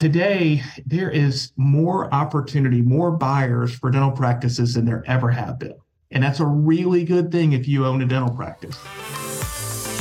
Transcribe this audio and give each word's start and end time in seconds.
Today, 0.00 0.62
there 0.86 1.10
is 1.10 1.52
more 1.58 2.12
opportunity, 2.14 2.80
more 2.80 3.10
buyers 3.10 3.74
for 3.74 3.90
dental 3.90 4.10
practices 4.10 4.72
than 4.72 4.86
there 4.86 5.04
ever 5.06 5.30
have 5.30 5.58
been. 5.58 5.74
And 6.10 6.22
that's 6.22 6.40
a 6.40 6.46
really 6.46 7.04
good 7.04 7.30
thing 7.30 7.52
if 7.52 7.68
you 7.68 7.84
own 7.84 8.00
a 8.00 8.06
dental 8.06 8.34
practice. 8.34 8.74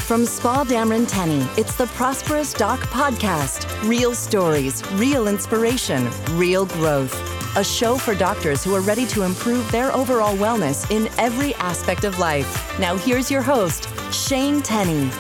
From 0.08 0.22
Spaugh 0.22 0.66
Dameron 0.66 1.06
Tenny, 1.06 1.46
it's 1.58 1.76
the 1.76 1.88
Prosperous 1.88 2.54
Doc 2.54 2.80
Podcast. 2.80 3.68
Real 3.90 4.16
stories, 4.16 4.90
real 4.94 5.28
inspiration, 5.28 6.10
real 6.38 6.66
growth. 6.66 7.14
A 7.58 7.64
show 7.64 7.98
for 7.98 8.16
doctors 8.16 8.64
who 8.64 8.74
are 8.76 8.82
ready 8.82 9.06
to 9.08 9.24
improve 9.24 9.70
their 9.70 9.94
overall 9.94 10.38
wellness 10.38 10.90
in 10.92 11.10
every 11.20 11.54
aspect 11.56 12.06
of 12.06 12.20
life. 12.20 12.80
Now, 12.80 12.96
here's 12.96 13.30
your 13.30 13.42
host, 13.42 13.90
Shane 14.14 14.62
Tenny. 14.62 15.12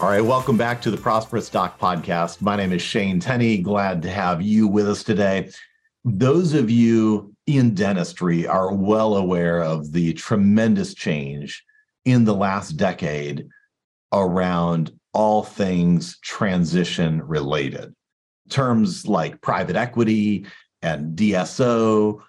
All 0.00 0.08
right, 0.08 0.24
welcome 0.24 0.56
back 0.56 0.80
to 0.82 0.92
the 0.92 0.96
Prosperous 0.96 1.50
Doc 1.50 1.80
podcast. 1.80 2.40
My 2.40 2.54
name 2.54 2.72
is 2.72 2.80
Shane 2.80 3.18
Tenny. 3.18 3.58
Glad 3.58 4.00
to 4.02 4.10
have 4.10 4.40
you 4.40 4.68
with 4.68 4.88
us 4.88 5.02
today. 5.02 5.50
Those 6.04 6.54
of 6.54 6.70
you 6.70 7.34
in 7.48 7.74
dentistry 7.74 8.46
are 8.46 8.72
well 8.72 9.16
aware 9.16 9.60
of 9.60 9.90
the 9.90 10.12
tremendous 10.12 10.94
change 10.94 11.64
in 12.04 12.24
the 12.24 12.34
last 12.34 12.76
decade 12.76 13.48
around 14.12 14.92
all 15.14 15.42
things 15.42 16.16
transition 16.20 17.20
related. 17.20 17.92
Terms 18.50 19.04
like 19.04 19.42
private 19.42 19.74
equity 19.74 20.46
and 20.80 21.18
DSO 21.18 22.22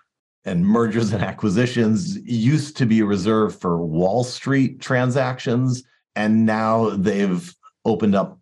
and 0.43 0.65
mergers 0.65 1.13
and 1.13 1.23
acquisitions 1.23 2.17
used 2.17 2.77
to 2.77 2.87
be 2.87 3.03
reserved 3.03 3.61
for 3.61 3.85
Wall 3.85 4.23
Street 4.23 4.81
transactions, 4.81 5.83
and 6.15 6.47
now 6.47 6.89
they've 6.89 7.53
opened 7.85 8.15
up 8.15 8.39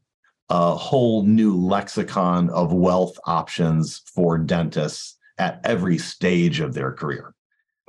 a 0.49 0.73
whole 0.75 1.23
new 1.23 1.55
lexicon 1.55 2.49
of 2.49 2.71
wealth 2.71 3.17
options 3.25 4.01
for 4.13 4.37
dentists 4.37 5.17
at 5.37 5.59
every 5.63 5.97
stage 5.97 6.59
of 6.59 6.73
their 6.73 6.91
career. 6.91 7.33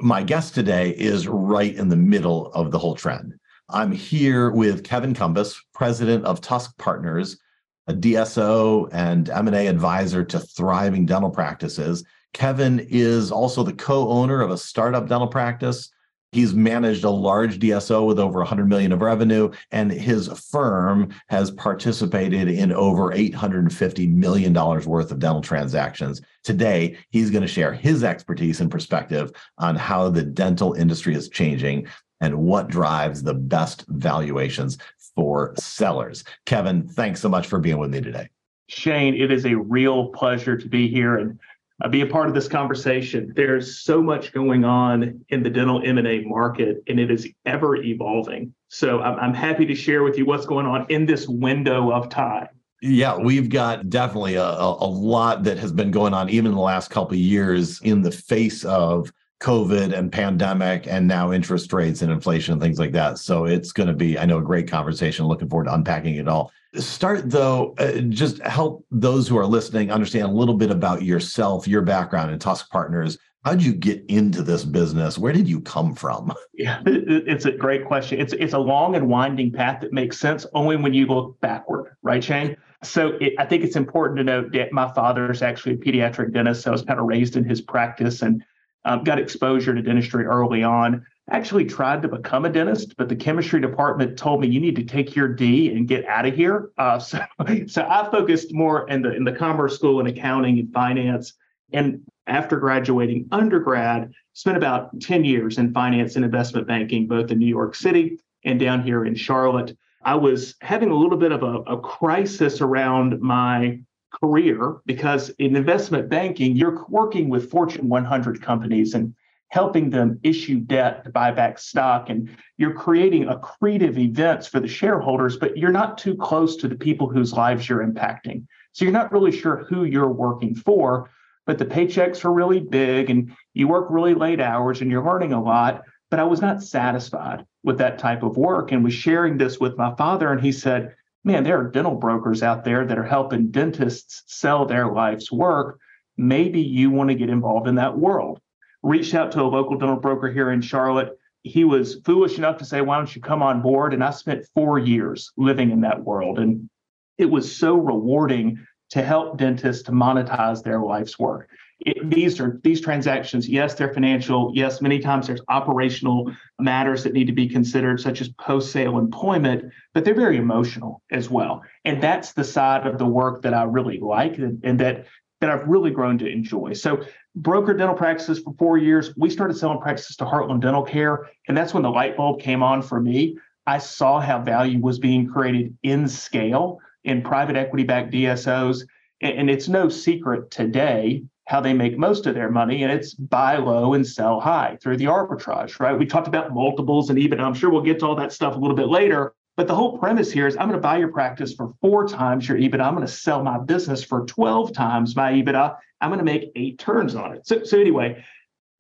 My 0.00 0.22
guest 0.22 0.55
today 0.55 0.91
is 0.91 1.28
right 1.28 1.75
in 1.75 1.89
the 1.89 1.97
middle 1.97 2.53
of 2.53 2.70
the 2.70 2.78
whole 2.78 2.95
trend. 2.95 3.34
I'm 3.69 3.92
here 3.92 4.50
with 4.50 4.84
Kevin 4.84 5.14
Cumbus, 5.14 5.56
president 5.75 6.25
of 6.25 6.41
Tusk 6.41 6.77
Partners, 6.78 7.39
a 7.87 7.94
DSO 7.94 8.89
and 8.92 9.28
M&A 9.28 9.67
advisor 9.67 10.25
to 10.25 10.39
thriving 10.39 11.06
dental 11.06 11.31
practices. 11.31 12.05
Kevin 12.33 12.87
is 12.91 13.33
also 13.33 13.62
the 13.62 13.72
co-owner 13.72 14.41
of 14.41 14.50
a 14.50 14.59
startup 14.59 15.09
dental 15.09 15.28
practice 15.28 15.91
He's 16.33 16.55
managed 16.55 17.05
a 17.05 17.11
large 17.11 17.59
DSO 17.59 18.07
with 18.07 18.19
over 18.19 18.41
100 18.41 18.69
million 18.69 18.93
of 18.93 19.01
revenue, 19.01 19.51
and 19.71 19.91
his 19.91 20.29
firm 20.51 21.15
has 21.29 21.51
participated 21.51 22.48
in 22.48 22.71
over 22.73 23.12
850 23.12 24.07
million 24.09 24.53
dollars 24.53 24.87
worth 24.87 25.11
of 25.11 25.21
dental 25.21 25.41
transactions. 25.41 26.21
Today, 26.45 26.99
he's 27.11 27.31
going 27.31 27.43
to 27.43 27.49
share 27.49 27.73
his 27.73 28.05
expertise 28.05 28.61
and 28.61 28.71
perspective 28.71 29.33
on 29.56 29.75
how 29.77 30.11
the 30.11 30.23
dental 30.23 30.75
industry 30.75 31.15
is 31.15 31.31
changing 31.31 31.87
and 32.21 32.37
what 32.37 32.69
drives 32.69 33.23
the 33.23 33.34
best 33.34 33.84
valuations 33.89 34.77
for 35.15 35.55
sellers. 35.56 36.25
Kevin, 36.45 36.87
thanks 36.87 37.21
so 37.21 37.29
much 37.29 37.47
for 37.47 37.59
being 37.59 37.79
with 37.79 37.91
me 37.91 38.01
today. 38.01 38.29
Shane, 38.69 39.15
it 39.15 39.33
is 39.33 39.47
a 39.47 39.55
real 39.55 40.09
pleasure 40.09 40.56
to 40.56 40.69
be 40.69 40.89
here 40.89 41.17
and 41.17 41.41
uh, 41.83 41.89
be 41.89 42.01
a 42.01 42.07
part 42.07 42.29
of 42.29 42.34
this 42.34 42.48
conversation. 42.48 43.33
There's 43.37 43.81
so 43.81 44.03
much 44.03 44.33
going 44.33 44.65
on 44.65 45.25
in 45.29 45.43
the 45.43 45.51
dental 45.51 45.81
M&A 45.84 46.21
market, 46.23 46.83
and 46.89 46.98
it 46.98 47.11
is 47.11 47.29
ever 47.47 47.77
evolving. 47.77 48.53
So 48.69 49.01
I'm, 49.01 49.19
I'm 49.19 49.34
happy 49.34 49.67
to 49.67 49.75
share 49.75 50.03
with 50.03 50.19
you 50.19 50.27
what's 50.27 50.47
going 50.47 50.67
on 50.67 50.87
in 50.89 51.06
this 51.06 51.29
window 51.29 51.93
of 51.93 52.09
time. 52.09 52.49
Yeah, 52.81 53.17
we've 53.17 53.49
got 53.49 53.91
definitely 53.91 54.37
a, 54.37 54.45
a 54.45 54.87
lot 54.87 55.43
that 55.45 55.59
has 55.59 55.73
been 55.73 55.91
going 55.91 56.15
on 56.15 56.31
even 56.31 56.53
in 56.53 56.55
the 56.55 56.62
last 56.62 56.91
couple 56.91 57.15
of 57.15 57.21
years 57.21 57.81
in 57.83 58.03
the 58.03 58.12
face 58.12 58.65
of 58.65 59.12
COVID 59.41 59.97
and 59.97 60.12
pandemic 60.12 60.87
and 60.87 61.06
now 61.06 61.33
interest 61.33 61.72
rates 61.72 62.03
and 62.03 62.12
inflation 62.12 62.53
and 62.53 62.62
things 62.62 62.78
like 62.78 62.93
that. 62.93 63.19
So 63.19 63.47
it's 63.47 63.72
going 63.72 63.88
to 63.88 63.94
be, 63.94 64.19
I 64.19 64.27
know, 64.27 64.38
a 64.38 64.43
great 64.43 64.69
conversation. 64.69 65.27
Looking 65.27 65.49
forward 65.49 65.65
to 65.65 65.75
unpacking 65.75 66.17
it 66.17 66.28
all. 66.28 66.53
Start 66.75 67.31
though, 67.31 67.75
uh, 67.79 68.01
just 68.03 68.43
help 68.43 68.84
those 68.91 69.27
who 69.27 69.39
are 69.39 69.47
listening 69.47 69.91
understand 69.91 70.27
a 70.27 70.33
little 70.33 70.55
bit 70.55 70.71
about 70.71 71.03
yourself, 71.03 71.67
your 71.67 71.83
background, 71.83 72.31
and 72.31 72.41
Tusk 72.41 72.71
Partners. 72.71 73.19
How 73.45 73.53
did 73.53 73.65
you 73.65 73.73
get 73.73 74.05
into 74.09 74.43
this 74.43 74.65
business? 74.65 75.17
Where 75.17 75.33
did 75.33 75.49
you 75.49 75.61
come 75.61 75.95
from? 75.95 76.33
Yeah, 76.59 76.83
it's 76.84 77.45
a 77.45 77.53
great 77.53 77.84
question. 77.84 78.21
It's 78.21 78.33
it's 78.33 78.53
a 78.53 78.59
long 78.59 78.97
and 78.97 79.09
winding 79.09 79.53
path 79.53 79.81
that 79.81 79.93
makes 79.93 80.19
sense 80.19 80.45
only 80.55 80.77
when 80.77 80.93
you 80.93 81.06
look 81.06 81.41
backward, 81.41 81.95
right, 82.03 82.23
Shane? 82.23 82.56
So 82.83 83.11
it, 83.21 83.35
I 83.39 83.45
think 83.45 83.62
it's 83.62 83.77
important 83.77 84.19
to 84.19 84.25
note 84.25 84.53
that 84.55 84.73
my 84.73 84.93
father 84.93 85.31
is 85.31 85.41
actually 85.41 85.75
a 85.75 85.77
pediatric 85.77 86.33
dentist, 86.33 86.62
so 86.62 86.71
I 86.71 86.73
was 86.73 86.83
kind 86.83 86.99
of 86.99 87.06
raised 87.06 87.37
in 87.37 87.45
his 87.45 87.61
practice 87.61 88.23
and 88.23 88.43
um, 88.85 89.05
got 89.05 89.21
exposure 89.21 89.73
to 89.73 89.81
dentistry 89.81 90.25
early 90.25 90.65
on 90.65 91.06
actually 91.31 91.65
tried 91.65 92.03
to 92.03 92.09
become 92.09 92.44
a 92.44 92.50
dentist, 92.50 92.97
but 92.97 93.09
the 93.09 93.16
chemistry 93.16 93.61
department 93.61 94.19
told 94.19 94.41
me 94.41 94.49
you 94.49 94.61
need 94.61 94.77
to 94.77 94.84
take 94.84 95.15
your 95.15 95.28
D 95.28 95.72
and 95.72 95.87
get 95.87 96.05
out 96.06 96.27
of 96.27 96.34
here. 96.34 96.71
Uh, 96.78 96.99
so, 96.99 97.21
so 97.66 97.87
I 97.89 98.11
focused 98.11 98.53
more 98.53 98.89
in 98.89 99.03
the 99.03 99.15
in 99.15 99.25
the 99.25 99.33
commerce 99.33 99.75
school 99.75 100.00
and 100.00 100.09
accounting 100.09 100.59
and 100.59 100.72
finance. 100.72 101.34
And 101.72 102.00
after 102.27 102.56
graduating 102.56 103.28
undergrad, 103.33 104.12
spent 104.33 104.56
about 104.56 105.00
10 105.00 105.25
years 105.25 105.59
in 105.59 105.72
finance 105.72 106.17
and 106.17 106.25
investment 106.25 106.67
banking, 106.67 107.06
both 107.06 107.31
in 107.31 107.38
New 107.38 107.47
York 107.47 107.75
City 107.75 108.19
and 108.44 108.61
down 108.61 108.83
here 108.83 109.05
in 109.05 109.15
Charlotte. 109.15 109.77
I 110.05 110.15
was 110.15 110.55
having 110.61 110.91
a 110.91 110.94
little 110.94 111.19
bit 111.19 111.33
of 111.33 111.43
a, 111.43 111.56
a 111.62 111.81
crisis 111.81 112.61
around 112.61 113.21
my 113.21 113.81
career 114.22 114.77
because 114.87 115.31
in 115.38 115.56
investment 115.56 116.09
banking, 116.09 116.56
you're 116.56 116.87
working 116.88 117.28
with 117.28 117.50
Fortune 117.50 117.88
100 117.88 118.41
companies 118.41 118.94
and 118.94 119.15
helping 119.50 119.91
them 119.91 120.20
issue 120.22 120.60
debt 120.60 121.04
to 121.04 121.10
buy 121.10 121.31
back 121.31 121.59
stock. 121.59 122.10
And 122.10 122.36
you're 122.59 122.75
creating 122.75 123.25
accretive 123.25 123.97
events 123.97 124.47
for 124.47 124.60
the 124.60 124.69
shareholders 124.69 125.36
but 125.36 125.56
you're 125.56 125.72
not 125.72 125.98
too 125.98 126.14
close 126.16 126.56
to 126.56 126.69
the 126.69 126.76
people 126.76 127.09
whose 127.09 127.32
lives 127.32 127.69
you're 127.69 127.87
impacting. 127.87 128.47
So 128.72 128.84
you're 128.84 128.92
not 128.92 129.12
really 129.12 129.32
sure 129.32 129.64
who 129.64 129.84
you're 129.84 130.12
working 130.12 130.54
for 130.54 131.10
but 131.47 131.56
the 131.56 131.64
paychecks 131.64 132.26
are 132.26 132.32
really 132.32 132.60
big 132.60 133.08
and 133.08 133.34
you 133.54 133.69
work 133.69 133.87
really 133.88 134.12
late 134.12 134.38
hours 134.38 134.82
and 134.82 134.91
you're 134.91 135.04
learning 135.04 135.32
a 135.32 135.42
lot. 135.42 135.82
But 136.10 136.20
i 136.20 136.25
was 136.25 136.41
not 136.41 136.62
satisfied 136.62 137.44
with 137.64 137.78
that 137.78 137.98
type 137.98 138.22
of 138.22 138.37
work 138.37 138.70
and 138.70 138.84
was 138.84 138.94
sharing 138.94 139.38
this 139.38 139.58
with 139.58 139.76
my 139.76 139.94
father 139.94 140.31
and 140.31 140.41
he 140.41 140.53
said 140.53 140.94
man 141.25 141.44
there 141.44 141.58
are 141.58 141.70
dental 141.70 141.94
brokers 141.94 142.42
out 142.42 142.64
there 142.64 142.87
that 142.87 142.98
are 142.98 143.04
helping 143.04 143.50
dentists 143.50 144.25
sell 144.26 144.66
their 144.66 144.92
life's 144.92 145.32
work. 145.32 145.78
Maybe 146.19 146.60
you 146.60 146.91
want 146.91 147.08
to 147.08 147.14
get 147.14 147.31
involved 147.31 147.69
in 147.69 147.76
that 147.76 147.97
world 147.97 148.41
reached 148.83 149.15
out 149.15 149.33
to 149.33 149.43
a 149.43 149.44
local 149.44 149.77
dental 149.77 149.97
broker 149.97 150.31
here 150.31 150.50
in 150.50 150.61
Charlotte. 150.61 151.19
He 151.43 151.65
was 151.65 152.00
foolish 152.05 152.39
enough 152.39 152.59
to 152.59 152.65
say, 152.65 152.81
Why 152.81 152.97
don't 152.97 153.15
you 153.15 153.22
come 153.22 153.43
on 153.43 153.62
board? 153.62 153.94
And 153.94 154.03
I 154.03 154.11
spent 154.11 154.47
four 154.55 154.78
years 154.78 155.33
living 155.37 155.71
in 155.71 155.81
that 155.83 156.05
world. 156.05 156.39
And 156.39 156.69
it 157.17 157.27
was 157.27 157.55
so 157.55 157.77
rewarding 157.77 158.65
to 158.91 159.03
help 159.03 159.37
dentists 159.37 159.83
to 159.84 159.93
monetize 159.93 160.62
their 160.62 160.81
life's 160.81 161.19
work. 161.19 161.49
It, 161.81 162.11
these 162.11 162.41
are 162.41 162.59
these 162.65 162.81
transactions 162.81 163.49
yes 163.49 163.75
they're 163.75 163.94
financial 163.94 164.50
yes 164.53 164.81
many 164.81 164.99
times 164.99 165.28
there's 165.28 165.41
operational 165.49 166.28
matters 166.59 167.05
that 167.05 167.12
need 167.12 167.28
to 167.28 167.33
be 167.33 167.49
considered 167.49 168.00
such 168.00 168.21
as 168.21 168.31
post-sale 168.31 168.99
employment 168.99 169.72
but 169.94 170.05
they're 170.05 170.12
very 170.12 170.38
emotional 170.38 171.03
as 171.12 171.31
well 171.31 171.62
and 171.84 172.03
that's 172.03 172.33
the 172.33 172.43
side 172.43 172.84
of 172.84 172.99
the 172.99 173.06
work 173.06 173.43
that 173.43 173.55
i 173.55 173.62
really 173.62 174.00
like 174.00 174.38
and, 174.38 174.61
and 174.65 174.81
that 174.81 175.06
that 175.41 175.50
i've 175.50 175.66
really 175.69 175.91
grown 175.91 176.19
to 176.19 176.26
enjoy 176.26 176.72
so 176.72 177.03
broker 177.38 177.72
dental 177.72 177.94
practices 177.94 178.41
for 178.41 178.54
four 178.59 178.78
years. 178.78 179.15
We 179.16 179.31
started 179.31 179.56
selling 179.56 179.81
practices 179.81 180.16
to 180.16 180.25
Heartland 180.25 180.60
Dental 180.60 180.82
Care, 180.82 181.28
and 181.47 181.56
that's 181.56 181.72
when 181.72 181.82
the 181.82 181.91
light 181.91 182.16
bulb 182.16 182.41
came 182.41 182.62
on 182.62 182.82
for 182.82 183.00
me. 183.00 183.38
I 183.66 183.78
saw 183.78 184.21
how 184.21 184.41
value 184.43 184.81
was 184.81 184.99
being 184.99 185.28
created 185.28 185.76
in 185.82 186.09
scale 186.09 186.81
in 187.04 187.22
private 187.22 187.56
equity 187.56 187.84
backed 187.84 188.12
DSOs. 188.12 188.87
And 189.20 189.50
it's 189.50 189.69
no 189.69 189.88
secret 189.88 190.50
today 190.50 191.25
how 191.46 191.61
they 191.61 191.73
make 191.73 191.99
most 191.99 192.26
of 192.26 192.35
their 192.35 192.50
money, 192.50 192.82
and 192.82 192.93
it's 192.93 193.14
buy 193.14 193.56
low 193.56 193.94
and 193.94 194.06
sell 194.06 194.38
high 194.38 194.79
through 194.81 194.96
the 194.96 195.06
arbitrage, 195.06 195.81
right? 195.81 195.99
We 195.99 196.06
talked 196.06 196.29
about 196.29 196.52
multiples 196.52 197.11
and 197.11 197.19
even 197.19 197.40
I'm 197.40 197.55
sure 197.55 197.70
we'll 197.70 197.82
get 197.82 197.99
to 198.00 198.06
all 198.06 198.17
that 198.17 198.32
stuff 198.32 198.55
a 198.55 198.58
little 198.58 198.76
bit 198.76 198.88
later. 198.88 199.35
But 199.58 199.66
the 199.66 199.75
whole 199.75 199.99
premise 199.99 200.31
here 200.31 200.46
is 200.46 200.56
I'm 200.56 200.69
going 200.69 200.78
to 200.78 200.81
buy 200.81 200.99
your 200.99 201.10
practice 201.10 201.52
for 201.52 201.75
four 201.81 202.06
times 202.06 202.49
your 202.49 202.56
EBITDA. 202.56 202.81
I'm 202.81 202.94
going 202.94 203.05
to 203.05 203.12
sell 203.12 203.43
my 203.43 203.58
business 203.58 204.05
for 204.05 204.25
12 204.25 204.72
times 204.72 205.16
my 205.16 205.32
EBITDA. 205.32 205.76
I'm 206.00 206.10
going 206.10 206.20
to 206.20 206.25
make 206.25 206.52
eight 206.55 206.78
turns 206.78 207.16
on 207.16 207.34
it. 207.34 207.44
So, 207.44 207.64
so 207.64 207.76
anyway, 207.76 208.25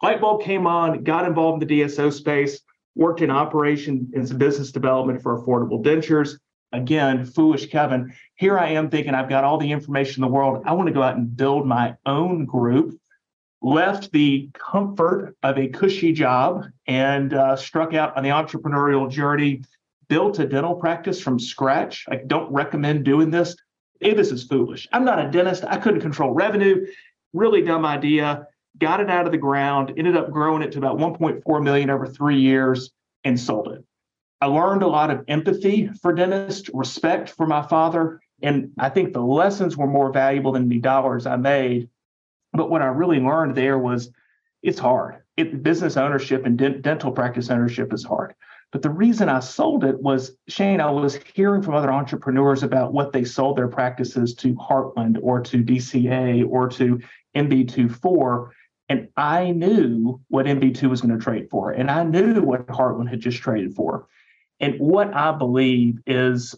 light 0.04 0.20
bulb 0.20 0.42
came 0.42 0.68
on, 0.68 1.02
got 1.02 1.26
involved 1.26 1.64
in 1.64 1.68
the 1.68 1.80
DSO 1.80 2.12
space, 2.12 2.60
worked 2.94 3.22
in 3.22 3.28
operation 3.28 4.08
and 4.14 4.38
business 4.38 4.70
development 4.70 5.20
for 5.20 5.42
affordable 5.42 5.82
dentures. 5.82 6.38
Again, 6.70 7.24
foolish 7.24 7.66
Kevin. 7.66 8.14
Here 8.36 8.56
I 8.56 8.68
am 8.68 8.88
thinking 8.88 9.16
I've 9.16 9.28
got 9.28 9.42
all 9.42 9.58
the 9.58 9.72
information 9.72 10.22
in 10.22 10.30
the 10.30 10.32
world. 10.32 10.62
I 10.64 10.74
want 10.74 10.86
to 10.86 10.94
go 10.94 11.02
out 11.02 11.16
and 11.16 11.36
build 11.36 11.66
my 11.66 11.96
own 12.06 12.44
group. 12.44 12.96
Left 13.60 14.12
the 14.12 14.48
comfort 14.52 15.34
of 15.42 15.58
a 15.58 15.66
cushy 15.66 16.12
job 16.12 16.66
and 16.86 17.34
uh, 17.34 17.56
struck 17.56 17.94
out 17.94 18.16
on 18.16 18.22
the 18.22 18.28
entrepreneurial 18.28 19.10
journey 19.10 19.62
built 20.08 20.38
a 20.38 20.46
dental 20.46 20.74
practice 20.74 21.20
from 21.20 21.38
scratch. 21.38 22.04
I 22.10 22.16
don't 22.16 22.52
recommend 22.52 23.04
doing 23.04 23.30
this. 23.30 23.56
This 24.00 24.30
is 24.30 24.44
foolish. 24.44 24.88
I'm 24.92 25.04
not 25.04 25.24
a 25.24 25.30
dentist. 25.30 25.64
I 25.66 25.76
couldn't 25.76 26.00
control 26.00 26.32
revenue. 26.32 26.86
Really 27.32 27.62
dumb 27.62 27.84
idea. 27.84 28.46
Got 28.78 29.00
it 29.00 29.10
out 29.10 29.26
of 29.26 29.32
the 29.32 29.38
ground, 29.38 29.92
ended 29.96 30.16
up 30.16 30.30
growing 30.30 30.62
it 30.62 30.72
to 30.72 30.78
about 30.78 30.98
1.4 30.98 31.62
million 31.62 31.90
over 31.90 32.06
three 32.06 32.40
years 32.40 32.90
and 33.24 33.38
sold 33.38 33.68
it. 33.68 33.84
I 34.40 34.46
learned 34.46 34.82
a 34.82 34.88
lot 34.88 35.10
of 35.10 35.24
empathy 35.26 35.88
for 36.00 36.12
dentists, 36.12 36.70
respect 36.72 37.30
for 37.30 37.46
my 37.46 37.62
father. 37.62 38.20
And 38.40 38.70
I 38.78 38.88
think 38.88 39.12
the 39.12 39.20
lessons 39.20 39.76
were 39.76 39.88
more 39.88 40.12
valuable 40.12 40.52
than 40.52 40.68
the 40.68 40.78
dollars 40.78 41.26
I 41.26 41.36
made. 41.36 41.88
But 42.52 42.70
what 42.70 42.82
I 42.82 42.86
really 42.86 43.18
learned 43.18 43.56
there 43.56 43.78
was 43.78 44.10
it's 44.62 44.78
hard. 44.78 45.22
It, 45.36 45.62
business 45.62 45.96
ownership 45.96 46.46
and 46.46 46.56
dental 46.56 47.12
practice 47.12 47.50
ownership 47.50 47.92
is 47.92 48.04
hard. 48.04 48.34
But 48.70 48.82
the 48.82 48.90
reason 48.90 49.28
I 49.28 49.40
sold 49.40 49.84
it 49.84 50.00
was 50.00 50.36
Shane, 50.48 50.80
I 50.80 50.90
was 50.90 51.18
hearing 51.34 51.62
from 51.62 51.74
other 51.74 51.90
entrepreneurs 51.90 52.62
about 52.62 52.92
what 52.92 53.12
they 53.12 53.24
sold 53.24 53.56
their 53.56 53.68
practices 53.68 54.34
to 54.36 54.54
Heartland 54.54 55.18
or 55.22 55.40
to 55.40 55.62
DCA 55.62 56.46
or 56.48 56.68
to 56.70 57.00
MB2 57.34 57.90
for. 57.90 58.52
And 58.90 59.08
I 59.16 59.52
knew 59.52 60.20
what 60.28 60.46
MB2 60.46 60.88
was 60.88 61.00
going 61.00 61.16
to 61.16 61.22
trade 61.22 61.48
for. 61.50 61.72
And 61.72 61.90
I 61.90 62.04
knew 62.04 62.42
what 62.42 62.66
Heartland 62.66 63.08
had 63.08 63.20
just 63.20 63.38
traded 63.38 63.74
for. 63.74 64.06
And 64.60 64.78
what 64.78 65.14
I 65.14 65.32
believe 65.32 65.98
is, 66.06 66.54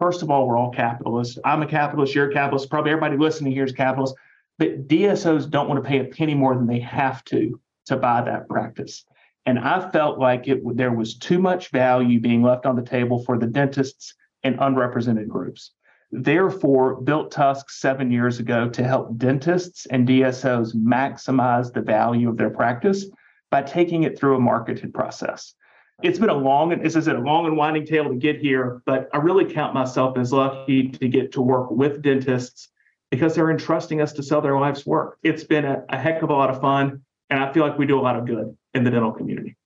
first 0.00 0.22
of 0.22 0.30
all, 0.30 0.48
we're 0.48 0.56
all 0.58 0.70
capitalists. 0.70 1.38
I'm 1.44 1.62
a 1.62 1.66
capitalist, 1.66 2.14
you're 2.14 2.30
a 2.30 2.32
capitalist. 2.32 2.70
Probably 2.70 2.90
everybody 2.90 3.16
listening 3.16 3.52
here 3.52 3.64
is 3.64 3.72
capitalist. 3.72 4.14
But 4.58 4.88
DSOs 4.88 5.48
don't 5.48 5.68
want 5.68 5.82
to 5.82 5.88
pay 5.88 6.00
a 6.00 6.04
penny 6.04 6.34
more 6.34 6.54
than 6.54 6.66
they 6.66 6.80
have 6.80 7.24
to 7.26 7.60
to 7.86 7.96
buy 7.96 8.22
that 8.22 8.48
practice. 8.48 9.04
And 9.44 9.58
I 9.58 9.90
felt 9.90 10.18
like 10.18 10.46
it 10.46 10.60
there 10.76 10.92
was 10.92 11.18
too 11.18 11.38
much 11.38 11.70
value 11.70 12.20
being 12.20 12.42
left 12.42 12.64
on 12.64 12.76
the 12.76 12.82
table 12.82 13.24
for 13.24 13.38
the 13.38 13.46
dentists 13.46 14.14
and 14.44 14.56
unrepresented 14.60 15.28
groups. 15.28 15.72
Therefore, 16.12 17.00
built 17.00 17.30
Tusk 17.30 17.70
seven 17.70 18.10
years 18.10 18.38
ago 18.38 18.68
to 18.68 18.84
help 18.84 19.16
dentists 19.16 19.86
and 19.86 20.06
DSOs 20.06 20.76
maximize 20.76 21.72
the 21.72 21.80
value 21.80 22.28
of 22.28 22.36
their 22.36 22.50
practice 22.50 23.06
by 23.50 23.62
taking 23.62 24.02
it 24.02 24.18
through 24.18 24.36
a 24.36 24.40
marketed 24.40 24.92
process. 24.92 25.54
It's 26.02 26.18
been 26.18 26.28
a 26.28 26.34
long 26.34 26.72
and 26.72 26.84
this 26.84 26.96
is 26.96 27.08
a 27.08 27.14
long 27.14 27.46
and 27.46 27.56
winding 27.56 27.86
tale 27.86 28.08
to 28.08 28.14
get 28.14 28.38
here, 28.38 28.82
but 28.86 29.08
I 29.12 29.18
really 29.18 29.52
count 29.52 29.72
myself 29.72 30.18
as 30.18 30.32
lucky 30.32 30.88
to 30.88 31.08
get 31.08 31.32
to 31.32 31.42
work 31.42 31.70
with 31.70 32.02
dentists 32.02 32.68
because 33.10 33.34
they're 33.34 33.50
entrusting 33.50 34.00
us 34.00 34.12
to 34.14 34.22
sell 34.22 34.40
their 34.40 34.58
life's 34.58 34.84
work. 34.84 35.18
It's 35.22 35.44
been 35.44 35.64
a, 35.64 35.84
a 35.88 35.98
heck 35.98 36.22
of 36.22 36.30
a 36.30 36.34
lot 36.34 36.50
of 36.50 36.60
fun, 36.60 37.02
and 37.30 37.42
I 37.42 37.52
feel 37.52 37.66
like 37.66 37.78
we 37.78 37.86
do 37.86 37.98
a 37.98 38.02
lot 38.02 38.16
of 38.16 38.26
good 38.26 38.56
in 38.74 38.84
the 38.84 38.90
dental 38.90 39.12
community. 39.12 39.56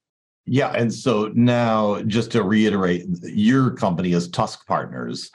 Yeah. 0.47 0.73
And 0.73 0.93
so 0.93 1.31
now, 1.35 2.03
just 2.03 2.31
to 2.32 2.43
reiterate, 2.43 3.06
your 3.23 3.73
company 3.73 4.12
is 4.12 4.29
Tusk 4.29 4.67
Partners. 4.67 5.31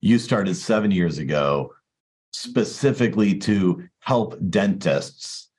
You 0.00 0.18
started 0.18 0.56
seven 0.56 0.90
years 0.90 1.18
ago 1.18 1.72
specifically 2.32 3.38
to 3.38 3.84
help 4.00 4.36
dentists 4.50 5.50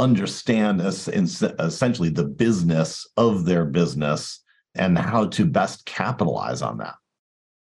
understand 0.00 0.80
essentially 0.80 2.08
the 2.08 2.24
business 2.24 3.08
of 3.16 3.44
their 3.44 3.64
business 3.64 4.40
and 4.74 4.98
how 4.98 5.26
to 5.26 5.46
best 5.46 5.86
capitalize 5.86 6.60
on 6.60 6.78
that. 6.78 6.96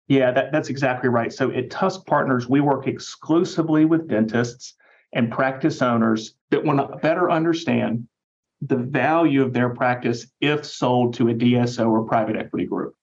Yeah, 0.07 0.31
that, 0.31 0.51
that's 0.53 0.69
exactly 0.69 1.09
right. 1.09 1.33
So 1.33 1.51
at 1.51 1.69
Tusk 1.69 2.06
Partners, 2.06 2.47
we 2.47 2.61
work 2.61 2.88
exclusively 2.88 3.83
with 3.83 4.07
dentists 4.07 4.75
and 5.13 5.31
practice 5.31 5.81
owners 5.81 6.35
that 6.51 6.63
want 6.63 6.79
to 6.79 6.97
better 6.97 7.29
understand 7.29 8.07
the 8.62 8.78
value 8.78 9.44
of 9.44 9.54
their 9.54 9.69
practice 9.69 10.28
if 10.42 10.66
sold 10.66 11.13
to 11.16 11.30
a 11.30 11.34
DSO 11.34 11.90
or 11.90 12.06
private 12.06 12.36
equity 12.36 12.66
group. 12.66 12.96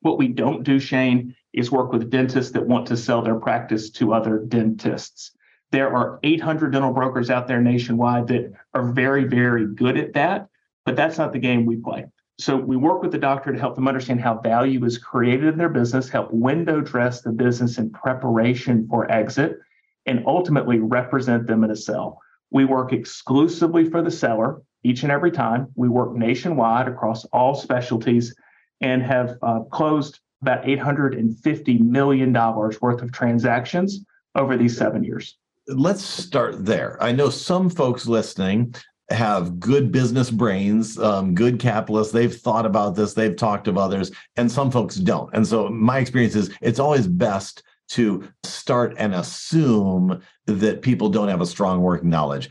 What 0.00 0.18
we 0.18 0.28
don't 0.28 0.64
do, 0.64 0.78
Shane, 0.78 1.34
is 1.52 1.70
work 1.70 1.92
with 1.92 2.10
dentists 2.10 2.52
that 2.52 2.66
want 2.66 2.86
to 2.88 2.96
sell 2.96 3.22
their 3.22 3.38
practice 3.38 3.90
to 3.90 4.12
other 4.12 4.38
dentists. 4.38 5.32
There 5.72 5.94
are 5.94 6.20
800 6.22 6.72
dental 6.72 6.92
brokers 6.92 7.30
out 7.30 7.48
there 7.48 7.60
nationwide 7.60 8.28
that 8.28 8.52
are 8.74 8.92
very, 8.92 9.24
very 9.24 9.66
good 9.66 9.96
at 9.96 10.12
that, 10.12 10.48
but 10.84 10.96
that's 10.96 11.18
not 11.18 11.32
the 11.32 11.38
game 11.38 11.64
we 11.64 11.76
play. 11.76 12.06
So 12.38 12.56
we 12.56 12.76
work 12.76 13.00
with 13.00 13.12
the 13.12 13.18
doctor 13.18 13.52
to 13.52 13.58
help 13.58 13.76
them 13.76 13.88
understand 13.88 14.20
how 14.20 14.38
value 14.38 14.84
is 14.84 14.98
created 14.98 15.46
in 15.46 15.58
their 15.58 15.68
business, 15.68 16.08
help 16.08 16.32
window 16.32 16.80
dress 16.80 17.22
the 17.22 17.30
business 17.30 17.78
in 17.78 17.90
preparation 17.90 18.88
for 18.88 19.10
exit, 19.10 19.58
and 20.06 20.24
ultimately 20.26 20.80
represent 20.80 21.46
them 21.46 21.62
in 21.64 21.70
a 21.70 21.76
sale. 21.76 22.18
We 22.50 22.64
work 22.64 22.92
exclusively 22.92 23.88
for 23.88 24.02
the 24.02 24.10
seller 24.10 24.60
each 24.84 25.02
and 25.02 25.10
every 25.10 25.30
time. 25.30 25.68
We 25.74 25.88
work 25.88 26.14
nationwide 26.14 26.86
across 26.86 27.24
all 27.26 27.54
specialties 27.54 28.34
and 28.80 29.02
have 29.02 29.36
uh, 29.42 29.60
closed 29.70 30.20
about 30.42 30.64
$850 30.64 31.80
million 31.80 32.32
worth 32.32 33.02
of 33.02 33.12
transactions 33.12 34.04
over 34.34 34.56
these 34.56 34.76
seven 34.76 35.02
years. 35.02 35.38
Let's 35.66 36.02
start 36.02 36.66
there. 36.66 37.02
I 37.02 37.12
know 37.12 37.30
some 37.30 37.70
folks 37.70 38.06
listening 38.06 38.74
have 39.10 39.58
good 39.58 39.90
business 39.90 40.30
brains, 40.30 40.98
um, 40.98 41.34
good 41.34 41.58
capitalists. 41.58 42.12
They've 42.12 42.34
thought 42.34 42.66
about 42.66 42.94
this, 42.94 43.14
they've 43.14 43.36
talked 43.36 43.64
to 43.66 43.78
others, 43.78 44.10
and 44.36 44.50
some 44.50 44.70
folks 44.70 44.96
don't. 44.96 45.32
And 45.34 45.46
so 45.46 45.68
my 45.68 45.98
experience 45.98 46.34
is 46.34 46.54
it's 46.60 46.78
always 46.78 47.06
best 47.06 47.62
to 47.90 48.28
start 48.44 48.94
and 48.98 49.14
assume 49.14 50.20
that 50.46 50.82
people 50.82 51.08
don't 51.08 51.28
have 51.28 51.42
a 51.42 51.46
strong 51.46 51.80
working 51.80 52.10
knowledge. 52.10 52.50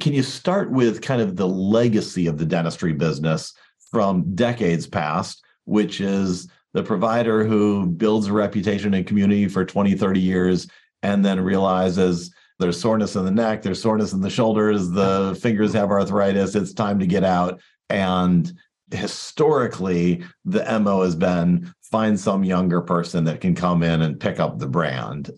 Can 0.00 0.12
you 0.12 0.22
start 0.22 0.70
with 0.70 1.02
kind 1.02 1.20
of 1.20 1.36
the 1.36 1.48
legacy 1.48 2.26
of 2.26 2.38
the 2.38 2.46
dentistry 2.46 2.92
business 2.92 3.52
from 3.90 4.34
decades 4.34 4.86
past, 4.86 5.44
which 5.64 6.00
is 6.00 6.48
the 6.72 6.82
provider 6.82 7.44
who 7.44 7.86
builds 7.86 8.26
a 8.26 8.32
reputation 8.32 8.94
in 8.94 9.04
community 9.04 9.46
for 9.46 9.64
20, 9.64 9.94
30 9.94 10.20
years 10.20 10.66
and 11.02 11.24
then 11.24 11.40
realizes 11.40 12.34
there's 12.58 12.80
soreness 12.80 13.16
in 13.16 13.24
the 13.24 13.30
neck, 13.30 13.62
there's 13.62 13.80
soreness 13.80 14.12
in 14.12 14.20
the 14.20 14.30
shoulders, 14.30 14.90
the 14.90 15.38
fingers 15.42 15.72
have 15.72 15.90
arthritis, 15.90 16.54
it's 16.54 16.72
time 16.72 16.98
to 16.98 17.06
get 17.06 17.24
out. 17.24 17.60
And 17.90 18.52
historically, 18.90 20.24
the 20.44 20.80
MO 20.80 21.02
has 21.02 21.14
been 21.14 21.72
find 21.82 22.18
some 22.18 22.42
younger 22.42 22.80
person 22.80 23.24
that 23.24 23.40
can 23.40 23.54
come 23.54 23.82
in 23.82 24.02
and 24.02 24.18
pick 24.18 24.40
up 24.40 24.58
the 24.58 24.66
brand. 24.66 25.30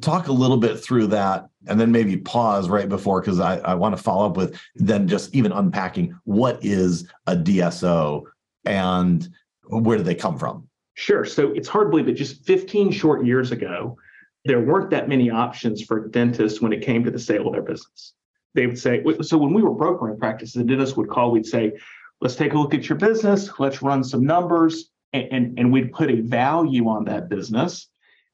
Talk 0.00 0.28
a 0.28 0.32
little 0.32 0.56
bit 0.56 0.76
through 0.78 1.06
that 1.08 1.48
and 1.66 1.78
then 1.78 1.92
maybe 1.92 2.16
pause 2.16 2.68
right 2.68 2.88
before 2.88 3.20
because 3.20 3.38
I, 3.38 3.58
I 3.58 3.74
want 3.74 3.96
to 3.96 4.02
follow 4.02 4.26
up 4.26 4.36
with 4.36 4.58
then 4.74 5.06
just 5.06 5.34
even 5.34 5.52
unpacking 5.52 6.18
what 6.24 6.58
is 6.64 7.08
a 7.26 7.36
DSO 7.36 8.24
and 8.64 9.28
where 9.68 9.96
do 9.96 10.02
they 10.02 10.14
come 10.14 10.38
from? 10.38 10.68
Sure. 10.94 11.24
So 11.24 11.52
it's 11.52 11.68
hard 11.68 11.86
to 11.86 11.90
believe 11.90 12.06
that 12.06 12.14
just 12.14 12.44
15 12.44 12.90
short 12.90 13.24
years 13.24 13.52
ago, 13.52 13.96
there 14.44 14.60
weren't 14.60 14.90
that 14.90 15.08
many 15.08 15.30
options 15.30 15.82
for 15.82 16.08
dentists 16.08 16.60
when 16.60 16.72
it 16.72 16.82
came 16.82 17.04
to 17.04 17.10
the 17.10 17.18
sale 17.18 17.46
of 17.46 17.52
their 17.52 17.62
business. 17.62 18.14
They 18.54 18.66
would 18.66 18.78
say, 18.78 19.04
so 19.22 19.38
when 19.38 19.52
we 19.52 19.62
were 19.62 19.74
brokering 19.74 20.18
practices, 20.18 20.54
the 20.54 20.64
dentist 20.64 20.96
would 20.96 21.08
call, 21.08 21.30
we'd 21.30 21.46
say, 21.46 21.72
let's 22.20 22.34
take 22.34 22.54
a 22.54 22.58
look 22.58 22.74
at 22.74 22.88
your 22.88 22.98
business, 22.98 23.50
let's 23.58 23.82
run 23.82 24.02
some 24.02 24.24
numbers, 24.24 24.90
and, 25.12 25.28
and, 25.30 25.58
and 25.58 25.72
we'd 25.72 25.92
put 25.92 26.10
a 26.10 26.20
value 26.20 26.88
on 26.88 27.04
that 27.04 27.28
business. 27.28 27.88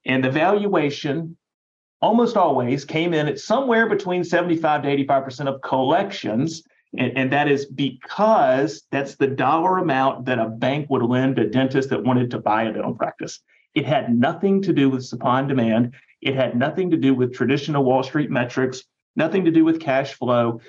And 0.06 0.22
the 0.22 0.30
valuation 0.30 1.36
almost 2.00 2.36
always 2.36 2.84
came 2.84 3.14
in 3.14 3.28
at 3.28 3.38
somewhere 3.38 3.88
between 3.88 4.24
75 4.24 4.82
to 4.82 4.88
85% 5.06 5.46
of 5.46 5.62
collections. 5.62 6.62
And, 6.96 7.16
and 7.16 7.32
that 7.32 7.48
is 7.48 7.66
because 7.66 8.82
that's 8.90 9.16
the 9.16 9.26
dollar 9.26 9.78
amount 9.78 10.26
that 10.26 10.38
a 10.38 10.48
bank 10.48 10.90
would 10.90 11.02
lend 11.02 11.38
a 11.38 11.48
dentist 11.48 11.90
that 11.90 12.04
wanted 12.04 12.30
to 12.32 12.38
buy 12.38 12.64
a 12.64 12.72
dental 12.72 12.94
practice. 12.94 13.40
It 13.74 13.86
had 13.86 14.14
nothing 14.14 14.62
to 14.62 14.72
do 14.72 14.90
with 14.90 15.04
supply 15.04 15.40
and 15.40 15.48
demand. 15.48 15.94
It 16.20 16.36
had 16.36 16.56
nothing 16.56 16.90
to 16.90 16.96
do 16.96 17.14
with 17.14 17.34
traditional 17.34 17.84
Wall 17.84 18.02
Street 18.02 18.30
metrics, 18.30 18.84
nothing 19.16 19.44
to 19.46 19.50
do 19.50 19.64
with 19.64 19.80
cash 19.80 20.14
flow. 20.14 20.60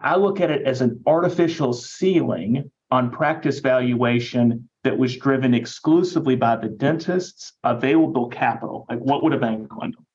I 0.00 0.16
look 0.16 0.40
at 0.40 0.50
it 0.50 0.62
as 0.62 0.80
an 0.80 1.02
artificial 1.06 1.72
ceiling 1.72 2.70
on 2.90 3.10
practice 3.10 3.60
valuation 3.60 4.68
that 4.82 4.98
was 4.98 5.16
driven 5.16 5.54
exclusively 5.54 6.36
by 6.36 6.56
the 6.56 6.68
dentist's 6.68 7.52
available 7.64 8.28
capital. 8.28 8.86
Like 8.88 9.00
what 9.00 9.22
would 9.22 9.32
a 9.32 9.38
bank 9.38 9.68
lend 9.76 9.94
them? 9.94 10.06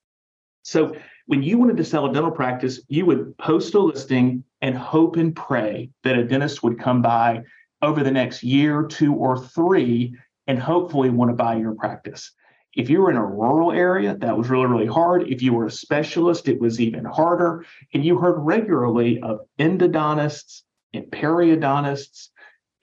So 0.64 0.96
when 1.28 1.44
you 1.44 1.58
wanted 1.58 1.78
to 1.78 1.84
sell 1.84 2.06
a 2.06 2.14
dental 2.14 2.32
practice, 2.32 2.82
you 2.88 3.06
would 3.06 3.38
post 3.38 3.74
a 3.76 3.80
listing 3.80 4.44
and 4.62 4.76
hope 4.76 5.16
and 5.16 5.36
pray 5.36 5.92
that 6.04 6.18
a 6.18 6.24
dentist 6.24 6.64
would 6.64 6.80
come 6.80 7.02
by 7.02 7.44
over 7.82 8.04
the 8.04 8.12
next 8.12 8.44
year, 8.44 8.84
two, 8.84 9.14
or 9.14 9.38
three 9.38 10.16
and 10.48 10.60
hopefully 10.60 11.10
want 11.10 11.30
to 11.30 11.36
buy 11.36 11.56
your 11.56 11.74
practice. 11.74 12.32
If 12.74 12.90
you 12.90 13.02
were 13.02 13.10
in 13.10 13.18
a 13.18 13.26
rural 13.26 13.72
area, 13.72 14.18
that 14.18 14.38
was 14.38 14.50
really, 14.50 14.66
really 14.66 14.86
hard. 14.86 15.30
If 15.30 15.42
you 15.42 15.54
were 15.54 15.68
a 15.68 15.72
specialist, 15.72 16.48
it 16.48 16.60
was 16.60 16.82
even 16.82 17.06
harder. 17.06 17.66
And 17.94 18.04
you 18.04 18.18
heard 18.18 18.38
regularly 18.40 19.22
of 19.22 19.40
endodontists 19.60 20.64
and 20.94 21.06
periodontists 21.06 22.30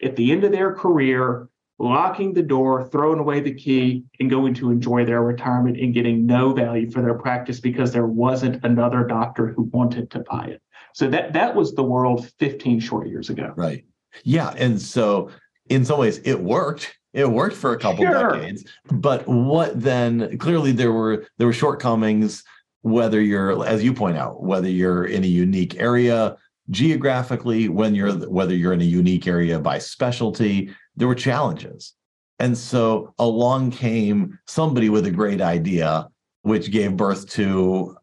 at 0.02 0.16
the 0.16 0.32
end 0.32 0.44
of 0.44 0.52
their 0.52 0.75
career 0.75 1.49
locking 1.78 2.32
the 2.32 2.42
door, 2.42 2.87
throwing 2.88 3.18
away 3.18 3.40
the 3.40 3.52
key, 3.54 4.04
and 4.21 4.30
going 4.30 4.54
to 4.54 4.71
enjoy 4.71 5.04
their 5.04 5.23
retirement 5.23 5.76
and 5.78 5.92
getting 5.92 6.25
no 6.26 6.52
value 6.52 6.88
for 6.90 7.02
their 7.02 7.14
practice 7.14 7.59
because 7.59 7.92
there 7.92 8.06
wasn't 8.06 8.64
another 8.64 9.04
doctor 9.04 9.49
who 9.49 9.62
wanted 9.73 10.11
to 10.11 10.21
buy 10.21 10.44
it. 10.44 10.62
So 10.94 11.09
that 11.09 11.32
that 11.32 11.54
was 11.54 11.75
the 11.75 11.82
world 11.82 12.30
15 12.38 12.78
short 12.78 13.09
years 13.09 13.30
ago. 13.30 13.52
Right. 13.56 13.85
Yeah. 14.23 14.54
And 14.56 14.80
so 14.80 15.30
in 15.68 15.85
some 15.85 15.99
ways 15.99 16.21
it 16.25 16.40
worked 16.40 16.94
It 17.12 17.30
worked 17.30 17.56
for 17.56 17.73
a 17.73 17.78
couple 17.78 18.04
sure. 18.04 18.32
decades. 18.32 18.64
But 18.90 19.26
what 19.26 19.80
then 19.80 20.38
clearly 20.38 20.73
there 20.73 20.92
were 20.92 21.26
there 21.38 21.47
were 21.47 21.52
shortcomings, 21.52 22.42
whether 22.82 23.21
you're, 23.21 23.64
as 23.66 23.85
you 23.85 23.92
point 23.92 24.16
out, 24.16 24.42
whether 24.42 24.68
you're 24.68 25.04
in 25.04 25.23
a 25.25 25.26
unique 25.26 25.76
area 25.78 26.37
geographically, 26.71 27.69
when 27.69 27.95
you're 27.95 28.12
whether 28.28 28.54
you're 28.54 28.73
in 28.73 28.81
a 28.81 28.85
unique 28.85 29.26
area 29.26 29.59
by 29.59 29.78
specialty, 29.78 30.71
there 30.97 31.09
were 31.09 31.14
challenges. 31.14 31.95
And 32.38 32.57
so 32.57 33.14
along 33.19 33.71
came 33.71 34.38
somebody 34.47 34.88
with 34.88 35.07
a 35.07 35.11
great 35.11 35.40
idea, 35.40 36.09
which 36.42 36.73
gave 36.73 36.97
birth 36.97 37.28
to 37.31 37.97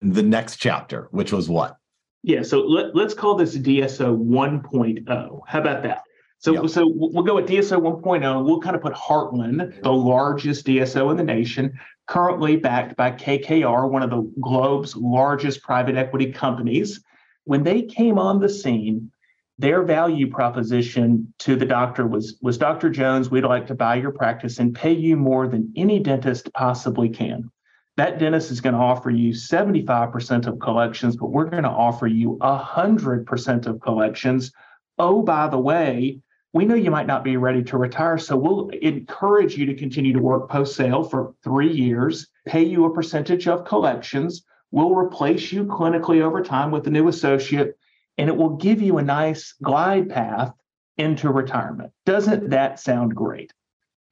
the 0.00 0.22
next 0.22 0.56
chapter, 0.56 1.08
which 1.12 1.32
was 1.32 1.48
what? 1.48 1.76
Yeah, 2.22 2.42
so 2.42 2.60
let, 2.60 2.96
us 2.96 3.14
call 3.14 3.34
this 3.34 3.56
DSO 3.56 4.16
1.0. 4.18 5.40
How 5.46 5.60
about 5.60 5.82
that? 5.82 6.02
So, 6.38 6.52
yep. 6.52 6.70
so 6.70 6.90
we'll 6.94 7.22
go 7.22 7.36
with 7.36 7.48
DSO 7.48 7.80
1.0. 7.80 8.44
We'll 8.44 8.60
kind 8.60 8.74
of 8.74 8.82
put 8.82 8.94
Heartland, 8.94 9.82
the 9.82 9.92
largest 9.92 10.66
DSO 10.66 11.10
in 11.10 11.16
the 11.16 11.22
nation, 11.22 11.78
currently 12.06 12.56
backed 12.56 12.96
by 12.96 13.12
KKR, 13.12 13.90
one 13.90 14.02
of 14.02 14.10
the 14.10 14.30
globe's 14.40 14.96
largest 14.96 15.62
private 15.62 15.96
equity 15.96 16.32
companies. 16.32 17.02
When 17.44 17.62
they 17.62 17.82
came 17.82 18.18
on 18.18 18.40
the 18.40 18.48
scene, 18.48 19.10
their 19.58 19.82
value 19.82 20.28
proposition 20.30 21.32
to 21.40 21.56
the 21.56 21.66
doctor 21.66 22.06
was 22.06 22.38
was 22.42 22.58
Dr. 22.58 22.90
Jones, 22.90 23.30
we'd 23.30 23.44
like 23.44 23.66
to 23.68 23.74
buy 23.74 23.96
your 23.96 24.10
practice 24.10 24.58
and 24.58 24.74
pay 24.74 24.92
you 24.92 25.16
more 25.16 25.46
than 25.46 25.72
any 25.76 26.00
dentist 26.00 26.52
possibly 26.54 27.08
can. 27.08 27.50
That 27.96 28.18
dentist 28.18 28.50
is 28.50 28.60
going 28.60 28.74
to 28.74 28.80
offer 28.80 29.10
you 29.10 29.32
75% 29.32 30.46
of 30.46 30.58
collections, 30.58 31.16
but 31.16 31.30
we're 31.30 31.44
going 31.44 31.62
to 31.62 31.68
offer 31.68 32.08
you 32.08 32.36
100% 32.40 33.66
of 33.66 33.80
collections. 33.80 34.50
Oh, 34.98 35.22
by 35.22 35.46
the 35.46 35.58
way, 35.58 36.18
we 36.52 36.64
know 36.64 36.74
you 36.74 36.90
might 36.90 37.06
not 37.06 37.22
be 37.22 37.36
ready 37.36 37.62
to 37.64 37.78
retire, 37.78 38.18
so 38.18 38.36
we'll 38.36 38.68
encourage 38.70 39.56
you 39.56 39.66
to 39.66 39.74
continue 39.74 40.12
to 40.12 40.20
work 40.20 40.48
post 40.48 40.74
sale 40.74 41.04
for 41.04 41.34
three 41.44 41.72
years, 41.72 42.28
pay 42.46 42.64
you 42.64 42.84
a 42.84 42.94
percentage 42.94 43.46
of 43.46 43.64
collections. 43.64 44.44
We'll 44.74 44.92
replace 44.92 45.52
you 45.52 45.66
clinically 45.66 46.20
over 46.20 46.42
time 46.42 46.72
with 46.72 46.84
a 46.88 46.90
new 46.90 47.06
associate 47.06 47.78
and 48.18 48.28
it 48.28 48.36
will 48.36 48.56
give 48.56 48.82
you 48.82 48.98
a 48.98 49.02
nice 49.02 49.54
glide 49.62 50.10
path 50.10 50.52
into 50.96 51.30
retirement. 51.30 51.92
Doesn't 52.06 52.50
that 52.50 52.80
sound 52.80 53.14
great? 53.14 53.52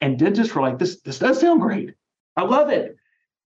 And 0.00 0.16
dentists 0.16 0.54
were 0.54 0.62
like, 0.62 0.78
this, 0.78 1.00
this 1.00 1.18
does 1.18 1.40
sound 1.40 1.62
great. 1.62 1.94
I 2.36 2.44
love 2.44 2.70
it. 2.70 2.94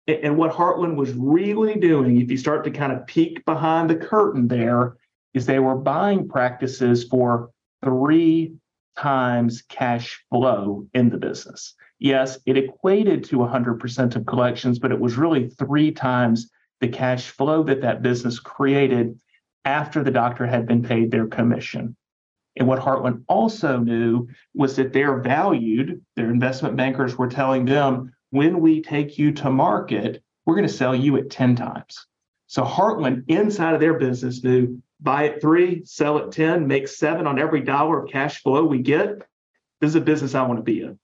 And 0.09 0.35
what 0.35 0.51
Heartland 0.51 0.97
was 0.97 1.13
really 1.13 1.75
doing, 1.75 2.19
if 2.19 2.29
you 2.29 2.35
start 2.35 2.65
to 2.65 2.71
kind 2.71 2.91
of 2.91 3.07
peek 3.07 3.45
behind 3.45 3.89
the 3.89 3.95
curtain 3.95 4.49
there, 4.49 4.97
is 5.33 5.45
they 5.45 5.59
were 5.59 5.75
buying 5.75 6.27
practices 6.27 7.05
for 7.05 7.49
three 7.81 8.55
times 8.97 9.61
cash 9.69 10.21
flow 10.29 10.85
in 10.93 11.09
the 11.09 11.17
business. 11.17 11.75
Yes, 11.97 12.39
it 12.45 12.57
equated 12.57 13.23
to 13.25 13.37
100% 13.37 14.15
of 14.17 14.25
collections, 14.25 14.79
but 14.79 14.91
it 14.91 14.99
was 14.99 15.15
really 15.15 15.47
three 15.47 15.93
times 15.93 16.51
the 16.81 16.87
cash 16.87 17.29
flow 17.29 17.63
that 17.63 17.81
that 17.81 18.01
business 18.01 18.39
created 18.39 19.19
after 19.63 20.03
the 20.03 20.11
doctor 20.11 20.45
had 20.45 20.67
been 20.67 20.83
paid 20.83 21.11
their 21.11 21.27
commission. 21.27 21.95
And 22.57 22.67
what 22.67 22.79
Heartland 22.79 23.23
also 23.27 23.77
knew 23.79 24.27
was 24.53 24.75
that 24.77 24.93
they're 24.93 25.19
valued, 25.19 26.01
their 26.15 26.29
investment 26.29 26.75
bankers 26.75 27.17
were 27.17 27.27
telling 27.27 27.65
them, 27.65 28.13
when 28.29 28.59
we 28.59 28.81
take 28.81 29.17
you 29.17 29.31
to 29.33 29.49
market, 29.49 30.21
we're 30.45 30.55
going 30.55 30.67
to 30.67 30.73
sell 30.73 30.95
you 30.95 31.17
at 31.17 31.29
10 31.29 31.55
times. 31.55 32.05
So 32.47 32.63
Heartland, 32.63 33.23
inside 33.27 33.73
of 33.73 33.79
their 33.79 33.95
business, 33.95 34.43
knew 34.43 34.81
buy 35.01 35.29
at 35.29 35.41
three, 35.41 35.83
sell 35.85 36.17
at 36.19 36.31
10, 36.31 36.67
make 36.67 36.87
seven 36.87 37.27
on 37.27 37.39
every 37.39 37.61
dollar 37.61 38.03
of 38.03 38.11
cash 38.11 38.41
flow 38.41 38.63
we 38.63 38.79
get. 38.79 39.19
This 39.81 39.89
is 39.89 39.95
a 39.95 40.01
business 40.01 40.35
I 40.35 40.43
want 40.43 40.59
to 40.59 40.63
be 40.63 40.81
in. 40.81 40.97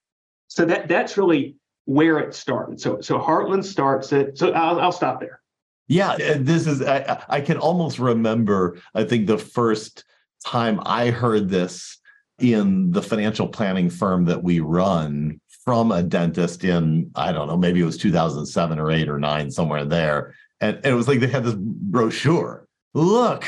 So 0.48 0.66
that 0.66 0.88
that's 0.88 1.18
really 1.18 1.56
where 1.86 2.20
it 2.20 2.34
started. 2.34 2.80
So 2.80 3.01
so 3.01 3.20
Heartland 3.20 3.66
starts 3.66 4.12
it. 4.13 4.38
So 4.38 4.51
I'll, 4.51 4.80
I'll 4.80 4.92
stop 4.92 5.20
there. 5.20 5.40
Yeah, 5.88 6.16
this 6.38 6.68
is 6.68 6.82
I, 6.82 7.24
I 7.28 7.42
can 7.42 7.58
almost 7.58 8.00
remember. 8.00 8.80
I 8.94 9.04
think 9.04 9.28
the 9.28 9.38
first 9.38 10.06
time 10.46 10.80
I 10.86 11.10
heard 11.10 11.50
this 11.50 11.98
in 12.40 12.92
the 12.92 13.02
financial 13.02 13.48
planning 13.48 13.90
firm 13.90 14.26
that 14.26 14.42
we 14.42 14.60
run 14.60 15.40
from 15.64 15.92
a 15.92 16.02
dentist 16.02 16.64
in 16.64 17.12
I 17.16 17.32
don't 17.32 17.48
know 17.48 17.58
maybe 17.58 17.82
it 17.82 17.86
was 17.86 17.98
2007 17.98 18.80
or 18.80 18.92
8 18.92 19.10
or 19.10 19.20
9 19.20 19.52
somewhere 19.52 19.86
there. 19.86 20.34
And, 20.60 20.78
and 20.78 20.88
it 20.88 20.94
was 20.94 21.08
like 21.08 21.20
they 21.20 21.28
had 21.28 21.44
this 21.44 21.56
brochure. 21.58 22.68
Look! 22.94 23.46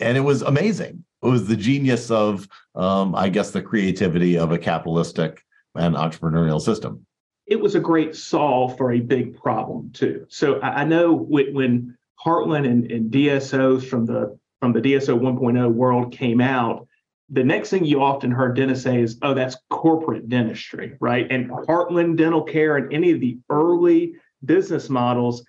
And 0.00 0.16
it 0.16 0.20
was 0.20 0.42
amazing. 0.42 1.04
It 1.22 1.26
was 1.26 1.46
the 1.46 1.56
genius 1.56 2.10
of 2.10 2.48
um, 2.74 3.14
I 3.14 3.28
guess 3.28 3.50
the 3.50 3.62
creativity 3.62 4.38
of 4.38 4.52
a 4.52 4.58
capitalistic 4.58 5.42
and 5.74 5.94
entrepreneurial 5.94 6.60
system 6.60 7.06
it 7.46 7.60
was 7.60 7.74
a 7.74 7.80
great 7.80 8.14
solve 8.14 8.76
for 8.76 8.92
a 8.92 9.00
big 9.00 9.36
problem 9.36 9.90
too. 9.92 10.26
So 10.28 10.60
I, 10.60 10.82
I 10.82 10.84
know 10.84 11.12
when, 11.12 11.96
Heartland 12.24 12.66
and, 12.66 12.90
and, 12.90 13.10
DSOs 13.10 13.84
from 13.84 14.06
the 14.06 14.38
from 14.60 14.72
the 14.72 14.80
DSO 14.80 15.18
1.0 15.18 15.72
world 15.72 16.12
came 16.12 16.40
out, 16.40 16.86
the 17.30 17.42
next 17.42 17.70
thing 17.70 17.84
you 17.84 18.00
often 18.00 18.30
heard 18.30 18.54
dentists 18.54 18.84
say 18.84 19.00
is, 19.00 19.18
"Oh, 19.22 19.34
that's 19.34 19.56
corporate 19.70 20.28
dentistry," 20.28 20.96
right? 21.00 21.26
And 21.30 21.50
Heartland 21.50 22.16
Dental 22.16 22.44
Care 22.44 22.76
and 22.76 22.92
any 22.92 23.10
of 23.10 23.18
the 23.18 23.38
early 23.50 24.14
business 24.44 24.88
models, 24.88 25.44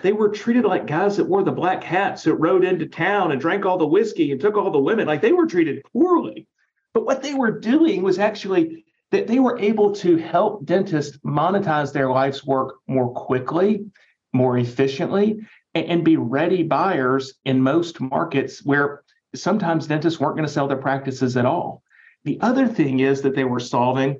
they 0.00 0.12
were 0.12 0.30
treated 0.30 0.64
like 0.64 0.86
guys 0.86 1.18
that 1.18 1.26
wore 1.26 1.42
the 1.42 1.52
black 1.52 1.84
hats 1.84 2.22
that 2.24 2.36
rode 2.36 2.64
into 2.64 2.86
town 2.86 3.32
and 3.32 3.40
drank 3.40 3.66
all 3.66 3.76
the 3.76 3.86
whiskey 3.86 4.32
and 4.32 4.40
took 4.40 4.56
all 4.56 4.70
the 4.70 4.78
women. 4.78 5.06
Like 5.06 5.20
they 5.20 5.32
were 5.32 5.46
treated 5.46 5.82
poorly. 5.92 6.46
But 6.94 7.04
what 7.04 7.22
they 7.22 7.34
were 7.34 7.60
doing 7.60 8.02
was 8.02 8.18
actually 8.18 8.86
that 9.10 9.26
they 9.26 9.38
were 9.38 9.58
able 9.58 9.92
to 9.92 10.16
help 10.16 10.64
dentists 10.64 11.16
monetize 11.18 11.92
their 11.92 12.10
life's 12.10 12.44
work 12.44 12.76
more 12.86 13.12
quickly, 13.12 13.84
more 14.32 14.58
efficiently, 14.58 15.40
and, 15.74 15.86
and 15.86 16.04
be 16.04 16.16
ready 16.16 16.62
buyers 16.62 17.34
in 17.44 17.62
most 17.62 18.00
markets 18.00 18.64
where 18.64 19.02
sometimes 19.34 19.86
dentists 19.86 20.20
weren't 20.20 20.36
going 20.36 20.46
to 20.46 20.52
sell 20.52 20.68
their 20.68 20.76
practices 20.76 21.36
at 21.36 21.46
all. 21.46 21.82
The 22.24 22.38
other 22.40 22.66
thing 22.66 23.00
is 23.00 23.22
that 23.22 23.34
they 23.34 23.44
were 23.44 23.60
solving, 23.60 24.18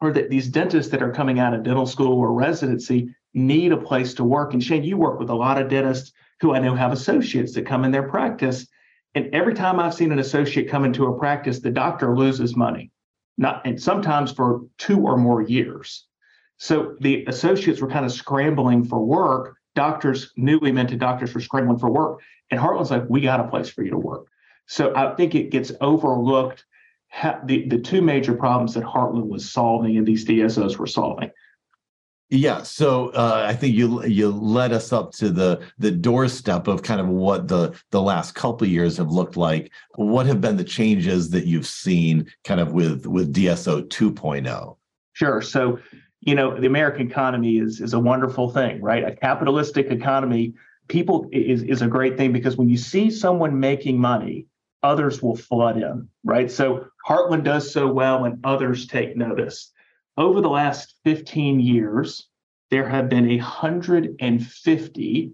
or 0.00 0.12
that 0.12 0.30
these 0.30 0.48
dentists 0.48 0.90
that 0.92 1.02
are 1.02 1.12
coming 1.12 1.38
out 1.38 1.54
of 1.54 1.62
dental 1.62 1.86
school 1.86 2.18
or 2.18 2.32
residency 2.32 3.14
need 3.34 3.72
a 3.72 3.76
place 3.76 4.14
to 4.14 4.24
work. 4.24 4.52
And 4.52 4.62
Shane, 4.62 4.84
you 4.84 4.96
work 4.96 5.18
with 5.18 5.30
a 5.30 5.34
lot 5.34 5.60
of 5.60 5.68
dentists 5.68 6.12
who 6.40 6.54
I 6.54 6.58
know 6.58 6.74
have 6.74 6.92
associates 6.92 7.54
that 7.54 7.66
come 7.66 7.84
in 7.84 7.92
their 7.92 8.08
practice. 8.08 8.66
And 9.14 9.32
every 9.34 9.54
time 9.54 9.80
I've 9.80 9.94
seen 9.94 10.12
an 10.12 10.18
associate 10.18 10.68
come 10.68 10.84
into 10.84 11.06
a 11.06 11.18
practice, 11.18 11.60
the 11.60 11.70
doctor 11.70 12.16
loses 12.16 12.56
money 12.56 12.90
not 13.38 13.66
and 13.66 13.80
sometimes 13.80 14.32
for 14.32 14.62
two 14.78 15.00
or 15.00 15.16
more 15.16 15.42
years. 15.42 16.06
So 16.58 16.96
the 17.00 17.24
associates 17.26 17.80
were 17.80 17.88
kind 17.88 18.04
of 18.04 18.12
scrambling 18.12 18.84
for 18.84 19.04
work. 19.04 19.56
Doctors, 19.74 20.32
newly 20.36 20.70
minted 20.70 21.00
doctors 21.00 21.34
were 21.34 21.40
scrambling 21.40 21.78
for 21.78 21.90
work. 21.90 22.20
And 22.50 22.60
Heartland's 22.60 22.90
like, 22.90 23.04
we 23.08 23.22
got 23.22 23.40
a 23.40 23.48
place 23.48 23.68
for 23.68 23.82
you 23.82 23.90
to 23.90 23.98
work. 23.98 24.26
So 24.66 24.94
I 24.94 25.14
think 25.14 25.34
it 25.34 25.50
gets 25.50 25.72
overlooked 25.80 26.64
the, 27.44 27.66
the 27.68 27.78
two 27.78 28.02
major 28.02 28.34
problems 28.34 28.74
that 28.74 28.84
Heartland 28.84 29.28
was 29.28 29.50
solving 29.50 29.96
and 29.96 30.06
these 30.06 30.24
DSOs 30.24 30.76
were 30.78 30.86
solving. 30.86 31.30
Yeah, 32.34 32.62
so 32.62 33.10
uh, 33.10 33.44
I 33.46 33.54
think 33.54 33.74
you 33.74 34.02
you 34.06 34.30
led 34.30 34.72
us 34.72 34.90
up 34.90 35.12
to 35.16 35.28
the 35.28 35.60
the 35.76 35.90
doorstep 35.90 36.66
of 36.66 36.82
kind 36.82 36.98
of 36.98 37.06
what 37.08 37.46
the 37.46 37.78
the 37.90 38.00
last 38.00 38.34
couple 38.34 38.66
years 38.66 38.96
have 38.96 39.10
looked 39.10 39.36
like. 39.36 39.70
What 39.96 40.24
have 40.24 40.40
been 40.40 40.56
the 40.56 40.64
changes 40.64 41.28
that 41.28 41.44
you've 41.44 41.66
seen 41.66 42.26
kind 42.44 42.58
of 42.58 42.72
with 42.72 43.04
with 43.04 43.34
DSO 43.34 43.86
2.0? 43.86 44.76
Sure. 45.12 45.42
So, 45.42 45.78
you 46.20 46.34
know, 46.34 46.58
the 46.58 46.66
American 46.66 47.10
economy 47.10 47.58
is 47.58 47.82
is 47.82 47.92
a 47.92 48.00
wonderful 48.00 48.48
thing, 48.48 48.80
right? 48.80 49.04
A 49.04 49.14
capitalistic 49.14 49.90
economy, 49.90 50.54
people 50.88 51.28
is 51.32 51.62
is 51.64 51.82
a 51.82 51.86
great 51.86 52.16
thing 52.16 52.32
because 52.32 52.56
when 52.56 52.70
you 52.70 52.78
see 52.78 53.10
someone 53.10 53.60
making 53.60 53.98
money, 53.98 54.46
others 54.82 55.20
will 55.22 55.36
flood 55.36 55.76
in, 55.76 56.08
right? 56.24 56.50
So 56.50 56.86
Heartland 57.06 57.44
does 57.44 57.70
so 57.70 57.92
well 57.92 58.24
and 58.24 58.40
others 58.42 58.86
take 58.86 59.18
notice 59.18 59.71
over 60.16 60.40
the 60.40 60.48
last 60.48 60.94
15 61.04 61.60
years, 61.60 62.28
there 62.70 62.88
have 62.88 63.08
been 63.08 63.26
150 63.26 65.32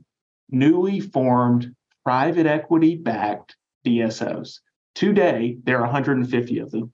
newly 0.50 1.00
formed 1.00 1.74
private 2.04 2.46
equity 2.46 2.96
backed 2.96 3.56
DSOs. 3.86 4.60
Today, 4.94 5.58
there 5.64 5.78
are 5.78 5.84
150 5.84 6.58
of 6.58 6.70
them. 6.70 6.92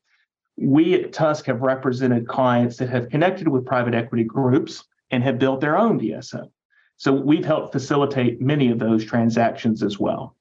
We 0.56 0.94
at 0.94 1.12
Tusk 1.12 1.46
have 1.46 1.62
represented 1.62 2.28
clients 2.28 2.76
that 2.76 2.88
have 2.88 3.08
connected 3.08 3.48
with 3.48 3.66
private 3.66 3.94
equity 3.94 4.24
groups 4.24 4.84
and 5.10 5.22
have 5.22 5.38
built 5.38 5.60
their 5.60 5.76
own 5.76 5.98
DSO. 5.98 6.48
So 6.96 7.12
we've 7.12 7.44
helped 7.44 7.72
facilitate 7.72 8.40
many 8.40 8.70
of 8.70 8.78
those 8.78 9.04
transactions 9.04 9.82
as 9.82 9.98
well. 9.98 10.36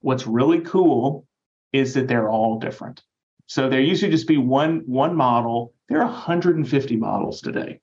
What's 0.00 0.26
really 0.26 0.60
cool 0.60 1.26
is 1.72 1.94
that 1.94 2.08
they're 2.08 2.28
all 2.28 2.58
different. 2.58 3.02
So 3.46 3.68
there 3.68 3.80
used 3.80 4.02
to 4.02 4.10
just 4.10 4.28
be 4.28 4.38
one 4.38 4.82
one 4.86 5.16
model. 5.16 5.73
There 5.88 5.98
are 5.98 6.06
150 6.06 6.96
models 6.96 7.40
today, 7.40 7.80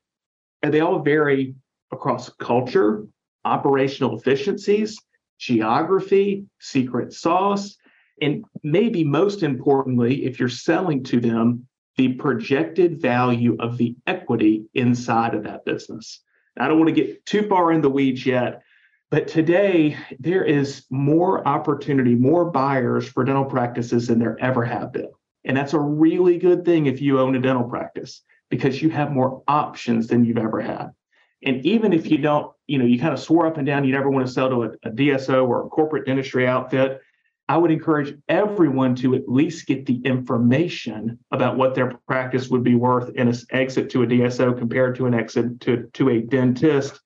and 0.61 0.73
they 0.73 0.79
all 0.79 0.99
vary 0.99 1.55
across 1.91 2.29
culture, 2.29 3.05
operational 3.45 4.17
efficiencies, 4.17 4.99
geography, 5.39 6.45
secret 6.59 7.13
sauce, 7.13 7.77
and 8.21 8.45
maybe 8.63 9.03
most 9.03 9.43
importantly, 9.43 10.25
if 10.25 10.39
you're 10.39 10.49
selling 10.49 11.03
to 11.05 11.19
them, 11.19 11.67
the 11.97 12.13
projected 12.13 13.01
value 13.01 13.57
of 13.59 13.77
the 13.77 13.95
equity 14.07 14.65
inside 14.73 15.33
of 15.33 15.43
that 15.43 15.65
business. 15.65 16.21
I 16.57 16.67
don't 16.67 16.79
want 16.79 16.89
to 16.89 17.01
get 17.03 17.25
too 17.25 17.47
far 17.47 17.71
in 17.71 17.81
the 17.81 17.89
weeds 17.89 18.25
yet, 18.25 18.61
but 19.09 19.27
today 19.27 19.97
there 20.19 20.43
is 20.43 20.85
more 20.89 21.45
opportunity, 21.47 22.15
more 22.15 22.45
buyers 22.49 23.07
for 23.07 23.23
dental 23.23 23.45
practices 23.45 24.07
than 24.07 24.19
there 24.19 24.37
ever 24.39 24.63
have 24.63 24.93
been. 24.93 25.11
And 25.45 25.57
that's 25.57 25.73
a 25.73 25.79
really 25.79 26.37
good 26.37 26.65
thing 26.65 26.85
if 26.85 27.01
you 27.01 27.19
own 27.19 27.35
a 27.35 27.39
dental 27.39 27.63
practice 27.63 28.21
because 28.49 28.81
you 28.81 28.89
have 28.89 29.11
more 29.11 29.43
options 29.47 30.07
than 30.07 30.25
you've 30.25 30.37
ever 30.37 30.61
had. 30.61 30.91
And 31.43 31.65
even 31.65 31.93
if 31.93 32.11
you 32.11 32.19
don't, 32.19 32.51
you 32.67 32.77
know, 32.77 32.85
you 32.85 32.99
kind 32.99 33.13
of 33.13 33.19
swore 33.19 33.47
up 33.47 33.57
and 33.57 33.65
down 33.65 33.83
you 33.83 33.91
never 33.91 34.09
want 34.09 34.27
to 34.27 34.31
sell 34.31 34.49
to 34.49 34.63
a, 34.63 34.69
a 34.83 34.91
DSO 34.91 35.47
or 35.47 35.65
a 35.65 35.69
corporate 35.69 36.05
dentistry 36.05 36.47
outfit, 36.47 37.01
I 37.47 37.57
would 37.57 37.71
encourage 37.71 38.15
everyone 38.29 38.95
to 38.95 39.15
at 39.15 39.27
least 39.27 39.65
get 39.65 39.85
the 39.85 39.99
information 40.05 41.19
about 41.31 41.57
what 41.57 41.75
their 41.75 41.97
practice 42.07 42.49
would 42.49 42.63
be 42.63 42.75
worth 42.75 43.09
in 43.15 43.27
an 43.27 43.35
exit 43.49 43.89
to 43.89 44.03
a 44.03 44.07
DSO 44.07 44.57
compared 44.57 44.95
to 44.95 45.07
an 45.07 45.13
exit 45.13 45.59
to, 45.61 45.89
to 45.93 46.09
a 46.09 46.21
dentist 46.21 46.99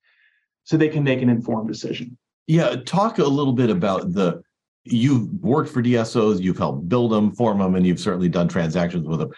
so 0.63 0.77
they 0.77 0.89
can 0.89 1.03
make 1.03 1.21
an 1.21 1.29
informed 1.29 1.67
decision. 1.67 2.17
Yeah, 2.47 2.75
talk 2.85 3.17
a 3.17 3.23
little 3.23 3.53
bit 3.53 3.69
about 3.69 4.13
the 4.13 4.43
you've 4.85 5.31
worked 5.41 5.69
for 5.69 5.81
DSOs, 5.81 6.41
you've 6.41 6.57
helped 6.57 6.87
build 6.87 7.11
them, 7.11 7.31
form 7.33 7.59
them, 7.59 7.75
and 7.75 7.85
you've 7.85 7.99
certainly 7.99 8.29
done 8.29 8.47
transactions 8.47 9.07
with 9.07 9.19
them. 9.19 9.31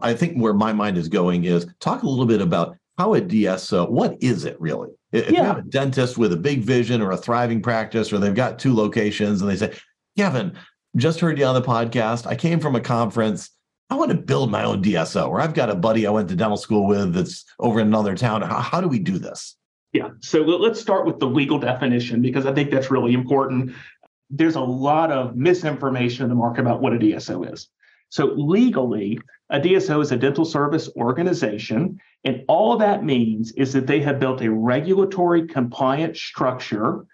I 0.00 0.14
think 0.14 0.36
where 0.36 0.54
my 0.54 0.72
mind 0.72 0.98
is 0.98 1.08
going 1.08 1.44
is 1.44 1.66
talk 1.80 2.02
a 2.02 2.08
little 2.08 2.26
bit 2.26 2.40
about 2.40 2.76
how 2.98 3.14
a 3.14 3.20
DSO, 3.20 3.88
what 3.88 4.16
is 4.20 4.44
it 4.44 4.60
really? 4.60 4.90
If 5.12 5.30
yeah. 5.30 5.38
you 5.38 5.44
have 5.44 5.58
a 5.58 5.62
dentist 5.62 6.18
with 6.18 6.32
a 6.32 6.36
big 6.36 6.60
vision 6.60 7.00
or 7.00 7.12
a 7.12 7.16
thriving 7.16 7.62
practice, 7.62 8.12
or 8.12 8.18
they've 8.18 8.34
got 8.34 8.58
two 8.58 8.74
locations 8.74 9.40
and 9.40 9.50
they 9.50 9.56
say, 9.56 9.72
Kevin, 10.16 10.56
just 10.96 11.20
heard 11.20 11.38
you 11.38 11.44
on 11.44 11.54
the 11.54 11.62
podcast. 11.62 12.26
I 12.26 12.34
came 12.34 12.60
from 12.60 12.74
a 12.74 12.80
conference. 12.80 13.50
I 13.90 13.94
want 13.94 14.10
to 14.10 14.16
build 14.16 14.50
my 14.50 14.64
own 14.64 14.82
DSO, 14.82 15.28
or 15.28 15.40
I've 15.40 15.54
got 15.54 15.70
a 15.70 15.74
buddy 15.74 16.06
I 16.06 16.10
went 16.10 16.28
to 16.28 16.36
dental 16.36 16.56
school 16.56 16.86
with 16.86 17.14
that's 17.14 17.44
over 17.58 17.80
in 17.80 17.86
another 17.86 18.16
town. 18.16 18.42
How, 18.42 18.60
how 18.60 18.80
do 18.80 18.88
we 18.88 18.98
do 18.98 19.18
this? 19.18 19.56
Yeah. 19.92 20.10
So 20.20 20.42
let's 20.42 20.78
start 20.78 21.06
with 21.06 21.18
the 21.18 21.26
legal 21.26 21.58
definition 21.58 22.20
because 22.20 22.44
I 22.44 22.52
think 22.52 22.70
that's 22.70 22.90
really 22.90 23.14
important. 23.14 23.72
There's 24.30 24.56
a 24.56 24.60
lot 24.60 25.10
of 25.10 25.36
misinformation 25.36 26.24
in 26.24 26.28
the 26.28 26.34
market 26.34 26.60
about 26.60 26.82
what 26.82 26.92
a 26.92 26.98
DSO 26.98 27.52
is. 27.52 27.68
So, 28.10 28.26
legally, 28.36 29.18
a 29.50 29.60
DSO 29.60 30.00
is 30.02 30.12
a 30.12 30.16
dental 30.16 30.44
service 30.44 30.88
organization. 30.96 32.00
And 32.24 32.42
all 32.48 32.76
that 32.78 33.04
means 33.04 33.52
is 33.52 33.72
that 33.74 33.86
they 33.86 34.00
have 34.00 34.18
built 34.18 34.40
a 34.40 34.50
regulatory 34.50 35.46
compliant 35.46 36.16
structure 36.16 37.06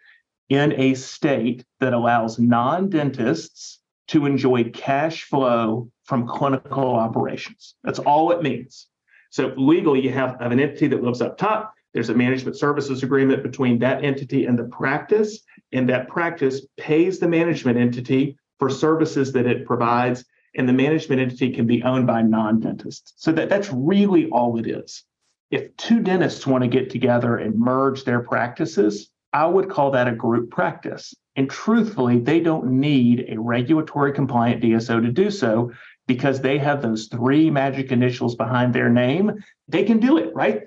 in 0.48 0.72
a 0.72 0.94
state 0.94 1.64
that 1.80 1.92
allows 1.92 2.38
non 2.38 2.90
dentists 2.90 3.80
to 4.08 4.26
enjoy 4.26 4.64
cash 4.70 5.24
flow 5.24 5.90
from 6.04 6.28
clinical 6.28 6.94
operations. 6.94 7.74
That's 7.82 7.98
all 7.98 8.30
it 8.30 8.42
means. 8.42 8.86
So, 9.30 9.52
legally, 9.56 10.00
you 10.00 10.10
have, 10.10 10.36
have 10.40 10.52
an 10.52 10.60
entity 10.60 10.86
that 10.88 11.02
lives 11.02 11.20
up 11.20 11.38
top. 11.38 11.73
There's 11.94 12.10
a 12.10 12.14
management 12.14 12.58
services 12.58 13.02
agreement 13.02 13.42
between 13.42 13.78
that 13.78 14.04
entity 14.04 14.46
and 14.46 14.58
the 14.58 14.64
practice, 14.64 15.40
and 15.72 15.88
that 15.88 16.08
practice 16.08 16.66
pays 16.76 17.18
the 17.18 17.28
management 17.28 17.78
entity 17.78 18.36
for 18.58 18.68
services 18.68 19.32
that 19.32 19.46
it 19.46 19.64
provides 19.64 20.24
and 20.56 20.68
the 20.68 20.72
management 20.72 21.20
entity 21.20 21.50
can 21.50 21.66
be 21.66 21.82
owned 21.82 22.06
by 22.06 22.22
non-dentists. 22.22 23.14
So 23.16 23.32
that, 23.32 23.48
that's 23.48 23.72
really 23.72 24.28
all 24.28 24.58
it 24.58 24.66
is. 24.66 25.04
If 25.50 25.76
two 25.76 26.00
dentists 26.00 26.46
want 26.46 26.62
to 26.62 26.68
get 26.68 26.90
together 26.90 27.36
and 27.36 27.58
merge 27.58 28.04
their 28.04 28.20
practices, 28.20 29.10
I 29.32 29.46
would 29.46 29.68
call 29.68 29.90
that 29.92 30.08
a 30.08 30.12
group 30.12 30.50
practice. 30.50 31.12
And 31.36 31.50
truthfully, 31.50 32.20
they 32.20 32.40
don't 32.40 32.78
need 32.78 33.26
a 33.28 33.40
regulatory 33.40 34.12
compliant 34.12 34.62
DSO 34.62 35.02
to 35.02 35.10
do 35.10 35.30
so 35.30 35.72
because 36.06 36.40
they 36.40 36.58
have 36.58 36.82
those 36.82 37.08
three 37.08 37.50
magic 37.50 37.90
initials 37.90 38.36
behind 38.36 38.72
their 38.72 38.90
name. 38.90 39.32
They 39.66 39.84
can 39.84 39.98
do 39.98 40.18
it, 40.18 40.32
right? 40.34 40.62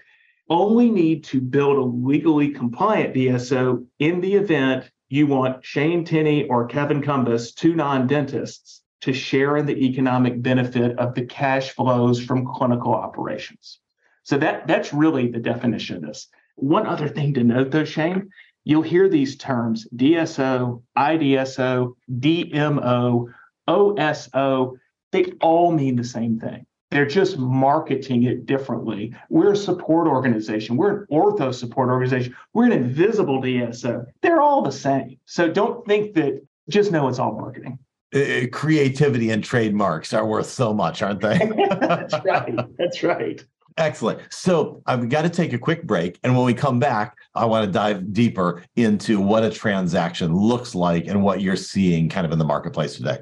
Only 0.50 0.90
need 0.90 1.26
to 1.26 1.42
build 1.42 1.78
a 1.78 1.82
legally 1.82 2.50
compliant 2.50 3.14
DSO 3.14 3.86
in 4.00 4.22
the 4.22 4.36
event 4.36 4.90
you 5.10 5.28
want 5.28 5.64
Shane 5.64 6.04
Tenny 6.04 6.46
or 6.46 6.68
Kevin 6.68 7.02
Cumbus, 7.02 7.54
two 7.54 7.76
non 7.76 8.08
dentists, 8.08 8.82
to 9.02 9.14
share 9.14 9.58
in 9.58 9.66
the 9.66 9.86
economic 9.86 10.42
benefit 10.42 10.98
of 10.98 11.14
the 11.14 11.26
cash 11.26 11.72
flows 11.72 12.24
from 12.24 12.46
clinical 12.46 12.94
operations. 12.94 13.80
So 14.24 14.38
that, 14.40 14.68
that's 14.68 14.94
really 14.94 15.30
the 15.30 15.40
definition 15.40 15.98
of 15.98 16.02
this. 16.02 16.28
One 16.56 16.88
other 16.88 17.08
thing 17.08 17.34
to 17.36 17.44
note, 17.44 17.72
though, 17.72 17.86
Shane, 17.86 18.30
you'll 18.64 18.82
hear 18.82 19.08
these 19.08 19.38
terms 19.38 19.88
DSO, 19.96 20.82
IDSO, 20.98 21.96
DMO, 22.12 23.34
OSO. 23.68 24.78
They 25.12 25.24
all 25.42 25.72
mean 25.72 25.96
the 25.96 26.04
same 26.04 26.40
thing. 26.40 26.66
They're 26.90 27.06
just 27.06 27.38
marketing 27.38 28.24
it 28.24 28.46
differently. 28.46 29.14
We're 29.30 29.54
a 29.54 29.58
support 29.58 30.08
organization. 30.08 30.78
We're 30.78 31.02
an 31.02 31.08
ortho 31.12 31.54
support 31.54 31.90
organization. 31.90 32.36
We're 32.54 32.66
an 32.66 32.72
invisible 32.72 33.42
DSO. 33.42 34.06
They're 34.22 34.42
all 34.42 34.62
the 34.62 34.72
same. 34.72 35.18
So 35.26 35.50
don't 35.50 35.86
think 35.86 36.16
that, 36.16 36.42
just 36.70 36.92
know 36.92 37.08
it's 37.08 37.20
all 37.20 37.34
marketing. 37.34 37.78
Uh, 38.16 38.48
creativity 38.54 39.32
and 39.32 39.44
trademarks 39.44 40.14
are 40.14 40.26
worth 40.26 40.48
so 40.48 40.74
much, 40.74 41.02
aren't 41.02 41.20
they? 41.20 41.38
That's 41.80 42.14
right. 42.24 42.56
That's 42.78 43.04
right. 43.04 43.46
Excellent. 43.78 44.22
So 44.32 44.82
I've 44.86 45.10
got 45.10 45.22
to 45.24 45.30
take 45.30 45.54
a 45.54 45.58
quick 45.60 45.84
break. 45.84 46.18
And 46.24 46.36
when 46.36 46.46
we 46.46 46.54
come 46.54 46.80
back, 46.80 47.16
I 47.36 47.46
want 47.46 47.66
to 47.66 47.72
dive 47.72 48.14
deeper 48.14 48.64
into 48.76 49.20
what 49.20 49.44
a 49.44 49.52
transaction 49.52 50.34
looks 50.34 50.74
like 50.74 51.06
and 51.08 51.22
what 51.22 51.42
you're 51.42 51.58
seeing 51.58 52.10
kind 52.10 52.26
of 52.26 52.32
in 52.32 52.40
the 52.40 52.46
marketplace 52.46 52.96
today. 52.96 53.20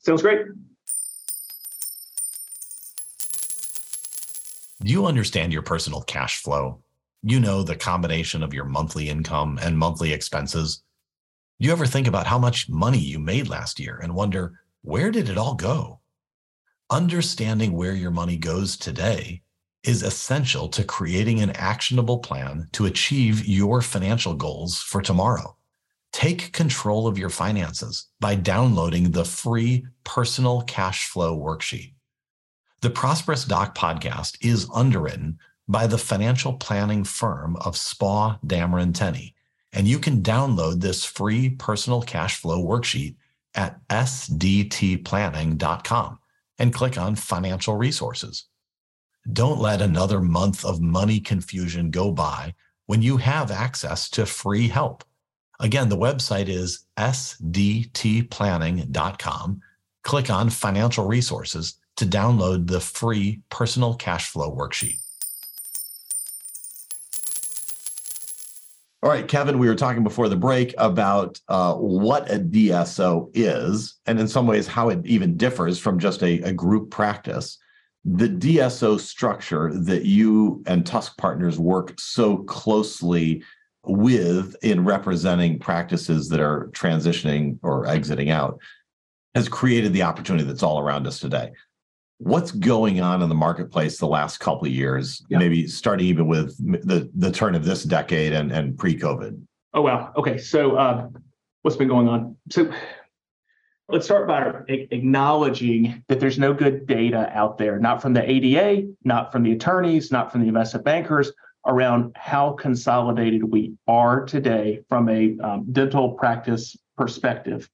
Sounds 0.00 0.22
great. 0.22 0.46
You 4.92 5.06
understand 5.06 5.52
your 5.52 5.62
personal 5.62 6.02
cash 6.02 6.42
flow? 6.42 6.80
You 7.22 7.40
know 7.40 7.64
the 7.64 7.74
combination 7.74 8.44
of 8.44 8.54
your 8.54 8.64
monthly 8.64 9.08
income 9.08 9.58
and 9.60 9.76
monthly 9.76 10.12
expenses 10.12 10.84
Do 11.58 11.66
you 11.66 11.72
ever 11.72 11.86
think 11.86 12.06
about 12.06 12.28
how 12.28 12.38
much 12.38 12.68
money 12.68 12.98
you 12.98 13.18
made 13.18 13.48
last 13.48 13.80
year 13.80 13.98
and 14.00 14.14
wonder, 14.14 14.60
where 14.82 15.10
did 15.10 15.28
it 15.28 15.38
all 15.38 15.54
go? 15.56 15.98
Understanding 16.88 17.72
where 17.72 17.94
your 17.94 18.12
money 18.12 18.36
goes 18.36 18.76
today 18.76 19.42
is 19.82 20.04
essential 20.04 20.68
to 20.68 20.84
creating 20.84 21.40
an 21.40 21.50
actionable 21.50 22.18
plan 22.18 22.68
to 22.74 22.86
achieve 22.86 23.44
your 23.44 23.82
financial 23.82 24.34
goals 24.34 24.78
for 24.78 25.02
tomorrow. 25.02 25.56
Take 26.12 26.52
control 26.52 27.08
of 27.08 27.18
your 27.18 27.30
finances 27.30 28.06
by 28.20 28.36
downloading 28.36 29.10
the 29.10 29.24
free 29.24 29.84
personal 30.04 30.62
cash 30.62 31.08
flow 31.08 31.36
worksheet. 31.36 31.95
The 32.80 32.90
Prosperous 32.90 33.44
Doc 33.44 33.76
podcast 33.76 34.36
is 34.40 34.68
underwritten 34.72 35.38
by 35.66 35.86
the 35.86 35.98
financial 35.98 36.54
planning 36.54 37.04
firm 37.04 37.56
of 37.56 37.74
Spaugh 37.74 38.38
Dameron 38.44 38.94
Tenny 38.94 39.34
and 39.76 39.86
you 39.86 39.98
can 39.98 40.22
download 40.22 40.80
this 40.80 41.04
free 41.04 41.50
personal 41.50 42.00
cash 42.00 42.36
flow 42.36 42.64
worksheet 42.64 43.16
at 43.54 43.86
sdtplanning.com 43.88 46.18
and 46.58 46.72
click 46.72 46.96
on 46.96 47.14
financial 47.14 47.76
resources. 47.76 48.46
Don't 49.30 49.60
let 49.60 49.82
another 49.82 50.22
month 50.22 50.64
of 50.64 50.80
money 50.80 51.20
confusion 51.20 51.90
go 51.90 52.10
by 52.10 52.54
when 52.86 53.02
you 53.02 53.18
have 53.18 53.50
access 53.50 54.08
to 54.10 54.24
free 54.24 54.68
help. 54.68 55.04
Again, 55.60 55.90
the 55.90 55.98
website 55.98 56.48
is 56.48 56.86
sdtplanning.com. 56.96 59.60
Click 60.04 60.30
on 60.30 60.48
financial 60.48 61.06
resources 61.06 61.74
to 61.96 62.06
download 62.06 62.68
the 62.68 62.80
free 62.80 63.42
personal 63.50 63.94
cash 63.94 64.28
flow 64.28 64.54
worksheet. 64.54 64.98
All 69.02 69.10
right, 69.12 69.28
Kevin, 69.28 69.58
we 69.58 69.68
were 69.68 69.74
talking 69.74 70.02
before 70.02 70.28
the 70.28 70.36
break 70.36 70.74
about 70.78 71.38
uh, 71.48 71.74
what 71.74 72.30
a 72.30 72.38
DSO 72.38 73.30
is, 73.34 74.00
and 74.06 74.18
in 74.18 74.26
some 74.26 74.46
ways, 74.46 74.66
how 74.66 74.88
it 74.88 75.04
even 75.06 75.36
differs 75.36 75.78
from 75.78 75.98
just 75.98 76.22
a, 76.22 76.40
a 76.40 76.52
group 76.52 76.90
practice. 76.90 77.58
The 78.04 78.28
DSO 78.28 78.98
structure 78.98 79.70
that 79.72 80.06
you 80.06 80.62
and 80.66 80.84
Tusk 80.84 81.16
Partners 81.18 81.58
work 81.58 81.94
so 82.00 82.38
closely 82.38 83.44
with 83.84 84.56
in 84.62 84.84
representing 84.84 85.58
practices 85.58 86.28
that 86.30 86.40
are 86.40 86.68
transitioning 86.72 87.58
or 87.62 87.86
exiting 87.86 88.30
out 88.30 88.58
has 89.36 89.48
created 89.48 89.92
the 89.92 90.02
opportunity 90.02 90.44
that's 90.44 90.62
all 90.62 90.80
around 90.80 91.06
us 91.06 91.20
today 91.20 91.52
what's 92.18 92.50
going 92.50 93.00
on 93.00 93.22
in 93.22 93.28
the 93.28 93.34
marketplace 93.34 93.98
the 93.98 94.06
last 94.06 94.38
couple 94.38 94.66
of 94.66 94.72
years? 94.72 95.24
Yeah. 95.28 95.38
maybe 95.38 95.66
starting 95.66 96.06
even 96.06 96.26
with 96.26 96.56
the 96.86 97.10
the 97.14 97.30
turn 97.30 97.54
of 97.54 97.64
this 97.64 97.84
decade 97.84 98.32
and 98.32 98.52
and 98.52 98.78
pre-covid. 98.78 99.40
Oh 99.74 99.82
wow. 99.82 100.12
Okay. 100.16 100.38
So 100.38 100.76
uh, 100.76 101.08
what's 101.62 101.76
been 101.76 101.88
going 101.88 102.08
on? 102.08 102.36
So 102.50 102.72
let's 103.88 104.04
start 104.04 104.26
by 104.26 104.52
acknowledging 104.68 106.02
that 106.08 106.18
there's 106.18 106.38
no 106.38 106.52
good 106.52 106.86
data 106.86 107.30
out 107.32 107.56
there 107.58 107.78
not 107.78 108.02
from 108.02 108.12
the 108.12 108.30
ada 108.30 108.88
not 109.04 109.30
from 109.30 109.44
the 109.44 109.52
attorneys 109.52 110.10
not 110.10 110.32
from 110.32 110.42
the 110.42 110.48
investment 110.48 110.84
bankers 110.84 111.30
around 111.66 112.12
how 112.16 112.52
consolidated 112.52 113.44
we 113.44 113.74
are 113.86 114.24
today 114.24 114.80
from 114.88 115.08
a 115.08 115.36
um, 115.42 115.66
dental 115.72 116.12
practice 116.12 116.76
perspective. 116.96 117.68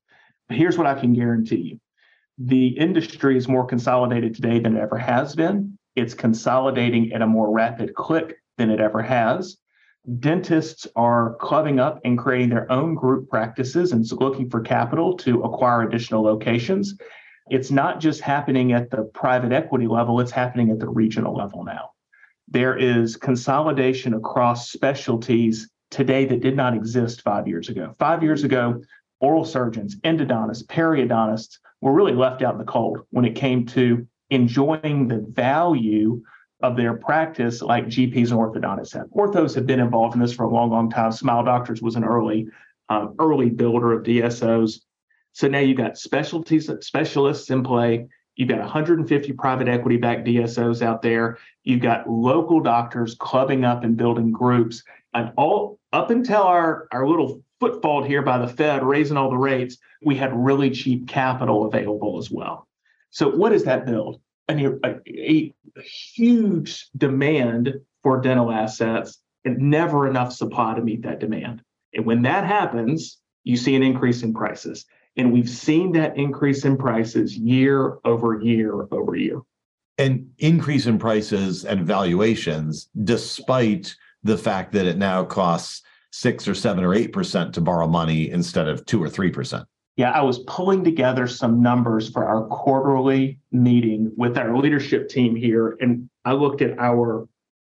Here's 0.49 0.77
what 0.77 0.87
i 0.87 0.99
can 0.99 1.15
guarantee 1.15 1.57
you 1.57 1.81
The 2.39 2.69
industry 2.69 3.37
is 3.37 3.49
more 3.49 3.67
consolidated 3.67 4.35
today 4.35 4.59
than 4.59 4.77
it 4.77 4.81
ever 4.81 4.99
has 4.99 5.35
been. 5.35 5.79
It's 5.97 6.15
consolidating 6.15 7.13
at 7.13 7.23
a 7.23 7.27
more 7.27 7.53
rapid 7.53 7.95
clip 7.95 8.37
than 8.57 8.71
it 8.71 8.81
ever 8.81 9.03
has. 9.03 9.59
Dentists 10.19 10.87
are 10.97 11.37
clubbing 11.37 11.79
up 11.79 12.01
and 12.05 12.19
creating 12.19 12.49
their 12.49 12.71
own 12.73 12.95
group 12.95 13.29
practices 13.29 13.93
and 13.93 14.05
looking 14.13 14.51
for 14.51 14.61
capital 14.61 15.17
to 15.19 15.43
acquire 15.43 15.83
additional 15.83 16.23
locations. 16.23 16.97
It's 17.51 17.71
not 17.71 18.01
just 18.01 18.21
happening 18.21 18.73
at 18.73 18.91
the 18.91 19.05
private 19.15 19.53
equity 19.53 19.87
level, 19.87 20.19
it's 20.21 20.31
happening 20.31 20.71
at 20.71 20.79
the 20.79 20.89
regional 20.89 21.37
level 21.37 21.65
now. 21.65 21.91
There 22.49 22.77
is 22.77 23.17
consolidation 23.17 24.15
across 24.15 24.73
specialties 24.73 25.71
today 25.91 26.25
that 26.25 26.41
did 26.41 26.57
not 26.57 26.75
exist 26.75 27.21
five 27.23 27.47
years 27.47 27.69
ago. 27.69 27.95
Five 27.99 28.23
years 28.23 28.43
ago, 28.43 28.83
oral 29.21 29.45
surgeons, 29.45 29.97
endodontists, 30.01 30.65
periodontists 30.67 31.59
were 31.83 31.93
really 31.93 32.15
left 32.15 32.41
out 32.41 32.55
in 32.55 32.59
the 32.59 32.65
cold 32.65 33.01
when 33.11 33.27
it 33.27 33.35
came 33.35 33.67
to 33.67 34.07
enjoying 34.31 35.09
the 35.09 35.19
value 35.19 36.23
of 36.63 36.77
their 36.77 36.95
practice 36.95 37.61
like 37.61 37.87
GPs 37.87 38.31
and 38.31 38.39
orthodontists 38.39 38.95
have. 38.95 39.09
Orthos 39.09 39.55
have 39.57 39.67
been 39.67 39.81
involved 39.81 40.15
in 40.15 40.21
this 40.21 40.33
for 40.33 40.45
a 40.45 40.49
long, 40.49 40.71
long 40.71 40.89
time. 40.89 41.13
Smile 41.13 41.43
Doctors 41.45 41.83
was 41.83 41.97
an 41.97 42.05
early, 42.05 42.47
um, 42.89 43.15
early 43.19 43.51
builder 43.51 43.93
of 43.93 44.05
DSOs. 44.05 44.81
So 45.33 45.49
now 45.49 45.59
you've 45.59 45.77
got 45.77 45.99
specialties, 45.99 46.71
specialists 46.81 47.51
in 47.51 47.65
play. 47.65 48.07
You've 48.37 48.49
got 48.49 48.61
150 48.61 49.33
private 49.33 49.69
equity 49.69 49.97
backed 49.97 50.27
DSOs 50.27 50.83
out 50.83 51.03
there. 51.03 51.39
You've 51.65 51.83
got 51.83 52.09
local 52.09 52.61
doctors 52.61 53.17
clubbing 53.19 53.65
up 53.65 53.83
and 53.83 53.97
building 53.97 54.31
groups. 54.31 54.85
And 55.15 55.33
all 55.37 55.81
up 55.93 56.11
until 56.11 56.43
our, 56.43 56.87
our 56.93 57.07
little 57.07 57.43
footfall 57.63 58.03
here 58.03 58.23
by 58.23 58.39
the 58.39 58.49
Fed 58.49 58.83
raising 58.83 59.17
all 59.17 59.31
the 59.31 59.37
rates, 59.37 59.77
we 60.05 60.17
had 60.17 60.33
really 60.35 60.69
cheap 60.69 61.07
capital 61.07 61.65
available 61.65 62.19
as 62.19 62.29
well. 62.29 62.67
So 63.11 63.29
what 63.29 63.51
does 63.51 63.63
that 63.67 63.87
build? 63.87 64.21
A, 64.49 64.67
a, 64.85 65.01
a 65.07 65.55
huge 65.81 66.89
demand 66.97 67.75
for 68.03 68.21
dental 68.21 68.51
assets 68.51 69.19
and 69.45 69.59
never 69.59 70.09
enough 70.09 70.33
supply 70.33 70.75
to 70.75 70.83
meet 70.83 71.03
that 71.03 71.21
demand. 71.21 71.63
And 71.95 72.05
when 72.05 72.23
that 72.23 72.45
happens, 72.45 73.19
you 73.45 73.57
see 73.57 73.77
an 73.77 73.85
increase 73.85 74.25
in 74.25 74.35
prices. 74.35 74.85
And 75.17 75.33
we've 75.33 75.49
seen 75.49 75.93
that 75.93 76.17
increase 76.17 76.65
in 76.65 76.77
prices 76.77 77.37
year 77.37 77.99
over 78.05 78.41
year 78.41 78.89
over 78.91 79.15
year. 79.15 79.41
And 79.99 80.33
increase 80.39 80.87
in 80.87 80.99
prices 80.99 81.65
and 81.65 81.87
valuations, 81.87 82.89
despite 83.05 83.95
the 84.25 84.39
fact 84.39 84.73
that 84.73 84.87
it 84.87 84.99
now 84.99 85.23
costs 85.23 85.83
six 86.13 86.47
or 86.47 86.55
seven 86.55 86.85
or 86.85 86.95
eight 86.95 87.13
percent 87.13 87.55
to 87.55 87.61
borrow 87.61 87.89
money 87.89 88.31
instead 88.31 88.69
of 88.69 88.87
two 88.87 89.03
or 89.03 89.09
three 89.09 89.31
percent. 89.31 89.65
Yeah, 89.97 90.13
I 90.13 90.23
was 90.23 90.39
pulling 90.41 90.85
together 90.85 91.27
some 91.27 91.61
numbers 91.61 92.09
for 92.09 92.25
our 92.25 92.47
quarterly 92.47 93.39
meeting 93.51 94.13
with 94.17 94.39
our 94.39 94.57
leadership 94.57 95.09
team 95.09 95.35
here, 95.37 95.77
and 95.81 96.09
I 96.25 96.33
looked 96.33 96.63
at 96.63 96.79
our 96.79 97.29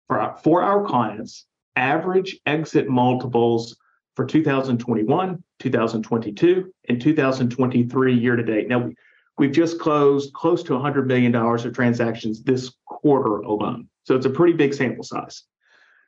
for 0.08 0.19
our, 0.19 0.38
for 0.38 0.62
our 0.62 0.86
clients 0.86 1.45
average 1.76 2.39
exit 2.45 2.88
multiples 2.88 3.76
for 4.15 4.26
2021, 4.26 5.43
2022, 5.60 6.74
and 6.88 7.02
2023 7.02 8.13
year 8.13 8.36
to 8.36 8.43
date. 8.43 8.69
Now, 8.69 8.89
we've 9.38 9.52
just 9.52 9.80
closed 9.80 10.32
close 10.34 10.63
to 10.63 10.74
$100 10.74 11.06
million 11.06 11.36
of 11.36 11.74
transactions 11.74 12.43
this 12.43 12.74
quarter 12.86 13.38
alone. 13.39 13.89
So 14.04 14.15
it's 14.15 14.26
a 14.26 14.30
pretty 14.30 14.54
big 14.54 14.74
sample 14.74 15.04
size. 15.04 15.43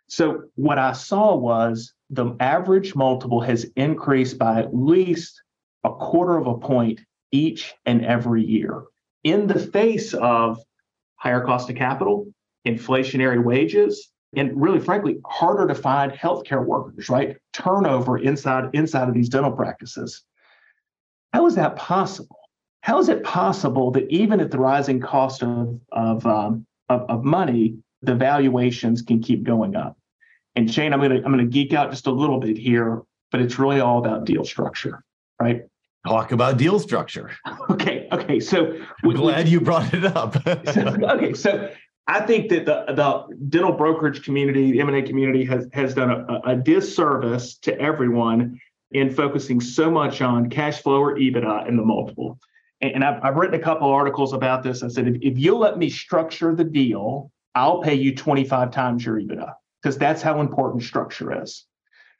So 0.07 0.43
what 0.55 0.79
I 0.79 0.93
saw 0.93 1.35
was 1.35 1.93
the 2.09 2.35
average 2.39 2.95
multiple 2.95 3.41
has 3.41 3.65
increased 3.75 4.37
by 4.37 4.59
at 4.59 4.75
least 4.75 5.41
a 5.83 5.91
quarter 5.91 6.37
of 6.37 6.47
a 6.47 6.57
point 6.57 7.01
each 7.31 7.73
and 7.85 8.05
every 8.05 8.43
year. 8.45 8.83
In 9.23 9.47
the 9.47 9.59
face 9.59 10.13
of 10.13 10.59
higher 11.15 11.41
cost 11.41 11.69
of 11.69 11.75
capital, 11.75 12.27
inflationary 12.65 13.43
wages, 13.43 14.11
and 14.35 14.61
really 14.61 14.79
frankly 14.79 15.17
harder 15.25 15.67
to 15.67 15.75
find 15.75 16.11
healthcare 16.11 16.65
workers 16.65 17.09
right? 17.09 17.37
Turnover 17.53 18.17
inside 18.17 18.69
inside 18.73 19.07
of 19.07 19.13
these 19.13 19.29
dental 19.29 19.51
practices. 19.51 20.23
How 21.33 21.45
is 21.45 21.55
that 21.55 21.75
possible? 21.75 22.37
How 22.81 22.99
is 22.99 23.09
it 23.09 23.23
possible 23.23 23.91
that 23.91 24.09
even 24.09 24.39
at 24.39 24.51
the 24.51 24.59
rising 24.59 24.99
cost 24.99 25.43
of 25.43 25.79
of, 25.91 26.25
um, 26.25 26.65
of, 26.89 27.01
of 27.09 27.23
money 27.23 27.77
the 28.07 28.15
valuations 28.15 29.03
can 29.03 29.21
keep 29.21 29.43
going 29.43 29.75
up 29.75 29.95
and 30.55 30.73
shane 30.73 30.93
i'm 30.93 31.01
gonna 31.01 31.17
i'm 31.17 31.31
gonna 31.31 31.45
geek 31.45 31.73
out 31.73 31.91
just 31.91 32.07
a 32.07 32.11
little 32.11 32.39
bit 32.39 32.57
here 32.57 33.03
but 33.31 33.41
it's 33.41 33.59
really 33.59 33.79
all 33.79 33.99
about 33.99 34.25
deal 34.25 34.43
structure 34.43 35.03
right 35.39 35.63
talk 36.07 36.31
about 36.31 36.57
deal 36.57 36.79
structure 36.79 37.29
okay 37.69 38.07
okay 38.11 38.39
so 38.39 38.79
I'm 39.03 39.11
glad 39.11 39.45
we, 39.45 39.51
you 39.51 39.61
brought 39.61 39.93
it 39.93 40.05
up 40.05 40.41
so, 40.73 40.97
okay 41.03 41.33
so 41.33 41.69
I 42.09 42.21
think 42.21 42.49
that 42.49 42.65
the, 42.65 42.85
the 42.93 43.35
dental 43.49 43.73
brokerage 43.73 44.23
community, 44.23 44.71
the 44.71 44.79
M&A 44.79 45.01
community 45.01 45.43
has, 45.43 45.67
has 45.73 45.93
done 45.93 46.09
a, 46.09 46.39
a 46.45 46.55
disservice 46.55 47.57
to 47.57 47.77
everyone 47.81 48.61
in 48.91 49.13
focusing 49.13 49.59
so 49.59 49.91
much 49.91 50.21
on 50.21 50.49
cash 50.49 50.81
flow 50.81 51.01
or 51.01 51.17
EBITDA 51.17 51.67
and 51.67 51.77
the 51.77 51.83
multiple. 51.83 52.39
And 52.79 53.03
I've, 53.03 53.21
I've 53.23 53.35
written 53.35 53.59
a 53.59 53.63
couple 53.63 53.89
articles 53.89 54.31
about 54.31 54.63
this. 54.63 54.83
I 54.83 54.87
said, 54.87 55.07
if, 55.07 55.15
if 55.21 55.37
you'll 55.37 55.59
let 55.59 55.77
me 55.77 55.89
structure 55.89 56.55
the 56.55 56.63
deal, 56.63 57.29
I'll 57.57 57.81
pay 57.81 57.95
you 57.95 58.13
25 58.13 58.69
times 58.69 59.03
your 59.03 59.19
EBITDA 59.19 59.51
because 59.81 59.97
that's 59.97 60.21
how 60.21 60.41
important 60.41 60.83
structure 60.83 61.41
is. 61.41 61.65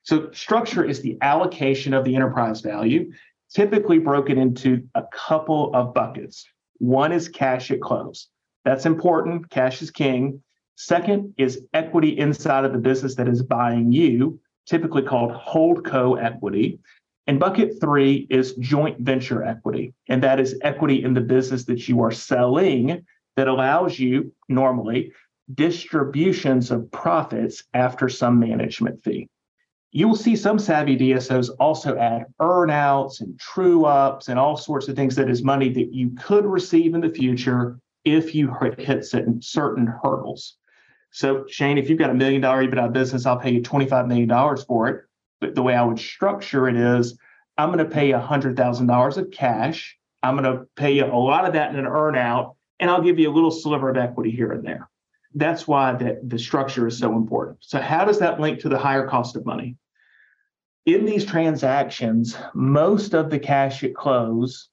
So 0.01 0.31
structure 0.31 0.83
is 0.83 1.01
the 1.01 1.15
allocation 1.21 1.93
of 1.93 2.03
the 2.03 2.15
enterprise 2.15 2.61
value, 2.61 3.11
typically 3.53 3.99
broken 3.99 4.39
into 4.39 4.87
a 4.95 5.03
couple 5.13 5.71
of 5.75 5.93
buckets. 5.93 6.47
One 6.79 7.11
is 7.11 7.29
cash 7.29 7.69
at 7.69 7.81
close. 7.81 8.29
That's 8.65 8.87
important. 8.87 9.51
Cash 9.51 9.83
is 9.83 9.91
king. 9.91 10.41
Second 10.75 11.35
is 11.37 11.67
equity 11.71 12.17
inside 12.17 12.65
of 12.65 12.73
the 12.73 12.79
business 12.79 13.13
that 13.15 13.27
is 13.27 13.43
buying 13.43 13.91
you, 13.91 14.39
typically 14.65 15.03
called 15.03 15.33
holdco 15.33 16.19
equity. 16.19 16.79
And 17.27 17.39
bucket 17.39 17.79
three 17.79 18.25
is 18.31 18.55
joint 18.55 19.01
venture 19.01 19.43
equity. 19.43 19.93
And 20.09 20.23
that 20.23 20.39
is 20.39 20.57
equity 20.63 21.03
in 21.03 21.13
the 21.13 21.21
business 21.21 21.65
that 21.65 21.87
you 21.87 22.01
are 22.01 22.11
selling 22.11 23.05
that 23.35 23.47
allows 23.47 23.99
you 23.99 24.33
normally 24.49 25.13
distributions 25.53 26.71
of 26.71 26.91
profits 26.91 27.63
after 27.73 28.09
some 28.09 28.39
management 28.39 29.01
fee. 29.03 29.29
You 29.91 30.07
will 30.07 30.15
see 30.15 30.35
some 30.35 30.59
savvy 30.59 30.97
DSOs 30.97 31.49
also 31.59 31.97
add 31.97 32.25
earnouts 32.41 33.21
and 33.21 33.39
true 33.39 33.85
ups 33.85 34.27
and 34.27 34.37
all 34.37 34.57
sorts 34.57 34.87
of 34.87 34.95
things 34.95 35.15
that 35.15 35.29
is 35.29 35.43
money 35.43 35.69
that 35.69 35.93
you 35.93 36.11
could 36.11 36.45
receive 36.45 36.93
in 36.93 37.01
the 37.01 37.09
future 37.09 37.79
if 38.03 38.35
you 38.35 38.53
hit 38.77 39.05
certain, 39.05 39.87
hurdles. 40.03 40.57
So, 41.11 41.45
Shane, 41.47 41.77
if 41.77 41.89
you've 41.89 41.99
got 41.99 42.09
a 42.09 42.13
million 42.13 42.41
dollar 42.41 42.67
EBITDA 42.67 42.91
business, 42.93 43.25
I'll 43.25 43.39
pay 43.39 43.51
you 43.51 43.61
$25 43.61 44.07
million 44.07 44.57
for 44.67 44.89
it. 44.89 45.03
But 45.39 45.55
the 45.55 45.63
way 45.63 45.73
I 45.73 45.83
would 45.83 45.99
structure 45.99 46.67
it 46.67 46.75
is 46.75 47.17
I'm 47.57 47.71
going 47.71 47.83
to 47.83 47.91
pay 47.91 48.09
you 48.09 48.15
$100,000 48.15 49.17
of 49.17 49.31
cash. 49.31 49.97
I'm 50.21 50.37
going 50.37 50.57
to 50.57 50.65
pay 50.75 50.91
you 50.91 51.05
a 51.05 51.15
lot 51.15 51.45
of 51.45 51.53
that 51.53 51.71
in 51.71 51.79
an 51.79 51.85
earnout, 51.85 52.55
and 52.79 52.89
I'll 52.89 53.01
give 53.01 53.19
you 53.19 53.31
a 53.31 53.33
little 53.33 53.51
sliver 53.51 53.89
of 53.89 53.97
equity 53.97 54.31
here 54.31 54.51
and 54.51 54.63
there. 54.65 54.89
That's 55.37 55.67
why 55.67 55.93
the, 55.93 56.19
the 56.23 56.39
structure 56.39 56.87
is 56.87 56.97
so 56.97 57.15
important. 57.15 57.57
So, 57.61 57.79
how 57.79 58.05
does 58.05 58.19
that 58.19 58.39
link 58.39 58.59
to 58.61 58.69
the 58.69 58.77
higher 58.77 59.07
cost 59.07 59.35
of 59.35 59.45
money? 59.45 59.77
In 60.85 61.05
these 61.05 61.25
transactions, 61.25 62.37
most 62.53 63.13
of 63.13 63.29
the 63.29 63.39
cash 63.39 63.83
at 63.83 63.93
close 63.93 64.69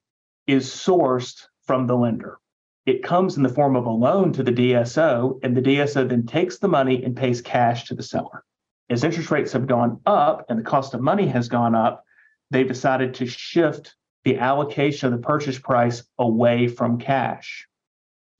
is 0.46 0.68
sourced 0.68 1.46
from 1.66 1.86
the 1.86 1.96
lender 1.96 2.38
it 2.86 3.02
comes 3.02 3.36
in 3.36 3.42
the 3.42 3.48
form 3.48 3.76
of 3.76 3.86
a 3.86 3.90
loan 3.90 4.32
to 4.34 4.42
the 4.42 4.52
DSO, 4.52 5.40
and 5.42 5.56
the 5.56 5.62
DSO 5.62 6.06
then 6.08 6.26
takes 6.26 6.58
the 6.58 6.68
money 6.68 7.02
and 7.02 7.16
pays 7.16 7.40
cash 7.40 7.84
to 7.84 7.94
the 7.94 8.02
seller. 8.02 8.44
As 8.90 9.04
interest 9.04 9.30
rates 9.30 9.52
have 9.52 9.66
gone 9.66 10.00
up 10.04 10.44
and 10.50 10.58
the 10.58 10.64
cost 10.64 10.92
of 10.92 11.00
money 11.00 11.26
has 11.28 11.48
gone 11.48 11.74
up, 11.74 12.04
they've 12.50 12.68
decided 12.68 13.14
to 13.14 13.26
shift 13.26 13.94
the 14.24 14.38
allocation 14.38 15.12
of 15.12 15.18
the 15.18 15.26
purchase 15.26 15.58
price 15.58 16.02
away 16.18 16.68
from 16.68 16.98
cash. 16.98 17.66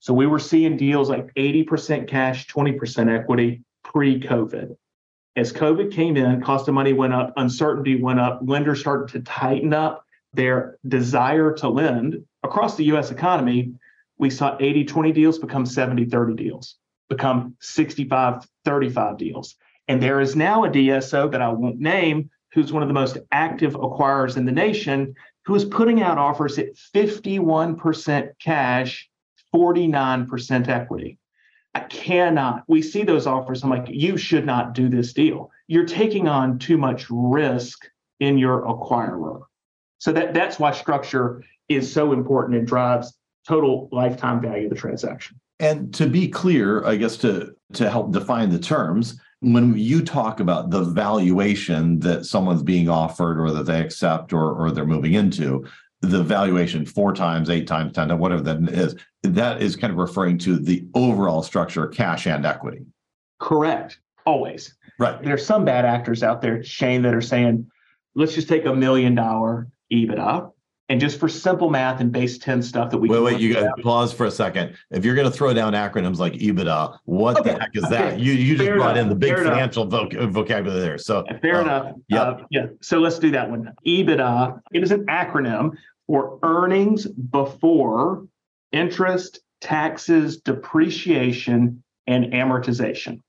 So 0.05 0.13
we 0.13 0.27
were 0.27 0.37
seeing 0.37 0.77
deals 0.77 1.09
like 1.09 1.33
80% 1.33 2.07
cash, 2.07 2.45
20% 2.45 3.11
equity 3.11 3.63
pre 3.83 4.19
COVID. 4.19 4.77
As 5.35 5.51
COVID 5.51 5.91
came 5.91 6.15
in, 6.15 6.43
cost 6.43 6.67
of 6.67 6.75
money 6.75 6.93
went 6.93 7.15
up, 7.15 7.33
uncertainty 7.37 7.99
went 7.99 8.19
up, 8.19 8.39
lenders 8.43 8.81
started 8.81 9.07
to 9.13 9.21
tighten 9.21 9.73
up 9.73 10.05
their 10.31 10.77
desire 10.87 11.53
to 11.53 11.69
lend 11.69 12.23
across 12.43 12.77
the 12.77 12.83
US 12.93 13.09
economy 13.09 13.73
we 14.19 14.29
saw 14.29 14.55
80 14.59 14.85
20 14.85 15.11
deals 15.11 15.39
become 15.39 15.65
70 15.65 16.05
30 16.05 16.35
deals, 16.35 16.75
become 17.09 17.55
65 17.59 18.47
35 18.63 19.17
deals. 19.17 19.55
And 19.87 19.99
there 19.99 20.21
is 20.21 20.35
now 20.35 20.65
a 20.65 20.69
DSO 20.69 21.31
that 21.31 21.41
I 21.41 21.49
won't 21.49 21.79
name 21.79 22.29
who's 22.53 22.71
one 22.71 22.83
of 22.83 22.89
the 22.89 22.93
most 22.93 23.17
active 23.31 23.73
acquirers 23.73 24.37
in 24.37 24.45
the 24.45 24.51
nation 24.51 25.15
who 25.45 25.55
is 25.55 25.65
putting 25.65 26.03
out 26.03 26.19
offers 26.19 26.59
at 26.59 26.75
51% 26.75 28.29
cash, 28.39 29.09
49% 29.55 30.67
equity. 30.67 31.17
I 31.73 31.79
cannot. 31.81 32.63
We 32.67 32.81
see 32.81 33.03
those 33.03 33.25
offers. 33.25 33.63
I'm 33.63 33.69
like, 33.69 33.87
you 33.87 34.17
should 34.17 34.45
not 34.45 34.73
do 34.73 34.89
this 34.89 35.13
deal. 35.13 35.49
You're 35.67 35.85
taking 35.85 36.27
on 36.27 36.59
too 36.59 36.77
much 36.77 37.05
risk 37.09 37.85
in 38.19 38.37
your 38.37 38.63
acquirer. 38.63 39.41
So 39.97 40.11
that, 40.11 40.33
that's 40.33 40.59
why 40.59 40.71
structure 40.71 41.43
is 41.69 41.91
so 41.91 42.11
important 42.11 42.57
and 42.57 42.67
drives 42.67 43.17
total 43.47 43.89
lifetime 43.91 44.41
value 44.41 44.65
of 44.65 44.69
the 44.71 44.75
transaction. 44.75 45.39
And 45.59 45.93
to 45.95 46.07
be 46.07 46.27
clear, 46.27 46.85
I 46.85 46.97
guess 46.97 47.15
to 47.17 47.55
to 47.73 47.89
help 47.89 48.11
define 48.11 48.49
the 48.49 48.59
terms, 48.59 49.19
when 49.39 49.77
you 49.77 50.03
talk 50.03 50.39
about 50.39 50.69
the 50.69 50.83
valuation 50.83 51.99
that 51.99 52.25
someone's 52.25 52.61
being 52.61 52.89
offered 52.89 53.39
or 53.39 53.51
that 53.51 53.65
they 53.65 53.79
accept 53.79 54.33
or 54.33 54.53
or 54.53 54.71
they're 54.71 54.85
moving 54.85 55.13
into, 55.13 55.65
the 56.01 56.23
valuation 56.23 56.85
four 56.85 57.13
times, 57.13 57.49
eight 57.49 57.67
times, 57.67 57.93
ten 57.93 58.09
times, 58.09 58.19
whatever 58.19 58.41
that 58.41 58.69
is, 58.69 58.95
that 59.33 59.61
is 59.61 59.75
kind 59.75 59.91
of 59.91 59.97
referring 59.97 60.37
to 60.39 60.57
the 60.57 60.85
overall 60.93 61.43
structure, 61.43 61.85
of 61.85 61.95
cash 61.95 62.27
and 62.27 62.45
equity. 62.45 62.85
Correct. 63.39 63.99
Always. 64.25 64.75
Right. 64.97 65.21
There's 65.21 65.45
some 65.45 65.65
bad 65.65 65.85
actors 65.85 66.23
out 66.23 66.41
there, 66.41 66.63
Shane, 66.63 67.01
that 67.03 67.13
are 67.13 67.21
saying, 67.21 67.69
let's 68.15 68.33
just 68.33 68.47
take 68.47 68.65
a 68.65 68.73
million 68.73 69.15
dollar 69.15 69.67
EBITDA 69.91 70.51
and 70.89 70.99
just 70.99 71.19
for 71.19 71.27
simple 71.27 71.69
math 71.69 71.99
and 71.99 72.11
base 72.11 72.37
10 72.37 72.61
stuff 72.61 72.91
that 72.91 72.97
we 72.97 73.09
wait, 73.09 73.19
wait, 73.19 73.39
you 73.39 73.53
got 73.53 73.79
pause 73.81 74.13
for 74.13 74.25
a 74.25 74.31
second. 74.31 74.75
If 74.91 75.03
you're 75.03 75.15
going 75.15 75.29
to 75.29 75.35
throw 75.35 75.53
down 75.53 75.73
acronyms 75.73 76.17
like 76.17 76.33
EBITDA, 76.33 76.99
what 77.05 77.39
okay. 77.39 77.53
the 77.53 77.59
heck 77.59 77.71
is 77.73 77.89
that? 77.89 78.13
Okay. 78.13 78.21
You 78.21 78.33
you 78.33 78.55
just 78.55 78.69
brought 78.71 78.95
enough. 78.95 79.03
in 79.03 79.09
the 79.09 79.15
big 79.15 79.33
Fair 79.33 79.45
financial 79.45 79.87
voc- 79.87 80.31
vocabulary 80.31 80.81
there. 80.81 80.97
So 80.97 81.25
Fair 81.41 81.57
uh, 81.57 81.61
enough. 81.61 81.95
Yeah. 82.07 82.21
Uh, 82.21 82.45
yeah. 82.51 82.65
So 82.81 82.99
let's 82.99 83.17
do 83.17 83.31
that 83.31 83.49
one. 83.49 83.73
EBITDA, 83.85 84.59
it 84.73 84.83
is 84.83 84.91
an 84.91 85.05
acronym 85.07 85.71
for 86.05 86.37
earnings 86.43 87.07
before 87.07 88.27
interest, 88.75 89.39
taxes, 89.61 90.41
depreciation, 90.41 91.83
and 92.07 92.25
amortization. 92.33 93.21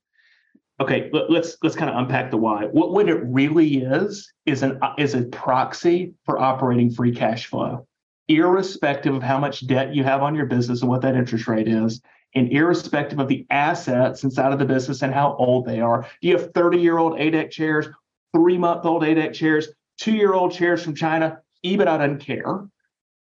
Okay, 0.79 1.09
let, 1.11 1.31
us 1.31 1.57
let's 1.63 1.75
kind 1.75 1.89
of 1.89 1.97
unpack 1.97 2.29
the 2.29 2.37
why. 2.37 2.65
What 2.65 2.91
what 2.91 3.09
it 3.09 3.23
really 3.23 3.77
is 3.77 4.31
is 4.45 4.61
an 4.61 4.79
is 4.99 5.15
a 5.15 5.23
proxy 5.23 6.13
for 6.25 6.37
operating 6.37 6.91
free 6.91 7.15
cash 7.15 7.47
flow, 7.47 7.87
irrespective 8.27 9.15
of 9.15 9.23
how 9.23 9.39
much 9.39 9.65
debt 9.65 9.95
you 9.95 10.03
have 10.03 10.21
on 10.21 10.35
your 10.35 10.45
business 10.45 10.81
and 10.81 10.89
what 10.89 11.01
that 11.01 11.15
interest 11.15 11.47
rate 11.47 11.67
is, 11.67 11.99
and 12.35 12.51
irrespective 12.51 13.17
of 13.17 13.27
the 13.27 13.47
assets 13.49 14.23
inside 14.23 14.53
of 14.53 14.59
the 14.59 14.65
business 14.65 15.01
and 15.01 15.13
how 15.13 15.35
old 15.39 15.65
they 15.65 15.79
are. 15.79 16.07
Do 16.21 16.27
you 16.27 16.37
have 16.37 16.53
30 16.53 16.77
year 16.77 16.99
old 16.99 17.13
ADEC 17.13 17.49
chairs, 17.49 17.87
three 18.35 18.59
month 18.59 18.85
old 18.85 19.01
ADEC 19.01 19.33
chairs, 19.33 19.69
two 19.97 20.13
year 20.13 20.33
old 20.33 20.51
chairs 20.51 20.83
from 20.83 20.93
China? 20.93 21.41
EBITDA 21.65 21.85
doesn't 21.85 22.19
care. 22.19 22.67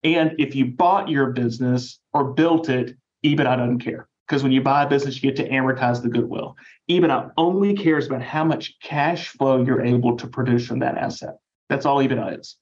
And 0.04 0.34
if 0.38 0.56
you 0.56 0.66
bought 0.66 1.10
your 1.10 1.32
business 1.32 2.00
or 2.14 2.34
built 2.34 2.70
it, 2.70 2.96
EBITDA 3.26 3.58
doesn't 3.58 3.80
care 3.80 4.08
because 4.28 4.44
when 4.44 4.52
you 4.52 4.62
buy 4.62 4.84
a 4.84 4.90
business, 4.90 5.16
you 5.16 5.32
get 5.32 5.38
to 5.38 5.50
amortize 5.50 6.02
the 6.02 6.10
goodwill. 6.10 6.56
EBITDA 6.90 7.32
only 7.38 7.74
cares 7.74 8.08
about 8.08 8.22
how 8.22 8.44
much 8.44 8.76
cash 8.82 9.30
flow 9.30 9.64
you're 9.64 9.84
able 9.84 10.18
to 10.18 10.28
produce 10.28 10.68
from 10.68 10.80
that 10.80 10.98
asset. 10.98 11.38
That's 11.70 11.86
all 11.86 11.98
EBITDA 11.98 12.40
is. 12.40 12.58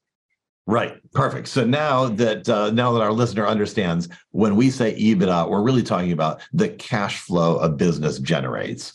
Right. 0.68 0.96
Perfect. 1.12 1.46
So 1.46 1.64
now 1.64 2.08
that 2.08 2.48
uh, 2.48 2.70
now 2.70 2.92
that 2.92 3.00
our 3.00 3.12
listener 3.12 3.46
understands, 3.46 4.08
when 4.32 4.56
we 4.56 4.70
say 4.70 4.98
EBITDA, 4.98 5.48
we're 5.48 5.62
really 5.62 5.84
talking 5.84 6.10
about 6.10 6.40
the 6.52 6.68
cash 6.70 7.20
flow 7.20 7.58
a 7.58 7.68
business 7.68 8.18
generates. 8.18 8.92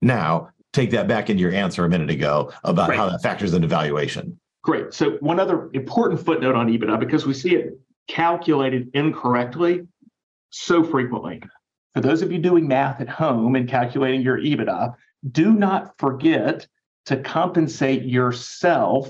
Now, 0.00 0.50
take 0.72 0.90
that 0.92 1.08
back 1.08 1.30
into 1.30 1.42
your 1.42 1.52
answer 1.52 1.84
a 1.84 1.88
minute 1.88 2.10
ago 2.10 2.52
about 2.62 2.90
right. 2.90 2.98
how 2.98 3.08
that 3.08 3.22
factors 3.22 3.54
into 3.54 3.66
valuation. 3.66 4.38
Great. 4.62 4.92
So 4.92 5.12
one 5.20 5.40
other 5.40 5.70
important 5.72 6.24
footnote 6.24 6.54
on 6.54 6.68
EBITDA 6.68 6.98
because 6.98 7.26
we 7.26 7.34
see 7.34 7.54
it 7.54 7.78
calculated 8.08 8.90
incorrectly 8.94 9.86
so 10.50 10.82
frequently. 10.82 11.42
For 11.94 12.00
those 12.00 12.22
of 12.22 12.32
you 12.32 12.38
doing 12.38 12.68
math 12.68 13.00
at 13.00 13.08
home 13.08 13.56
and 13.56 13.68
calculating 13.68 14.22
your 14.22 14.38
EBITDA, 14.38 14.94
do 15.30 15.52
not 15.52 15.98
forget 15.98 16.66
to 17.06 17.16
compensate 17.16 18.04
yourself. 18.04 19.08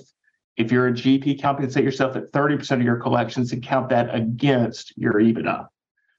If 0.56 0.72
you're 0.72 0.88
a 0.88 0.92
GP, 0.92 1.40
compensate 1.40 1.84
yourself 1.84 2.16
at 2.16 2.32
30% 2.32 2.72
of 2.72 2.82
your 2.82 2.96
collections 2.96 3.52
and 3.52 3.62
count 3.62 3.88
that 3.90 4.14
against 4.14 4.96
your 4.96 5.14
EBITDA. 5.14 5.66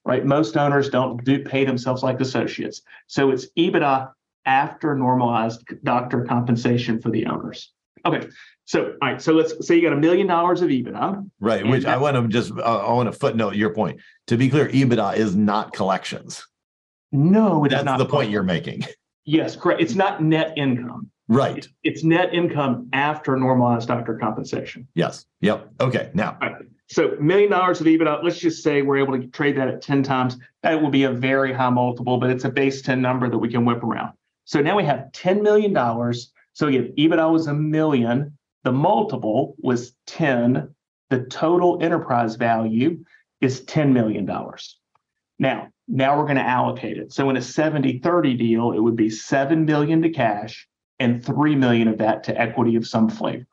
Right? 0.06 0.26
Most 0.26 0.58
owners 0.58 0.90
don't 0.90 1.24
do 1.24 1.44
pay 1.44 1.66
themselves 1.66 2.04
like 2.04 2.20
associates. 2.20 2.82
So 3.08 3.32
it's 3.32 3.48
EBITDA 3.58 4.12
after 4.46 4.96
normalized 4.96 5.64
doctor 5.84 6.24
compensation 6.24 7.02
for 7.02 7.10
the 7.10 7.26
owners. 7.26 7.74
Okay. 8.06 8.28
So, 8.66 8.96
all 9.02 9.10
right. 9.10 9.22
So 9.22 9.34
let's 9.34 9.68
say 9.68 9.76
you 9.76 9.82
got 9.82 9.94
a 9.94 10.00
million 10.00 10.28
dollars 10.28 10.62
of 10.62 10.70
EBITDA. 10.70 11.30
Right. 11.40 11.66
Which 11.66 11.86
I 11.86 11.98
want 11.98 12.16
to 12.16 12.28
just, 12.28 12.52
uh, 12.52 12.88
I 12.88 12.94
want 12.94 13.12
to 13.12 13.18
footnote 13.18 13.56
your 13.56 13.74
point. 13.74 14.00
To 14.28 14.38
be 14.38 14.50
clear, 14.50 14.68
EBITDA 14.70 15.18
is 15.18 15.36
not 15.36 15.74
collections. 15.74 16.46
No, 17.12 17.66
that's 17.68 17.84
not 17.84 17.98
the 17.98 18.06
point 18.06 18.30
you're 18.30 18.44
making. 18.44 18.86
Yes, 19.26 19.56
correct. 19.56 19.80
It's 19.80 19.94
not 19.94 20.24
net 20.24 20.54
income. 20.58 21.12
Right. 21.28 21.68
It's 21.84 22.04
net 22.04 22.34
income 22.34 22.90
after 22.94 23.38
normalized 23.38 23.88
doctor 23.88 24.16
compensation. 24.16 24.88
Yes. 24.96 25.26
Yep. 25.42 25.70
Okay. 25.82 26.10
Now. 26.16 26.38
Right. 26.42 26.56
So 26.88 27.16
million 27.20 27.52
dollars 27.52 27.80
of 27.80 27.86
EBITDA, 27.86 28.24
let's 28.24 28.40
just 28.40 28.64
say 28.64 28.82
we're 28.82 28.98
able 28.98 29.20
to 29.20 29.28
trade 29.28 29.56
that 29.58 29.68
at 29.68 29.84
10 29.84 30.02
times. 30.02 30.38
That 30.64 30.82
will 30.82 30.90
be 30.90 31.04
a 31.04 31.12
very 31.12 31.54
high 31.54 31.70
multiple, 31.70 32.18
but 32.18 32.32
it's 32.32 32.46
a 32.46 32.50
base 32.50 32.82
10 32.82 33.00
number 33.00 33.30
that 33.30 33.38
we 33.38 33.50
can 33.50 33.64
whip 33.64 33.84
around. 33.84 34.14
So 34.46 34.62
now 34.62 34.76
we 34.76 34.84
have 34.86 35.10
$10 35.14 35.44
million. 35.44 35.74
So 36.60 36.68
again, 36.68 36.92
EBITDA 36.98 37.32
was 37.32 37.48
a 37.48 37.54
million. 37.54 38.38
The 38.66 38.74
multiple 38.74 39.56
was 39.60 39.94
10. 40.08 40.76
The 41.10 41.24
total 41.24 41.82
enterprise 41.82 42.36
value 42.36 43.06
is 43.40 43.62
$10 43.62 43.94
million. 43.94 44.30
Now, 45.40 45.70
now 45.88 46.18
we're 46.18 46.26
going 46.26 46.36
to 46.36 46.42
allocate 46.42 46.98
it. 46.98 47.14
So 47.14 47.30
in 47.30 47.38
a 47.38 47.40
70-30 47.40 48.38
deal, 48.38 48.74
it 48.74 48.80
would 48.80 48.98
be 48.98 49.10
7 49.10 49.64
million 49.64 50.02
to 50.02 50.10
cash 50.10 50.68
and 51.00 51.26
3 51.26 51.56
million 51.56 51.88
of 51.88 51.98
that 52.00 52.26
to 52.26 52.38
equity 52.38 52.76
of 52.76 52.86
some 52.86 53.08
flavor. 53.08 53.48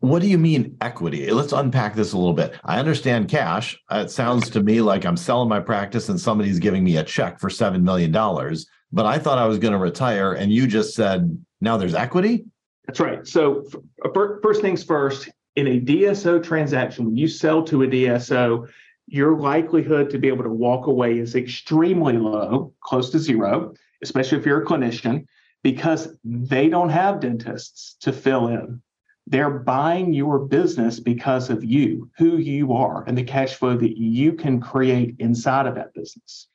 What 0.00 0.20
do 0.20 0.28
you 0.28 0.36
mean 0.36 0.76
equity? 0.82 1.30
Let's 1.30 1.54
unpack 1.54 1.94
this 1.94 2.12
a 2.12 2.18
little 2.18 2.34
bit. 2.34 2.52
I 2.64 2.78
understand 2.78 3.30
cash. 3.30 3.80
Uh, 3.88 4.02
it 4.04 4.10
sounds 4.10 4.50
to 4.50 4.62
me 4.62 4.82
like 4.82 5.06
I'm 5.06 5.16
selling 5.16 5.48
my 5.48 5.60
practice 5.60 6.10
and 6.10 6.20
somebody's 6.20 6.58
giving 6.58 6.84
me 6.84 6.98
a 6.98 7.02
check 7.02 7.40
for 7.40 7.48
$7 7.48 7.80
million. 7.80 8.12
But 8.12 9.06
I 9.06 9.18
thought 9.18 9.38
I 9.38 9.46
was 9.46 9.58
going 9.58 9.72
to 9.72 9.78
retire. 9.78 10.34
And 10.34 10.52
you 10.52 10.66
just 10.66 10.94
said, 10.94 11.42
now 11.62 11.76
there's 11.76 11.94
equity? 11.94 12.44
That's 12.86 13.00
right. 13.00 13.26
So, 13.26 13.64
first 14.12 14.60
things 14.60 14.82
first, 14.82 15.30
in 15.54 15.68
a 15.68 15.80
DSO 15.80 16.42
transaction, 16.42 17.06
when 17.06 17.16
you 17.16 17.28
sell 17.28 17.62
to 17.64 17.84
a 17.84 17.86
DSO, 17.86 18.68
your 19.06 19.38
likelihood 19.38 20.10
to 20.10 20.18
be 20.18 20.28
able 20.28 20.42
to 20.42 20.50
walk 20.50 20.86
away 20.88 21.18
is 21.18 21.34
extremely 21.34 22.14
low, 22.14 22.72
close 22.80 23.10
to 23.10 23.18
zero, 23.18 23.74
especially 24.02 24.38
if 24.38 24.46
you're 24.46 24.62
a 24.62 24.66
clinician, 24.66 25.26
because 25.62 26.16
they 26.24 26.68
don't 26.68 26.88
have 26.88 27.20
dentists 27.20 27.96
to 28.00 28.12
fill 28.12 28.48
in. 28.48 28.82
They're 29.28 29.50
buying 29.50 30.12
your 30.12 30.40
business 30.40 30.98
because 30.98 31.48
of 31.48 31.62
you, 31.62 32.10
who 32.18 32.38
you 32.38 32.72
are, 32.72 33.04
and 33.06 33.16
the 33.16 33.22
cash 33.22 33.54
flow 33.54 33.76
that 33.76 33.96
you 33.96 34.32
can 34.32 34.60
create 34.60 35.14
inside 35.20 35.66
of 35.66 35.76
that 35.76 35.94
business. 35.94 36.48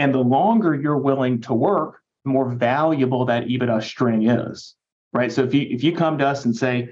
And 0.00 0.12
the 0.12 0.18
longer 0.18 0.74
you're 0.74 0.98
willing 0.98 1.42
to 1.42 1.54
work, 1.54 2.01
the 2.24 2.30
more 2.30 2.48
valuable 2.48 3.24
that 3.26 3.44
EBITDA 3.44 3.82
string 3.82 4.28
is. 4.28 4.74
Right. 5.12 5.30
So 5.30 5.42
if 5.44 5.52
you 5.52 5.66
if 5.68 5.84
you 5.84 5.94
come 5.94 6.18
to 6.18 6.26
us 6.26 6.46
and 6.46 6.56
say, 6.56 6.90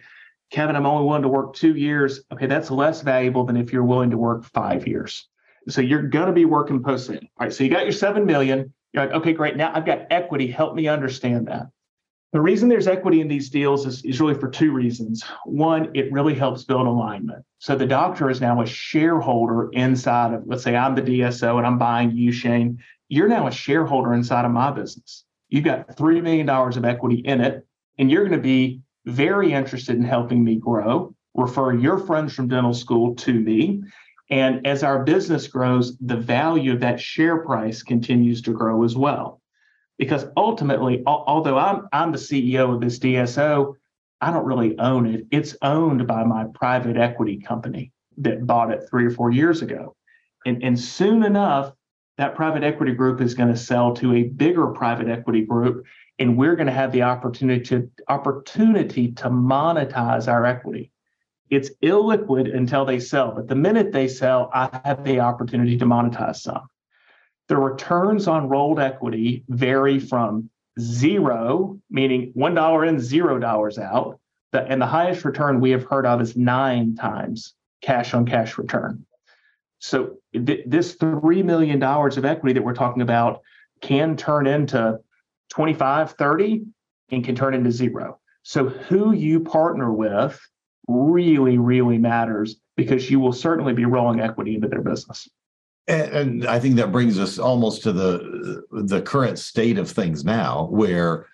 Kevin, 0.50 0.76
I'm 0.76 0.86
only 0.86 1.06
willing 1.06 1.22
to 1.22 1.28
work 1.28 1.54
two 1.54 1.74
years. 1.74 2.20
Okay, 2.32 2.46
that's 2.46 2.70
less 2.70 3.00
valuable 3.00 3.44
than 3.44 3.56
if 3.56 3.72
you're 3.72 3.84
willing 3.84 4.10
to 4.10 4.18
work 4.18 4.44
five 4.44 4.86
years. 4.86 5.28
So 5.68 5.80
you're 5.80 6.08
to 6.08 6.32
be 6.32 6.44
working 6.44 6.82
post 6.82 7.06
sale. 7.06 7.20
Right, 7.38 7.52
so 7.52 7.64
you 7.64 7.70
got 7.70 7.84
your 7.84 7.92
seven 7.92 8.26
million. 8.26 8.72
You're 8.92 9.06
like, 9.06 9.14
okay, 9.14 9.32
great. 9.32 9.56
Now 9.56 9.72
I've 9.74 9.86
got 9.86 10.06
equity. 10.10 10.48
Help 10.48 10.74
me 10.74 10.88
understand 10.88 11.46
that. 11.46 11.68
The 12.32 12.40
reason 12.40 12.68
there's 12.68 12.86
equity 12.86 13.20
in 13.20 13.28
these 13.28 13.50
deals 13.50 13.86
is, 13.86 14.04
is 14.04 14.20
really 14.20 14.34
for 14.34 14.48
two 14.48 14.70
reasons. 14.70 15.24
One, 15.44 15.90
it 15.94 16.12
really 16.12 16.34
helps 16.34 16.62
build 16.62 16.86
alignment. 16.86 17.44
So 17.58 17.74
the 17.74 17.86
doctor 17.86 18.30
is 18.30 18.40
now 18.40 18.60
a 18.62 18.66
shareholder 18.66 19.68
inside 19.72 20.34
of, 20.34 20.44
let's 20.46 20.62
say 20.62 20.76
I'm 20.76 20.94
the 20.94 21.02
DSO 21.02 21.58
and 21.58 21.66
I'm 21.66 21.78
buying 21.78 22.12
you, 22.12 22.30
Shane. 22.30 22.78
You're 23.10 23.28
now 23.28 23.48
a 23.48 23.52
shareholder 23.52 24.14
inside 24.14 24.44
of 24.44 24.52
my 24.52 24.70
business. 24.70 25.24
You've 25.48 25.64
got 25.64 25.88
$3 25.96 26.22
million 26.22 26.48
of 26.48 26.84
equity 26.84 27.16
in 27.16 27.40
it, 27.40 27.66
and 27.98 28.08
you're 28.08 28.22
going 28.22 28.38
to 28.38 28.42
be 28.42 28.82
very 29.04 29.52
interested 29.52 29.96
in 29.96 30.04
helping 30.04 30.44
me 30.44 30.54
grow, 30.54 31.12
refer 31.34 31.74
your 31.74 31.98
friends 31.98 32.32
from 32.32 32.46
dental 32.46 32.72
school 32.72 33.16
to 33.16 33.34
me. 33.34 33.82
And 34.30 34.64
as 34.64 34.84
our 34.84 35.02
business 35.02 35.48
grows, 35.48 35.98
the 35.98 36.16
value 36.16 36.72
of 36.72 36.80
that 36.80 37.00
share 37.00 37.38
price 37.38 37.82
continues 37.82 38.42
to 38.42 38.52
grow 38.52 38.84
as 38.84 38.96
well. 38.96 39.40
Because 39.98 40.26
ultimately, 40.36 41.02
although 41.04 41.58
I'm, 41.58 41.88
I'm 41.92 42.12
the 42.12 42.18
CEO 42.18 42.72
of 42.72 42.80
this 42.80 43.00
DSO, 43.00 43.74
I 44.20 44.30
don't 44.30 44.46
really 44.46 44.78
own 44.78 45.06
it. 45.06 45.26
It's 45.32 45.56
owned 45.62 46.06
by 46.06 46.22
my 46.22 46.44
private 46.54 46.96
equity 46.96 47.38
company 47.38 47.90
that 48.18 48.46
bought 48.46 48.70
it 48.70 48.84
three 48.88 49.06
or 49.06 49.10
four 49.10 49.32
years 49.32 49.62
ago. 49.62 49.96
And, 50.46 50.62
and 50.62 50.78
soon 50.78 51.24
enough, 51.24 51.74
that 52.20 52.34
private 52.34 52.62
equity 52.62 52.92
group 52.92 53.22
is 53.22 53.32
going 53.32 53.48
to 53.48 53.56
sell 53.56 53.94
to 53.94 54.12
a 54.12 54.24
bigger 54.24 54.66
private 54.66 55.08
equity 55.08 55.40
group 55.40 55.86
and 56.18 56.36
we're 56.36 56.54
going 56.54 56.66
to 56.66 56.72
have 56.72 56.92
the 56.92 57.00
opportunity 57.00 57.64
to 57.64 57.90
opportunity 58.08 59.12
to 59.12 59.30
monetize 59.30 60.28
our 60.28 60.44
equity. 60.44 60.90
It's 61.48 61.70
illiquid 61.82 62.54
until 62.54 62.84
they 62.84 63.00
sell, 63.00 63.32
but 63.32 63.48
the 63.48 63.54
minute 63.54 63.90
they 63.90 64.06
sell, 64.06 64.50
I 64.52 64.68
have 64.84 65.02
the 65.02 65.20
opportunity 65.20 65.78
to 65.78 65.86
monetize 65.86 66.36
some. 66.36 66.68
The 67.48 67.56
returns 67.56 68.28
on 68.28 68.50
rolled 68.50 68.80
equity 68.80 69.44
vary 69.48 69.98
from 69.98 70.50
zero, 70.78 71.80
meaning 71.88 72.32
one 72.34 72.54
dollar 72.54 72.84
in, 72.84 73.00
zero 73.00 73.38
dollars 73.38 73.78
out, 73.78 74.20
and 74.52 74.82
the 74.82 74.86
highest 74.86 75.24
return 75.24 75.58
we 75.58 75.70
have 75.70 75.84
heard 75.84 76.04
of 76.04 76.20
is 76.20 76.36
nine 76.36 76.96
times 76.96 77.54
cash 77.80 78.12
on 78.12 78.26
cash 78.26 78.58
return. 78.58 79.06
So 79.80 80.16
th- 80.32 80.64
this 80.66 80.96
$3 80.96 81.44
million 81.44 81.82
of 81.82 82.24
equity 82.24 82.52
that 82.54 82.62
we're 82.62 82.74
talking 82.74 83.02
about 83.02 83.40
can 83.80 84.16
turn 84.16 84.46
into 84.46 84.98
25, 85.50 86.12
30 86.12 86.62
and 87.10 87.24
can 87.24 87.34
turn 87.34 87.54
into 87.54 87.72
zero. 87.72 88.20
So 88.42 88.68
who 88.68 89.12
you 89.12 89.40
partner 89.40 89.92
with 89.92 90.40
really, 90.86 91.58
really 91.58 91.98
matters 91.98 92.56
because 92.76 93.10
you 93.10 93.20
will 93.20 93.32
certainly 93.32 93.72
be 93.72 93.84
rolling 93.84 94.20
equity 94.20 94.54
into 94.54 94.68
their 94.68 94.82
business. 94.82 95.28
And, 95.88 96.12
and 96.12 96.46
I 96.46 96.60
think 96.60 96.76
that 96.76 96.92
brings 96.92 97.18
us 97.18 97.38
almost 97.38 97.82
to 97.82 97.92
the 97.92 98.62
the 98.70 99.02
current 99.02 99.38
state 99.38 99.78
of 99.78 99.90
things 99.90 100.24
now, 100.24 100.68
where 100.70 101.26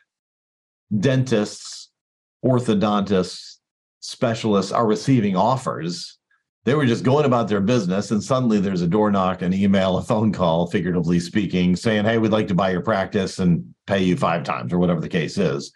dentists, 0.99 1.91
orthodontists, 2.45 3.57
specialists 4.01 4.73
are 4.73 4.87
receiving 4.87 5.37
offers. 5.37 6.16
They 6.67 6.75
were 6.75 6.85
just 6.85 7.05
going 7.05 7.25
about 7.25 7.47
their 7.47 7.61
business, 7.61 8.11
and 8.11 8.21
suddenly 8.21 8.59
there's 8.59 8.83
a 8.83 8.89
door 8.89 9.13
knock, 9.13 9.41
an 9.41 9.55
email, 9.55 9.99
a 9.99 10.03
phone 10.03 10.33
call, 10.33 10.67
figuratively 10.67 11.21
speaking, 11.21 11.77
saying, 11.77 12.05
Hey, 12.05 12.19
we'd 12.19 12.33
like 12.33 12.49
to 12.49 12.57
buy 12.57 12.71
your 12.71 12.81
practice 12.81 13.39
and 13.39 13.73
pay 13.87 14.03
you 14.03 14.17
five 14.17 14.43
times, 14.43 14.73
or 14.73 14.81
whatever 14.81 15.01
the 15.01 15.09
case 15.09 15.39
is. 15.39 15.73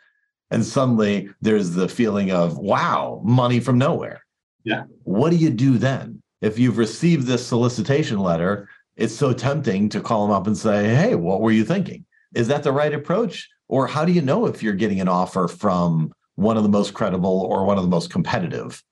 And 0.50 0.66
suddenly 0.66 1.30
there's 1.40 1.70
the 1.70 1.88
feeling 1.88 2.32
of, 2.32 2.58
wow, 2.58 3.22
money 3.24 3.60
from 3.60 3.78
nowhere. 3.78 4.26
Yeah. 4.64 4.82
What 5.04 5.30
do 5.30 5.36
you 5.36 5.50
do 5.50 5.78
then? 5.78 6.20
If 6.40 6.58
you've 6.58 6.76
received 6.76 7.28
this 7.28 7.46
solicitation 7.46 8.18
letter, 8.18 8.68
it's 8.96 9.14
so 9.14 9.32
tempting 9.32 9.90
to 9.90 10.00
call 10.00 10.26
them 10.26 10.34
up 10.34 10.48
and 10.48 10.58
say, 10.58 10.92
Hey, 10.92 11.14
what 11.14 11.40
were 11.40 11.52
you 11.52 11.64
thinking? 11.64 12.04
Is 12.34 12.48
that 12.48 12.64
the 12.64 12.72
right 12.72 12.92
approach? 12.92 13.48
Or 13.68 13.86
how 13.86 14.04
do 14.04 14.10
you 14.10 14.22
know 14.22 14.46
if 14.46 14.60
you're 14.60 14.72
getting 14.72 15.00
an 15.00 15.06
offer 15.06 15.46
from 15.46 16.12
one 16.34 16.56
of 16.56 16.64
the 16.64 16.68
most 16.68 16.94
credible 16.94 17.42
or 17.42 17.64
one 17.64 17.76
of 17.78 17.84
the 17.84 17.90
most 17.90 18.10
competitive 18.10 18.82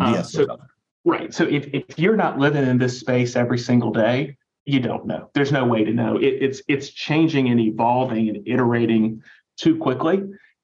uh, 0.00 0.22
so, 0.22 0.58
right. 1.04 1.32
So 1.32 1.44
if, 1.44 1.66
if 1.72 1.98
you're 1.98 2.16
not 2.16 2.38
living 2.38 2.66
in 2.66 2.78
this 2.78 2.98
space 2.98 3.36
every 3.36 3.58
single 3.58 3.92
day, 3.92 4.36
you 4.64 4.80
don't 4.80 5.06
know. 5.06 5.30
There's 5.34 5.52
no 5.52 5.64
way 5.64 5.84
to 5.84 5.92
know. 5.92 6.16
It, 6.16 6.38
it's 6.40 6.62
it's 6.68 6.90
changing 6.90 7.48
and 7.48 7.58
evolving 7.60 8.28
and 8.28 8.46
iterating 8.46 9.22
too 9.56 9.78
quickly. 9.78 10.22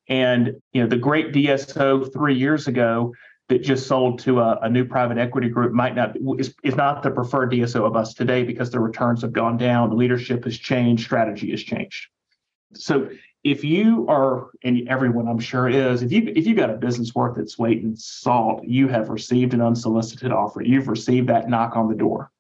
And 0.09 0.61
you 0.73 0.83
know, 0.83 0.87
the 0.87 0.97
great 0.97 1.33
DSO 1.33 2.13
three 2.13 2.37
years 2.37 2.69
ago 2.69 3.15
that 3.49 3.63
just 3.63 3.87
sold 3.87 4.19
to 4.21 4.41
a, 4.41 4.59
a 4.63 4.69
new 4.69 4.85
private 4.85 5.19
equity 5.19 5.49
group 5.49 5.73
might 5.73 5.95
not 5.95 6.17
is, 6.39 6.55
is 6.63 6.75
not 6.75 7.03
the 7.03 7.11
preferred 7.11 7.53
DSO 7.53 7.87
of 7.87 7.97
us 7.97 8.15
today 8.15 8.43
because 8.43 8.71
the 8.71 8.81
returns 8.81 9.23
have 9.23 9.33
gone 9.33 9.57
down, 9.57 9.97
leadership 9.97 10.45
has 10.45 10.59
changed, 10.59 11.05
strategy 11.05 11.51
has 11.51 11.63
changed. 11.63 12.09
So 12.75 13.09
if 13.47 13.63
you 13.63 14.07
are, 14.09 14.51
and 14.65 14.89
everyone 14.89 15.29
I'm 15.29 15.39
sure 15.39 15.69
is, 15.69 16.03
if 16.03 16.11
you 16.11 16.33
if 16.35 16.47
you've 16.47 16.57
got 16.57 16.71
a 16.71 16.75
business 16.75 17.15
worth 17.15 17.39
its 17.39 17.59
weight 17.59 17.83
in 17.83 17.97
salt, 17.97 18.65
you 18.65 18.89
have 18.89 19.09
received 19.09 19.55
an 19.55 19.61
unsolicited 19.61 20.33
offer. 20.33 20.63
You've 20.63 20.89
received 20.89 21.29
that 21.29 21.49
knock 21.49 21.77
on 21.77 21.89
the 21.89 21.95
door 21.95 22.31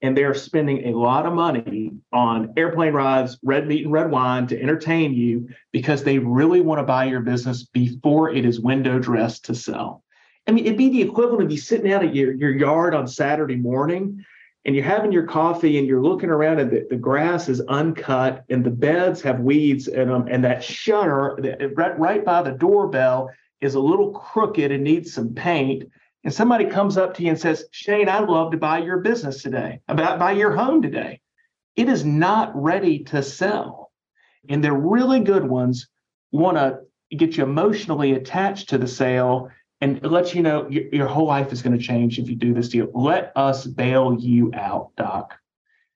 and 0.00 0.16
they're 0.16 0.34
spending 0.34 0.86
a 0.86 0.96
lot 0.96 1.26
of 1.26 1.32
money 1.32 1.92
on 2.12 2.54
airplane 2.56 2.92
rides, 2.92 3.38
red 3.42 3.66
meat, 3.66 3.84
and 3.84 3.92
red 3.92 4.10
wine 4.10 4.46
to 4.46 4.60
entertain 4.60 5.12
you 5.12 5.48
because 5.72 6.04
they 6.04 6.18
really 6.18 6.60
want 6.60 6.78
to 6.78 6.84
buy 6.84 7.04
your 7.04 7.20
business 7.20 7.64
before 7.64 8.30
it 8.30 8.44
is 8.44 8.60
window 8.60 8.98
dressed 8.98 9.44
to 9.46 9.54
sell. 9.54 10.04
I 10.46 10.52
mean, 10.52 10.66
it'd 10.66 10.78
be 10.78 10.88
the 10.88 11.02
equivalent 11.02 11.42
of 11.42 11.50
you 11.50 11.58
sitting 11.58 11.92
out 11.92 12.04
at 12.04 12.14
your, 12.14 12.32
your 12.32 12.52
yard 12.52 12.94
on 12.94 13.08
Saturday 13.08 13.56
morning 13.56 14.24
and 14.64 14.74
you're 14.74 14.84
having 14.84 15.12
your 15.12 15.26
coffee 15.26 15.78
and 15.78 15.86
you're 15.86 16.02
looking 16.02 16.30
around 16.30 16.58
and 16.60 16.70
the, 16.70 16.86
the 16.90 16.96
grass 16.96 17.48
is 17.48 17.60
uncut 17.68 18.44
and 18.50 18.64
the 18.64 18.70
beds 18.70 19.22
have 19.22 19.40
weeds 19.40 19.88
in 19.88 20.08
them 20.08 20.26
and 20.28 20.44
that 20.44 20.62
shutter 20.62 21.38
uh, 21.40 21.68
right, 21.74 21.98
right 21.98 22.24
by 22.24 22.42
the 22.42 22.52
doorbell 22.52 23.30
is 23.60 23.74
a 23.74 23.80
little 23.80 24.10
crooked 24.10 24.70
and 24.70 24.84
needs 24.84 25.12
some 25.12 25.34
paint 25.34 25.84
and 26.24 26.34
somebody 26.34 26.66
comes 26.66 26.96
up 26.96 27.14
to 27.14 27.22
you 27.22 27.30
and 27.30 27.40
says, 27.40 27.64
Shane, 27.70 28.08
I'd 28.08 28.28
love 28.28 28.50
to 28.52 28.58
buy 28.58 28.78
your 28.78 28.98
business 28.98 29.42
today, 29.42 29.80
about 29.88 30.18
buy 30.18 30.32
your 30.32 30.54
home 30.54 30.82
today. 30.82 31.20
It 31.76 31.88
is 31.88 32.04
not 32.04 32.50
ready 32.54 33.04
to 33.04 33.22
sell. 33.22 33.92
And 34.48 34.62
the 34.62 34.72
really 34.72 35.20
good 35.20 35.44
ones 35.44 35.88
want 36.32 36.56
to 36.56 36.80
get 37.16 37.36
you 37.36 37.44
emotionally 37.44 38.12
attached 38.12 38.70
to 38.70 38.78
the 38.78 38.88
sale 38.88 39.48
and 39.80 40.02
let 40.02 40.34
you 40.34 40.42
know 40.42 40.68
your, 40.68 40.84
your 40.92 41.06
whole 41.06 41.26
life 41.26 41.52
is 41.52 41.62
going 41.62 41.76
to 41.76 41.82
change 41.82 42.18
if 42.18 42.28
you 42.28 42.36
do 42.36 42.52
this 42.52 42.68
deal. 42.68 42.90
Let 42.94 43.32
us 43.36 43.66
bail 43.66 44.16
you 44.18 44.50
out, 44.54 44.90
Doc. 44.96 45.38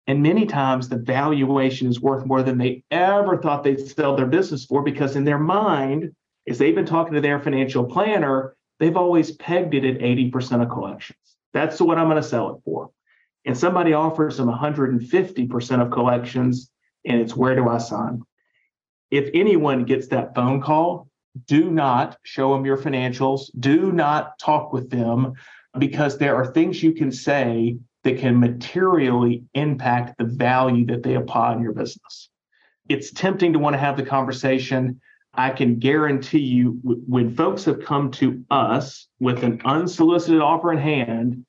And 0.07 0.23
many 0.23 0.47
times 0.47 0.88
the 0.88 0.97
valuation 0.97 1.88
is 1.88 2.01
worth 2.01 2.27
more 2.27 2.42
than 2.42 2.59
they 2.59 2.85
ever 2.90 3.38
thought 3.38 3.62
they'd 3.62 3.87
sell 3.87 4.16
their 4.16 4.27
business 4.27 4.64
for 4.64 4.83
because 4.83 5.16
in 5.16 5.25
their 5.25 5.38
mind, 5.38 6.12
as 6.49 6.59
they've 6.59 6.75
been 6.75 6.87
talking 6.87 7.14
to 7.14 7.21
their 7.21 7.38
financial 7.38 7.85
planner, 7.85 8.57
they've 8.81 8.97
always 8.97 9.33
pegged 9.33 9.75
it 9.75 9.85
at 9.85 10.01
80% 10.01 10.62
of 10.62 10.71
collections. 10.71 11.18
That's 11.53 11.81
what 11.81 11.99
I'm 11.99 12.09
going 12.09 12.21
to 12.21 12.29
sell 12.29 12.51
it 12.57 12.62
for. 12.64 12.90
And 13.45 13.57
somebody 13.57 13.92
offers 13.92 14.37
them 14.37 14.49
150% 14.49 15.83
of 15.83 15.90
collections, 15.90 16.71
and 17.05 17.21
it's 17.21 17.37
where 17.37 17.55
do 17.55 17.68
I 17.68 17.79
sign? 17.79 18.23
If 19.11 19.31
anyone 19.35 19.85
gets 19.85 20.09
that 20.09 20.35
phone 20.35 20.62
call, 20.62 21.09
do 21.47 21.71
not 21.71 22.18
show 22.23 22.53
them 22.53 22.64
your 22.64 22.77
financials. 22.77 23.51
Do 23.59 23.92
not 23.92 24.38
talk 24.38 24.73
with 24.73 24.90
them 24.90 25.35
because 25.79 26.18
there 26.18 26.37
are 26.37 26.53
things 26.53 26.83
you 26.83 26.92
can 26.92 27.11
say 27.11 27.77
that 28.05 28.18
can 28.18 28.38
materially 28.38 29.45
impact 29.55 30.18
the 30.18 30.25
value 30.25 30.85
that 30.87 31.03
they 31.03 31.14
apply 31.14 31.55
in 31.55 31.62
your 31.62 31.73
business. 31.73 32.29
It's 32.88 33.12
tempting 33.12 33.53
to 33.55 33.59
want 33.59 33.75
to 33.75 33.79
have 33.79 33.97
the 33.97 34.05
conversation 34.05 35.01
I 35.35 35.51
can 35.51 35.79
guarantee 35.79 36.40
you 36.40 36.79
when 36.83 37.35
folks 37.35 37.64
have 37.64 37.85
come 37.85 38.11
to 38.12 38.45
us 38.51 39.09
with 39.18 39.42
an 39.42 39.62
unsolicited 39.64 40.42
offer 40.42 40.73
in 40.73 40.79
hand, 40.79 41.47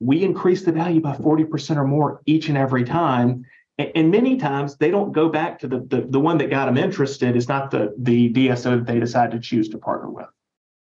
we 0.00 0.22
increase 0.22 0.64
the 0.64 0.72
value 0.72 1.00
by 1.00 1.14
40% 1.14 1.76
or 1.76 1.86
more 1.86 2.20
each 2.26 2.48
and 2.48 2.58
every 2.58 2.84
time. 2.84 3.44
And 3.94 4.10
many 4.10 4.36
times 4.36 4.76
they 4.76 4.90
don't 4.90 5.12
go 5.12 5.28
back 5.28 5.58
to 5.60 5.68
the, 5.68 5.80
the, 5.80 6.06
the 6.08 6.20
one 6.20 6.38
that 6.38 6.50
got 6.50 6.66
them 6.66 6.76
interested 6.76 7.36
is 7.36 7.48
not 7.48 7.70
the, 7.70 7.94
the 7.98 8.32
DSO 8.32 8.78
that 8.78 8.86
they 8.86 9.00
decide 9.00 9.30
to 9.32 9.40
choose 9.40 9.68
to 9.70 9.78
partner 9.78 10.10
with. 10.10 10.26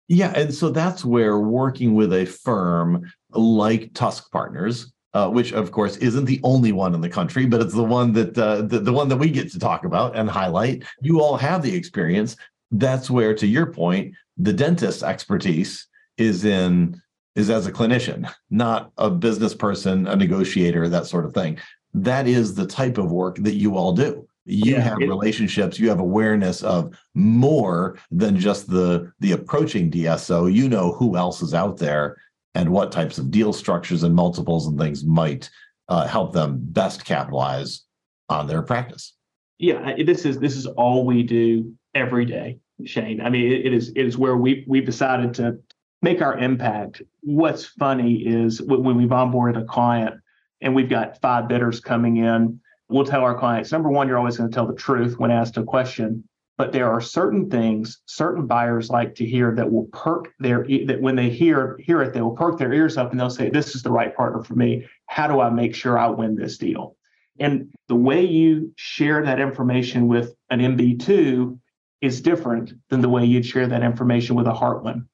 Yeah. 0.07 0.33
And 0.35 0.53
so 0.53 0.69
that's 0.69 1.05
where 1.05 1.39
working 1.39 1.93
with 1.93 2.13
a 2.13 2.25
firm 2.25 3.11
like 3.31 3.93
Tusk 3.93 4.31
Partners, 4.31 4.91
uh, 5.13 5.29
which 5.29 5.53
of 5.53 5.71
course 5.71 5.97
isn't 5.97 6.25
the 6.25 6.41
only 6.43 6.71
one 6.71 6.93
in 6.93 7.01
the 7.01 7.09
country, 7.09 7.45
but 7.45 7.61
it's 7.61 7.73
the 7.73 7.83
one 7.83 8.11
that 8.13 8.37
uh, 8.37 8.63
the, 8.63 8.79
the 8.79 8.93
one 8.93 9.07
that 9.09 9.17
we 9.17 9.29
get 9.29 9.51
to 9.51 9.59
talk 9.59 9.85
about 9.85 10.15
and 10.15 10.29
highlight. 10.29 10.83
You 11.01 11.21
all 11.21 11.37
have 11.37 11.61
the 11.61 11.73
experience. 11.73 12.35
That's 12.71 13.09
where, 13.09 13.33
to 13.35 13.47
your 13.47 13.67
point, 13.67 14.15
the 14.37 14.53
dentist's 14.53 15.03
expertise 15.03 15.87
is 16.17 16.43
in 16.43 17.01
is 17.35 17.49
as 17.49 17.65
a 17.65 17.71
clinician, 17.71 18.31
not 18.51 18.91
a 18.97 19.09
business 19.09 19.55
person, 19.55 20.05
a 20.05 20.15
negotiator, 20.15 20.87
that 20.89 21.07
sort 21.07 21.25
of 21.25 21.33
thing. 21.33 21.57
That 21.93 22.27
is 22.27 22.55
the 22.55 22.65
type 22.65 22.97
of 22.97 23.11
work 23.11 23.37
that 23.37 23.55
you 23.55 23.77
all 23.77 23.93
do. 23.93 24.27
You 24.45 24.73
yeah, 24.73 24.81
have 24.81 25.01
it, 25.01 25.07
relationships, 25.07 25.79
you 25.79 25.87
have 25.89 25.99
awareness 25.99 26.63
of 26.63 26.93
more 27.13 27.97
than 28.11 28.37
just 28.37 28.69
the 28.69 29.11
the 29.19 29.31
approaching 29.31 29.89
DSO. 29.89 30.53
You 30.53 30.67
know 30.67 30.91
who 30.91 31.15
else 31.15 31.41
is 31.41 31.53
out 31.53 31.77
there 31.77 32.17
and 32.55 32.69
what 32.69 32.91
types 32.91 33.17
of 33.17 33.31
deal 33.31 33.53
structures 33.53 34.03
and 34.03 34.13
multiples 34.13 34.67
and 34.67 34.77
things 34.77 35.05
might 35.05 35.49
uh, 35.87 36.07
help 36.07 36.33
them 36.33 36.57
best 36.59 37.05
capitalize 37.05 37.83
on 38.29 38.47
their 38.47 38.61
practice. 38.61 39.15
Yeah, 39.59 39.95
this 40.03 40.25
is 40.25 40.39
this 40.39 40.57
is 40.57 40.65
all 40.65 41.05
we 41.05 41.23
do 41.23 41.73
every 41.95 42.25
day, 42.25 42.59
Shane. 42.85 43.21
I 43.21 43.29
mean, 43.29 43.51
it, 43.51 43.67
it 43.67 43.73
is 43.73 43.89
it 43.95 44.05
is 44.05 44.17
where 44.17 44.35
we 44.35 44.65
we've 44.67 44.85
decided 44.85 45.33
to 45.35 45.57
make 46.01 46.21
our 46.21 46.37
impact. 46.37 47.01
What's 47.21 47.65
funny 47.65 48.15
is 48.15 48.61
when 48.61 48.97
we've 48.97 49.09
onboarded 49.09 49.61
a 49.61 49.65
client 49.65 50.15
and 50.63 50.73
we've 50.73 50.89
got 50.89 51.21
five 51.21 51.47
bidders 51.47 51.79
coming 51.79 52.17
in, 52.17 52.59
we'll 52.89 53.05
tell 53.05 53.21
our 53.21 53.37
clients 53.37 53.71
number 53.71 53.89
one, 53.89 54.07
you're 54.07 54.17
always 54.17 54.37
going 54.37 54.49
to 54.49 54.53
tell 54.53 54.67
the 54.67 54.73
truth 54.73 55.19
when 55.19 55.29
asked 55.29 55.57
a 55.57 55.63
question 55.63 56.23
but 56.57 56.71
there 56.71 56.91
are 56.91 57.01
certain 57.01 57.49
things 57.49 58.01
certain 58.05 58.45
buyers 58.45 58.89
like 58.89 59.15
to 59.15 59.25
hear 59.25 59.53
that 59.55 59.71
will 59.71 59.85
perk 59.85 60.33
their 60.39 60.65
that 60.85 61.01
when 61.01 61.15
they 61.15 61.29
hear 61.29 61.77
hear 61.79 62.01
it 62.01 62.13
they 62.13 62.21
will 62.21 62.35
perk 62.35 62.57
their 62.57 62.73
ears 62.73 62.97
up 62.97 63.11
and 63.11 63.19
they'll 63.19 63.29
say 63.29 63.49
this 63.49 63.75
is 63.75 63.83
the 63.83 63.91
right 63.91 64.15
partner 64.15 64.43
for 64.43 64.55
me. 64.55 64.87
How 65.07 65.27
do 65.27 65.39
i 65.39 65.49
make 65.49 65.75
sure 65.75 65.97
i 65.97 66.07
win 66.07 66.35
this 66.35 66.57
deal? 66.57 66.95
And 67.39 67.73
the 67.87 67.95
way 67.95 68.23
you 68.23 68.71
share 68.75 69.23
that 69.25 69.39
information 69.39 70.07
with 70.07 70.35
an 70.49 70.59
mb2 70.59 71.59
is 72.01 72.21
different 72.21 72.73
than 72.89 73.01
the 73.01 73.09
way 73.09 73.25
you'd 73.25 73.45
share 73.45 73.67
that 73.67 73.81
information 73.81 74.35
with 74.35 74.47
a 74.47 74.53
heartland. 74.53 75.07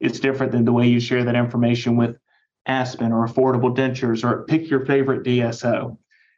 It's 0.00 0.20
different 0.20 0.52
than 0.52 0.64
the 0.64 0.72
way 0.72 0.86
you 0.86 1.00
share 1.00 1.24
that 1.24 1.34
information 1.34 1.96
with 1.96 2.16
aspen 2.66 3.12
or 3.12 3.26
affordable 3.26 3.74
dentures 3.76 4.24
or 4.24 4.44
pick 4.44 4.70
your 4.70 4.84
favorite 4.86 5.22
dso 5.22 5.96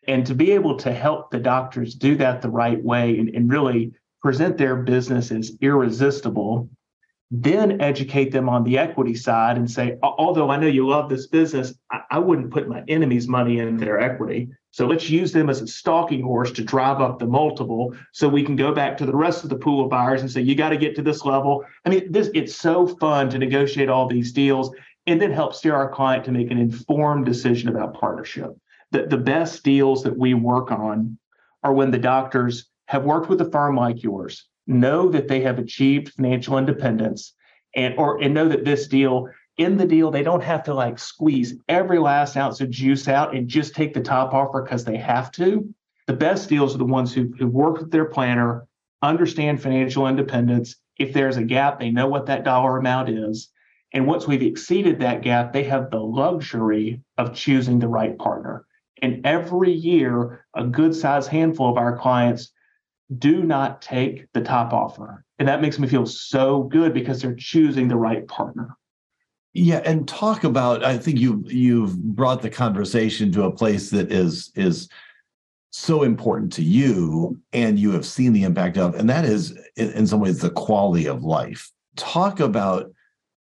and 0.08 0.26
to 0.26 0.34
be 0.34 0.52
able 0.52 0.76
to 0.76 0.92
help 0.92 1.30
the 1.30 1.38
doctors 1.38 1.94
do 1.94 2.16
that 2.16 2.42
the 2.42 2.50
right 2.50 2.82
way 2.82 3.18
and, 3.18 3.28
and 3.30 3.50
really 3.50 3.92
present 4.22 4.56
their 4.56 4.76
business 4.76 5.30
as 5.30 5.52
irresistible, 5.60 6.68
then 7.30 7.80
educate 7.80 8.30
them 8.30 8.48
on 8.48 8.62
the 8.62 8.78
equity 8.78 9.14
side 9.14 9.56
and 9.56 9.68
say, 9.68 9.96
although 10.02 10.50
I 10.50 10.58
know 10.58 10.68
you 10.68 10.86
love 10.86 11.08
this 11.08 11.26
business, 11.26 11.74
I, 11.90 12.00
I 12.12 12.18
wouldn't 12.20 12.52
put 12.52 12.68
my 12.68 12.84
enemy's 12.86 13.26
money 13.26 13.58
in 13.58 13.76
their 13.76 13.98
equity. 13.98 14.48
So 14.70 14.86
let's 14.86 15.10
use 15.10 15.32
them 15.32 15.50
as 15.50 15.60
a 15.60 15.66
stalking 15.66 16.22
horse 16.22 16.52
to 16.52 16.62
drive 16.62 17.00
up 17.00 17.18
the 17.18 17.26
multiple 17.26 17.96
so 18.12 18.28
we 18.28 18.44
can 18.44 18.56
go 18.56 18.72
back 18.72 18.96
to 18.98 19.06
the 19.06 19.16
rest 19.16 19.42
of 19.42 19.50
the 19.50 19.56
pool 19.56 19.84
of 19.84 19.90
buyers 19.90 20.20
and 20.20 20.30
say, 20.30 20.40
you 20.40 20.54
got 20.54 20.68
to 20.68 20.76
get 20.76 20.94
to 20.96 21.02
this 21.02 21.24
level. 21.24 21.64
I 21.84 21.88
mean, 21.88 22.12
this 22.12 22.30
it's 22.34 22.54
so 22.54 22.86
fun 22.86 23.28
to 23.30 23.38
negotiate 23.38 23.88
all 23.88 24.06
these 24.06 24.32
deals. 24.32 24.70
And 25.06 25.20
then 25.20 25.30
help 25.30 25.54
steer 25.54 25.74
our 25.74 25.88
client 25.88 26.24
to 26.24 26.32
make 26.32 26.50
an 26.50 26.58
informed 26.58 27.24
decision 27.24 27.68
about 27.68 27.98
partnership. 27.98 28.50
The, 28.90 29.06
the 29.06 29.16
best 29.16 29.62
deals 29.62 30.02
that 30.02 30.16
we 30.16 30.34
work 30.34 30.70
on 30.70 31.18
are 31.62 31.72
when 31.72 31.90
the 31.90 31.98
doctors 31.98 32.66
have 32.86 33.04
worked 33.04 33.28
with 33.28 33.40
a 33.40 33.50
firm 33.50 33.76
like 33.76 34.02
yours, 34.02 34.46
know 34.66 35.08
that 35.10 35.28
they 35.28 35.40
have 35.40 35.58
achieved 35.58 36.12
financial 36.12 36.58
independence, 36.58 37.34
and 37.74 37.94
or 37.98 38.22
and 38.22 38.34
know 38.34 38.48
that 38.48 38.64
this 38.64 38.86
deal 38.86 39.28
in 39.58 39.76
the 39.76 39.86
deal 39.86 40.10
they 40.10 40.22
don't 40.22 40.42
have 40.42 40.62
to 40.64 40.74
like 40.74 40.98
squeeze 40.98 41.54
every 41.68 41.98
last 41.98 42.36
ounce 42.36 42.60
of 42.60 42.70
juice 42.70 43.08
out 43.08 43.34
and 43.34 43.48
just 43.48 43.74
take 43.74 43.94
the 43.94 44.00
top 44.00 44.32
offer 44.32 44.62
because 44.62 44.84
they 44.84 44.96
have 44.96 45.30
to. 45.32 45.68
The 46.06 46.12
best 46.12 46.48
deals 46.48 46.74
are 46.74 46.78
the 46.78 46.84
ones 46.84 47.12
who 47.12 47.32
who 47.38 47.48
work 47.48 47.78
with 47.78 47.90
their 47.90 48.04
planner, 48.04 48.66
understand 49.02 49.60
financial 49.60 50.06
independence. 50.06 50.76
If 50.98 51.12
there's 51.12 51.36
a 51.36 51.42
gap, 51.42 51.78
they 51.78 51.90
know 51.90 52.06
what 52.06 52.26
that 52.26 52.44
dollar 52.44 52.78
amount 52.78 53.08
is. 53.08 53.50
And 53.96 54.06
once 54.06 54.26
we've 54.26 54.42
exceeded 54.42 55.00
that 55.00 55.22
gap, 55.22 55.54
they 55.54 55.64
have 55.64 55.90
the 55.90 55.98
luxury 55.98 57.00
of 57.16 57.34
choosing 57.34 57.78
the 57.78 57.88
right 57.88 58.16
partner. 58.18 58.66
And 59.00 59.26
every 59.26 59.72
year, 59.72 60.44
a 60.54 60.64
good 60.64 60.94
sized 60.94 61.30
handful 61.30 61.70
of 61.70 61.78
our 61.78 61.96
clients 61.96 62.52
do 63.16 63.42
not 63.42 63.80
take 63.80 64.26
the 64.34 64.42
top 64.42 64.74
offer. 64.74 65.24
And 65.38 65.48
that 65.48 65.62
makes 65.62 65.78
me 65.78 65.88
feel 65.88 66.04
so 66.04 66.64
good 66.64 66.92
because 66.92 67.22
they're 67.22 67.36
choosing 67.36 67.88
the 67.88 67.96
right 67.96 68.28
partner. 68.28 68.76
Yeah, 69.54 69.80
and 69.82 70.06
talk 70.06 70.44
about 70.44 70.84
I 70.84 70.98
think 70.98 71.18
you 71.18 71.42
you've 71.46 71.96
brought 71.96 72.42
the 72.42 72.50
conversation 72.50 73.32
to 73.32 73.44
a 73.44 73.50
place 73.50 73.88
that 73.92 74.12
is 74.12 74.52
is 74.56 74.90
so 75.70 76.02
important 76.02 76.52
to 76.54 76.62
you 76.62 77.40
and 77.54 77.78
you 77.78 77.92
have 77.92 78.04
seen 78.04 78.34
the 78.34 78.44
impact 78.44 78.76
of 78.76 78.94
and 78.94 79.08
that 79.08 79.24
is 79.24 79.52
in, 79.76 79.90
in 79.92 80.06
some 80.06 80.20
ways 80.20 80.40
the 80.40 80.50
quality 80.50 81.06
of 81.06 81.24
life. 81.24 81.70
Talk 81.96 82.40
about 82.40 82.92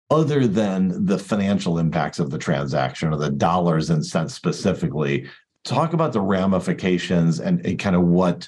other 0.09 0.47
than 0.47 1.05
the 1.05 1.17
financial 1.17 1.79
impacts 1.79 2.19
of 2.19 2.29
the 2.29 2.37
transaction 2.37 3.11
or 3.11 3.17
the 3.17 3.29
dollars 3.29 3.89
and 3.89 4.05
cents 4.05 4.33
specifically 4.33 5.27
talk 5.63 5.93
about 5.93 6.13
the 6.13 6.21
ramifications 6.21 7.39
and, 7.39 7.65
and 7.65 7.79
kind 7.79 7.95
of 7.95 8.03
what 8.03 8.47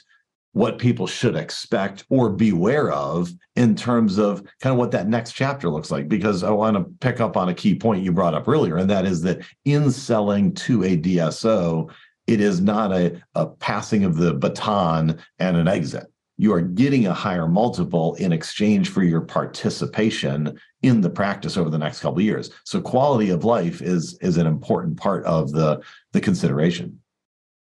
what 0.54 0.80
people 0.80 1.06
should 1.06 1.36
expect 1.36 2.06
or 2.10 2.30
beware 2.30 2.92
of 2.92 3.32
in 3.56 3.76
terms 3.76 4.18
of 4.18 4.44
kind 4.62 4.74
of 4.74 4.80
what 4.80 4.90
that 4.90 5.08
next 5.08 5.34
chapter 5.34 5.70
looks 5.70 5.92
like. 5.92 6.08
Because 6.08 6.44
i 6.44 6.50
want 6.50 6.76
to 6.78 6.86
pick 7.00 7.20
up 7.20 7.38
on 7.38 7.50
a 7.50 7.54
key 7.54 7.76
point 7.76 8.04
you 8.04 8.12
brought 8.12 8.34
up 8.34 8.48
earlier 8.48 8.78
and 8.78 8.90
that 8.90 9.06
is 9.06 9.22
that 9.24 9.42
in 9.66 9.92
selling 9.92 10.54
to 10.54 10.84
a 10.84 10.98
dso 10.98 11.92
it 12.26 12.42
is 12.42 12.62
not 12.62 12.92
a, 12.92 13.22
a 13.36 13.48
passing 13.48 14.04
of 14.04 14.16
the 14.16 14.34
baton 14.34 15.20
and 15.40 15.58
an 15.58 15.68
exit 15.68 16.08
you 16.40 16.54
are 16.54 16.62
getting 16.62 17.06
a 17.06 17.14
higher 17.14 17.50
multiple 17.50 18.16
in 18.16 18.32
exchange 18.32 18.90
for 18.90 19.04
your 19.04 19.20
participation 19.20 20.58
in 20.82 21.02
the 21.02 21.10
practice 21.10 21.58
over 21.58 21.70
the 21.70 21.78
next 21.78 22.00
couple 22.00 22.22
years. 22.22 22.50
So 22.64 22.80
quality 22.80 23.30
of 23.30 23.44
life 23.44 23.82
is 23.82 24.18
is 24.22 24.38
an 24.38 24.48
important 24.48 24.96
part 24.96 25.26
of 25.26 25.52
the 25.52 25.82
the 26.14 26.22
consideration. 26.22 27.02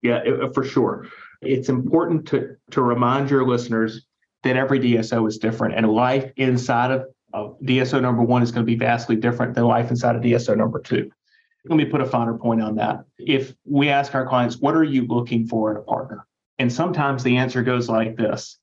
Yeah, 0.01 0.21
for 0.53 0.65
sure. 0.65 1.07
It's 1.41 1.69
important 1.69 2.27
to 2.27 2.57
to 2.71 2.81
remind 2.81 3.29
your 3.29 3.47
listeners 3.47 4.05
that 4.43 4.57
every 4.57 4.81
DSO 4.81 5.25
is 5.29 5.37
different 5.37 5.75
and 5.75 5.87
life 5.89 6.29
inside 6.35 6.91
of, 6.91 7.05
of 7.33 7.57
DSO 7.61 8.01
number 8.01 8.21
1 8.21 8.43
is 8.43 8.51
going 8.51 8.65
to 8.65 8.69
be 8.69 8.77
vastly 8.77 9.15
different 9.15 9.55
than 9.55 9.63
life 9.63 9.89
inside 9.91 10.17
of 10.17 10.21
DSO 10.21 10.57
number 10.57 10.79
2. 10.79 11.09
Let 11.69 11.75
me 11.75 11.85
put 11.85 12.01
a 12.01 12.05
finer 12.05 12.37
point 12.37 12.61
on 12.61 12.75
that. 12.75 13.05
If 13.17 13.53
we 13.65 13.87
ask 13.89 14.13
our 14.13 14.27
clients, 14.27 14.57
what 14.57 14.75
are 14.75 14.83
you 14.83 15.05
looking 15.07 15.47
for 15.47 15.71
in 15.71 15.77
a 15.77 15.81
partner? 15.81 16.27
And 16.59 16.71
sometimes 16.71 17.23
the 17.23 17.37
answer 17.37 17.61
goes 17.61 17.87
like 17.89 18.15
this 18.15 18.57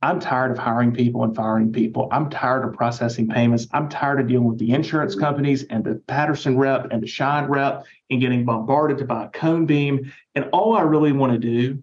I'm 0.00 0.20
tired 0.20 0.52
of 0.52 0.58
hiring 0.58 0.92
people 0.92 1.24
and 1.24 1.34
firing 1.34 1.72
people. 1.72 2.08
I'm 2.12 2.30
tired 2.30 2.64
of 2.64 2.74
processing 2.74 3.28
payments. 3.28 3.66
I'm 3.72 3.88
tired 3.88 4.20
of 4.20 4.28
dealing 4.28 4.46
with 4.46 4.58
the 4.58 4.70
insurance 4.70 5.16
companies 5.16 5.64
and 5.64 5.82
the 5.82 5.96
Patterson 6.06 6.56
rep 6.56 6.88
and 6.92 7.02
the 7.02 7.06
Schein 7.08 7.46
rep 7.46 7.84
and 8.08 8.20
getting 8.20 8.44
bombarded 8.44 9.06
buy 9.08 9.24
a 9.24 9.28
cone 9.28 9.66
beam. 9.66 10.12
And 10.36 10.48
all 10.52 10.76
I 10.76 10.82
really 10.82 11.10
want 11.10 11.32
to 11.32 11.38
do 11.38 11.82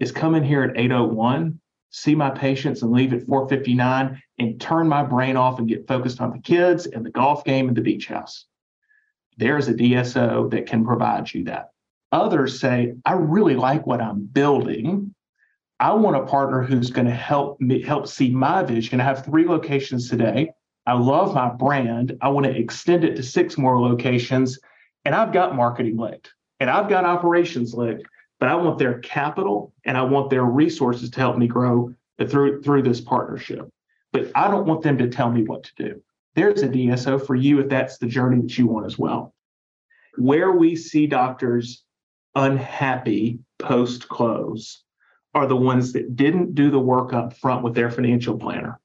is 0.00 0.10
come 0.10 0.34
in 0.34 0.42
here 0.42 0.64
at 0.64 0.76
801, 0.76 1.60
see 1.90 2.16
my 2.16 2.30
patients 2.30 2.82
and 2.82 2.90
leave 2.90 3.12
at 3.12 3.26
459 3.26 4.20
and 4.38 4.60
turn 4.60 4.88
my 4.88 5.04
brain 5.04 5.36
off 5.36 5.60
and 5.60 5.68
get 5.68 5.86
focused 5.86 6.20
on 6.20 6.32
the 6.32 6.40
kids 6.40 6.86
and 6.86 7.06
the 7.06 7.10
golf 7.10 7.44
game 7.44 7.68
and 7.68 7.76
the 7.76 7.80
beach 7.80 8.08
house. 8.08 8.46
There's 9.38 9.68
a 9.68 9.74
DSO 9.74 10.50
that 10.50 10.66
can 10.66 10.84
provide 10.84 11.32
you 11.32 11.44
that. 11.44 11.70
Others 12.16 12.58
say, 12.58 12.94
I 13.04 13.12
really 13.12 13.56
like 13.56 13.86
what 13.86 14.00
I'm 14.00 14.24
building. 14.24 15.14
I 15.78 15.92
want 15.92 16.16
a 16.16 16.24
partner 16.24 16.62
who's 16.62 16.88
going 16.88 17.06
to 17.06 17.14
help 17.14 17.60
me 17.60 17.82
help 17.82 18.08
see 18.08 18.30
my 18.30 18.62
vision. 18.62 19.02
I 19.02 19.04
have 19.04 19.22
three 19.22 19.46
locations 19.46 20.08
today. 20.08 20.50
I 20.86 20.94
love 20.94 21.34
my 21.34 21.50
brand. 21.50 22.16
I 22.22 22.30
want 22.30 22.46
to 22.46 22.56
extend 22.56 23.04
it 23.04 23.16
to 23.16 23.22
six 23.22 23.58
more 23.58 23.78
locations. 23.78 24.58
And 25.04 25.14
I've 25.14 25.30
got 25.30 25.56
marketing 25.56 25.98
linked 25.98 26.32
and 26.58 26.70
I've 26.70 26.88
got 26.88 27.04
operations 27.04 27.74
linked, 27.74 28.04
but 28.40 28.48
I 28.48 28.54
want 28.54 28.78
their 28.78 28.98
capital 29.00 29.74
and 29.84 29.98
I 29.98 30.02
want 30.02 30.30
their 30.30 30.44
resources 30.44 31.10
to 31.10 31.20
help 31.20 31.36
me 31.36 31.46
grow 31.46 31.92
through 32.28 32.62
through 32.62 32.82
this 32.82 33.02
partnership. 33.02 33.68
But 34.14 34.32
I 34.34 34.50
don't 34.50 34.66
want 34.66 34.80
them 34.80 34.96
to 34.98 35.08
tell 35.08 35.30
me 35.30 35.42
what 35.42 35.64
to 35.64 35.72
do. 35.76 36.02
There's 36.34 36.62
a 36.62 36.68
DSO 36.68 37.26
for 37.26 37.34
you 37.34 37.60
if 37.60 37.68
that's 37.68 37.98
the 37.98 38.06
journey 38.06 38.40
that 38.40 38.56
you 38.56 38.68
want 38.68 38.86
as 38.86 38.98
well. 38.98 39.34
Where 40.16 40.52
we 40.52 40.76
see 40.76 41.06
doctors 41.06 41.82
unhappy 42.36 43.40
post 43.58 44.08
close 44.08 44.84
are 45.34 45.46
the 45.46 45.56
ones 45.56 45.92
that 45.94 46.14
didn't 46.14 46.54
do 46.54 46.70
the 46.70 46.78
work 46.78 47.12
up 47.12 47.36
front 47.36 47.64
with 47.64 47.74
their 47.74 47.90
financial 47.90 48.38
planner. 48.38 48.78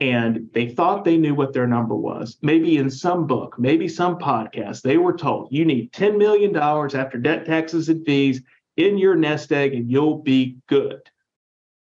And 0.00 0.50
they 0.52 0.68
thought 0.68 1.04
they 1.04 1.16
knew 1.16 1.34
what 1.34 1.52
their 1.52 1.66
number 1.66 1.94
was. 1.94 2.36
Maybe 2.42 2.76
in 2.76 2.90
some 2.90 3.26
book, 3.26 3.56
maybe 3.58 3.88
some 3.88 4.18
podcast, 4.18 4.82
they 4.82 4.98
were 4.98 5.16
told 5.16 5.48
you 5.50 5.64
need 5.64 5.92
$10 5.92 6.18
million 6.18 6.54
after 6.56 7.18
debt, 7.18 7.46
taxes, 7.46 7.88
and 7.88 8.04
fees 8.04 8.42
in 8.76 8.98
your 8.98 9.14
nest 9.14 9.50
egg 9.52 9.72
and 9.74 9.90
you'll 9.90 10.18
be 10.18 10.58
good. 10.68 11.00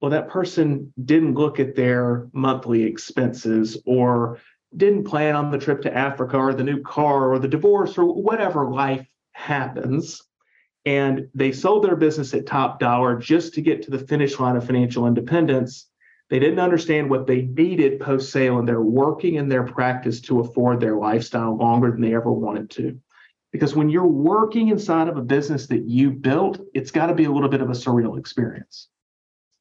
Well, 0.01 0.11
that 0.11 0.29
person 0.29 0.93
didn't 1.05 1.35
look 1.35 1.59
at 1.59 1.75
their 1.75 2.29
monthly 2.33 2.83
expenses 2.83 3.81
or 3.87 4.41
didn't 4.77 5.05
plan 5.05 5.37
on 5.37 5.51
the 5.51 5.59
trip 5.59 5.83
to 5.83 5.97
Africa 5.97 6.37
or 6.37 6.55
the 6.55 6.65
new 6.65 6.83
car 6.83 7.33
or 7.33 7.39
the 7.39 7.49
divorce 7.49 7.99
or 7.99 8.05
whatever 8.05 8.71
life 8.71 9.07
happens 9.33 10.23
and 10.85 11.29
they 11.35 11.53
sold 11.53 11.85
their 11.85 11.97
business 11.97 12.35
at 12.35 12.47
top 12.47 12.81
dollar 12.81 13.17
just 13.17 13.55
to 13.55 13.63
get 13.63 13.83
to 13.83 13.91
the 13.91 13.99
finish 13.99 14.39
line 14.39 14.57
of 14.57 14.67
financial 14.67 15.07
independence. 15.07 15.89
They 16.29 16.39
didn't 16.39 16.59
understand 16.59 17.11
what 17.11 17.27
they 17.27 17.43
needed 17.43 18.01
post 18.01 18.33
sale, 18.33 18.59
and 18.59 18.67
they're 18.67 18.81
working 18.81 19.35
in 19.35 19.49
their 19.49 19.65
practice 19.65 20.21
to 20.23 20.41
afford 20.41 20.81
their 20.81 20.97
lifestyle 20.97 21.57
longer 21.57 21.91
than 21.91 22.01
they 22.01 22.15
ever 22.15 22.33
wanted 22.33 22.71
to. 22.71 22.99
Because 23.53 23.77
when 23.77 23.91
you're 23.91 24.07
working 24.07 24.69
inside 24.69 25.09
of 25.09 25.19
a 25.19 25.23
business 25.23 25.67
that 25.67 25.87
you 25.87 26.11
built, 26.11 26.59
it's 26.75 26.91
got 26.91 27.07
to 27.07 27.15
be 27.15 27.25
a 27.25 27.31
little 27.31 27.51
bit 27.51 27.61
of 27.61 27.69
a 27.69 27.75
surreal 27.75 28.19
experience. 28.19 28.89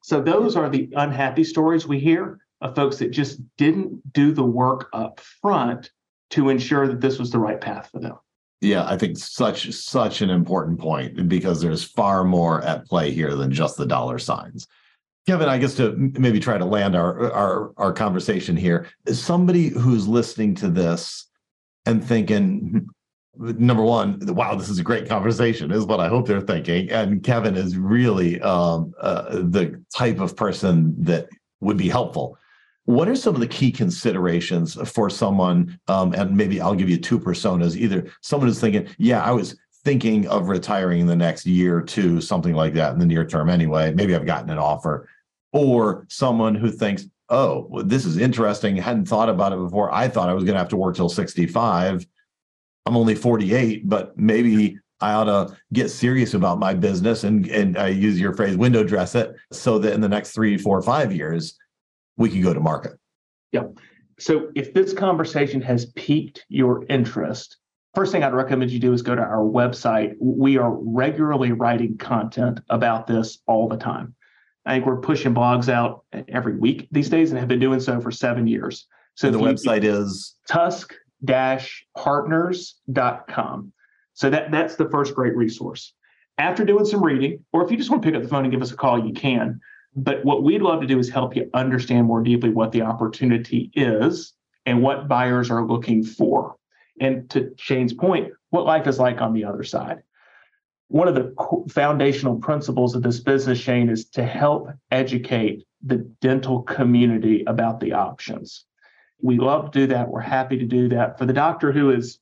So, 0.01 0.21
those 0.21 0.55
are 0.55 0.69
the 0.69 0.89
unhappy 0.95 1.43
stories 1.43 1.85
we 1.85 1.99
hear 1.99 2.39
of 2.61 2.75
folks 2.75 2.97
that 2.97 3.11
just 3.11 3.41
didn't 3.57 4.13
do 4.13 4.31
the 4.31 4.45
work 4.45 4.89
up 4.93 5.19
front 5.19 5.91
to 6.31 6.49
ensure 6.49 6.87
that 6.87 7.01
this 7.01 7.19
was 7.19 7.31
the 7.31 7.39
right 7.39 7.59
path 7.59 7.89
for 7.91 7.99
them. 7.99 8.17
Yeah, 8.61 8.85
I 8.85 8.95
think 8.95 9.17
such 9.17 9.71
such 9.73 10.21
an 10.21 10.29
important 10.29 10.79
point 10.79 11.27
because 11.27 11.61
there's 11.61 11.83
far 11.83 12.23
more 12.23 12.63
at 12.63 12.85
play 12.85 13.11
here 13.11 13.35
than 13.35 13.51
just 13.51 13.75
the 13.75 13.87
dollar 13.87 14.19
signs. 14.19 14.67
Kevin, 15.27 15.49
I 15.49 15.57
guess 15.57 15.75
to 15.75 15.93
maybe 15.97 16.39
try 16.39 16.59
to 16.59 16.65
land 16.65 16.95
our 16.95 17.31
our 17.31 17.73
our 17.77 17.91
conversation 17.91 18.55
here, 18.55 18.87
somebody 19.11 19.69
who's 19.69 20.07
listening 20.07 20.53
to 20.55 20.69
this 20.69 21.27
and 21.87 22.03
thinking, 22.03 22.87
number 23.35 23.83
one, 23.83 24.19
wow, 24.27 24.53
this 24.53 24.69
is 24.69 24.77
a 24.77 24.83
great 24.83 25.09
conversation, 25.09 25.71
is 25.71 25.85
what 25.85 25.99
I 25.99 26.07
hope 26.07 26.27
they're 26.27 26.39
thinking. 26.39 26.91
And 26.91 27.23
Kevin 27.23 27.55
is 27.55 27.77
really 27.77 28.39
um, 28.41 28.93
uh, 29.01 29.37
the 29.41 29.83
type 29.95 30.19
of 30.19 30.35
person 30.35 30.93
that 31.03 31.29
would 31.61 31.77
be 31.77 31.89
helpful. 31.89 32.37
What 32.85 33.07
are 33.07 33.15
some 33.15 33.35
of 33.35 33.41
the 33.41 33.47
key 33.47 33.71
considerations 33.71 34.75
for 34.89 35.09
someone? 35.09 35.79
Um, 35.87 36.13
and 36.13 36.35
maybe 36.35 36.59
I'll 36.59 36.75
give 36.75 36.89
you 36.89 36.97
two 36.97 37.19
personas 37.19 37.75
either 37.75 38.11
someone 38.21 38.47
who's 38.47 38.59
thinking, 38.59 38.87
yeah, 38.97 39.23
I 39.23 39.31
was 39.31 39.55
thinking 39.83 40.27
of 40.27 40.49
retiring 40.49 41.01
in 41.01 41.07
the 41.07 41.15
next 41.15 41.45
year 41.45 41.77
or 41.77 41.81
two, 41.81 42.21
something 42.21 42.53
like 42.53 42.73
that 42.73 42.93
in 42.93 42.99
the 42.99 43.05
near 43.05 43.25
term 43.25 43.49
anyway. 43.49 43.93
Maybe 43.93 44.15
I've 44.15 44.25
gotten 44.25 44.49
an 44.49 44.57
offer. 44.57 45.07
Or 45.53 46.05
someone 46.09 46.55
who 46.55 46.71
thinks, 46.71 47.05
oh, 47.29 47.67
well, 47.69 47.83
this 47.83 48.05
is 48.05 48.17
interesting. 48.17 48.75
hadn't 48.77 49.07
thought 49.07 49.29
about 49.29 49.53
it 49.53 49.59
before. 49.59 49.93
I 49.93 50.07
thought 50.07 50.29
I 50.29 50.33
was 50.33 50.43
going 50.43 50.53
to 50.53 50.59
have 50.59 50.69
to 50.69 50.77
work 50.77 50.95
till 50.95 51.09
65. 51.09 52.05
I'm 52.85 52.97
only 52.97 53.15
48, 53.15 53.87
but 53.87 54.17
maybe 54.17 54.79
I 55.01 55.13
ought 55.13 55.25
to 55.25 55.57
get 55.73 55.89
serious 55.89 56.33
about 56.33 56.59
my 56.59 56.73
business 56.73 57.23
and 57.23 57.47
and 57.47 57.77
I 57.77 57.87
use 57.87 58.19
your 58.19 58.33
phrase 58.33 58.55
window 58.55 58.83
dress 58.83 59.15
it 59.15 59.35
so 59.51 59.79
that 59.79 59.93
in 59.93 60.01
the 60.01 60.09
next 60.09 60.31
three, 60.31 60.57
four, 60.57 60.81
five 60.81 61.11
years, 61.11 61.57
we 62.17 62.29
can 62.29 62.41
go 62.41 62.53
to 62.53 62.59
market. 62.59 62.93
Yep. 63.51 63.77
So 64.19 64.51
if 64.55 64.73
this 64.73 64.93
conversation 64.93 65.61
has 65.61 65.85
piqued 65.95 66.45
your 66.47 66.85
interest, 66.89 67.57
first 67.95 68.11
thing 68.11 68.23
I'd 68.23 68.33
recommend 68.33 68.71
you 68.71 68.79
do 68.79 68.93
is 68.93 69.01
go 69.01 69.15
to 69.15 69.21
our 69.21 69.43
website. 69.43 70.15
We 70.19 70.57
are 70.57 70.71
regularly 70.71 71.51
writing 71.51 71.97
content 71.97 72.59
about 72.69 73.07
this 73.07 73.39
all 73.47 73.67
the 73.67 73.77
time. 73.77 74.15
I 74.65 74.75
think 74.75 74.85
we're 74.85 75.01
pushing 75.01 75.33
blogs 75.33 75.69
out 75.69 76.05
every 76.27 76.55
week 76.55 76.87
these 76.91 77.09
days 77.09 77.31
and 77.31 77.39
have 77.39 77.47
been 77.47 77.59
doing 77.59 77.79
so 77.79 77.99
for 77.99 78.11
seven 78.11 78.45
years. 78.47 78.85
So 79.15 79.27
and 79.27 79.35
the 79.35 79.39
website 79.39 79.83
is 79.83 80.35
Tusk 80.47 80.93
partners.com. 81.97 83.73
So 84.13 84.29
that, 84.29 84.51
that's 84.51 84.75
the 84.75 84.89
first 84.89 85.15
great 85.15 85.35
resource. 85.35 85.93
After 86.37 86.63
doing 86.63 86.85
some 86.85 87.03
reading, 87.03 87.43
or 87.53 87.63
if 87.63 87.71
you 87.71 87.77
just 87.77 87.89
want 87.89 88.03
to 88.03 88.07
pick 88.07 88.15
up 88.15 88.23
the 88.23 88.29
phone 88.29 88.43
and 88.43 88.51
give 88.51 88.61
us 88.61 88.71
a 88.71 88.75
call, 88.75 89.05
you 89.05 89.13
can. 89.13 89.59
But 89.95 90.23
what 90.23 90.43
we'd 90.43 90.61
love 90.61 90.81
to 90.81 90.87
do 90.87 90.99
is 90.99 91.09
help 91.09 91.35
you 91.35 91.49
understand 91.53 92.07
more 92.07 92.21
deeply 92.21 92.49
what 92.49 92.71
the 92.71 92.83
opportunity 92.83 93.71
is 93.73 94.33
and 94.65 94.81
what 94.81 95.07
buyers 95.07 95.51
are 95.51 95.65
looking 95.65 96.03
for. 96.03 96.55
And 96.99 97.29
to 97.31 97.53
Shane's 97.57 97.93
point, 97.93 98.31
what 98.51 98.65
life 98.65 98.87
is 98.87 98.99
like 98.99 99.21
on 99.21 99.33
the 99.33 99.43
other 99.43 99.63
side. 99.63 100.03
One 100.87 101.07
of 101.07 101.15
the 101.15 101.33
foundational 101.69 102.35
principles 102.35 102.95
of 102.95 103.03
this 103.03 103.19
business, 103.19 103.57
Shane, 103.57 103.89
is 103.89 104.09
to 104.09 104.23
help 104.23 104.69
educate 104.91 105.65
the 105.81 105.97
dental 106.21 106.61
community 106.63 107.43
about 107.47 107.79
the 107.79 107.93
options. 107.93 108.65
We 109.21 109.37
love 109.37 109.71
to 109.71 109.79
do 109.79 109.87
that. 109.87 110.09
We're 110.09 110.19
happy 110.19 110.57
to 110.57 110.65
do 110.65 110.89
that. 110.89 111.17
For 111.17 111.25
the 111.25 111.33
doctor 111.33 111.71
who 111.71 111.91
is 111.91 112.19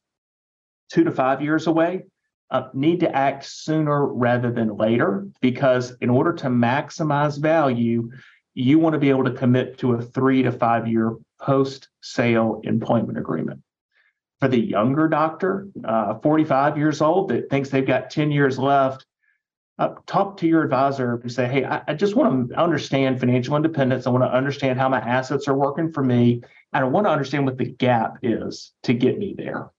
two 0.92 1.04
to 1.04 1.12
five 1.12 1.42
years 1.42 1.68
away, 1.68 2.04
uh, 2.52 2.70
need 2.74 3.00
to 3.02 3.16
act 3.16 3.46
sooner 3.46 4.06
rather 4.06 4.52
than 4.52 4.76
later 4.76 5.28
because 5.42 5.96
in 6.02 6.10
order 6.10 6.34
to 6.34 6.48
maximize 6.48 7.40
value, 7.40 8.10
you 8.56 8.80
want 8.80 8.94
to 8.94 9.00
be 9.00 9.10
able 9.10 9.24
to 9.24 9.34
commit 9.34 9.78
to 9.78 9.94
a 9.94 10.02
three 10.02 10.42
to 10.44 10.52
five 10.52 10.88
year 10.88 11.16
post 11.40 11.90
sale 12.02 12.62
employment 12.64 13.18
agreement. 13.18 13.62
For 14.40 14.48
the 14.48 14.60
younger 14.60 15.08
doctor, 15.08 15.68
uh, 15.84 16.16
45 16.20 16.78
years 16.78 17.02
old, 17.02 17.30
that 17.30 17.50
thinks 17.50 17.70
they've 17.70 17.86
got 17.86 18.10
10 18.10 18.32
years 18.32 18.58
left, 18.58 19.06
uh, 19.78 19.96
talk 20.08 20.38
to 20.38 20.48
your 20.48 20.64
advisor 20.64 21.16
and 21.16 21.32
say, 21.32 21.48
hey, 21.48 21.66
I, 21.66 21.82
I, 21.88 21.94
just 21.94 22.16
want 22.16 22.50
to 22.50 22.56
understand 22.60 23.20
financial 23.20 23.56
independence. 23.56 24.08
I 24.08 24.10
want 24.10 24.24
to 24.24 24.34
understand 24.34 24.78
how 24.78 24.90
my 24.90 25.00
assets 25.00 25.48
are 25.48 25.56
working 25.56 25.92
for 25.92 26.04
me. 26.04 26.42
And 26.74 26.84
I 26.84 26.88
want 26.88 27.06
to 27.06 27.12
understand 27.12 27.46
what 27.46 27.58
the 27.58 27.66
gap 27.66 28.18
is 28.22 28.74
to 28.84 28.94
get 28.94 29.18
me 29.18 29.36
there 29.38 29.72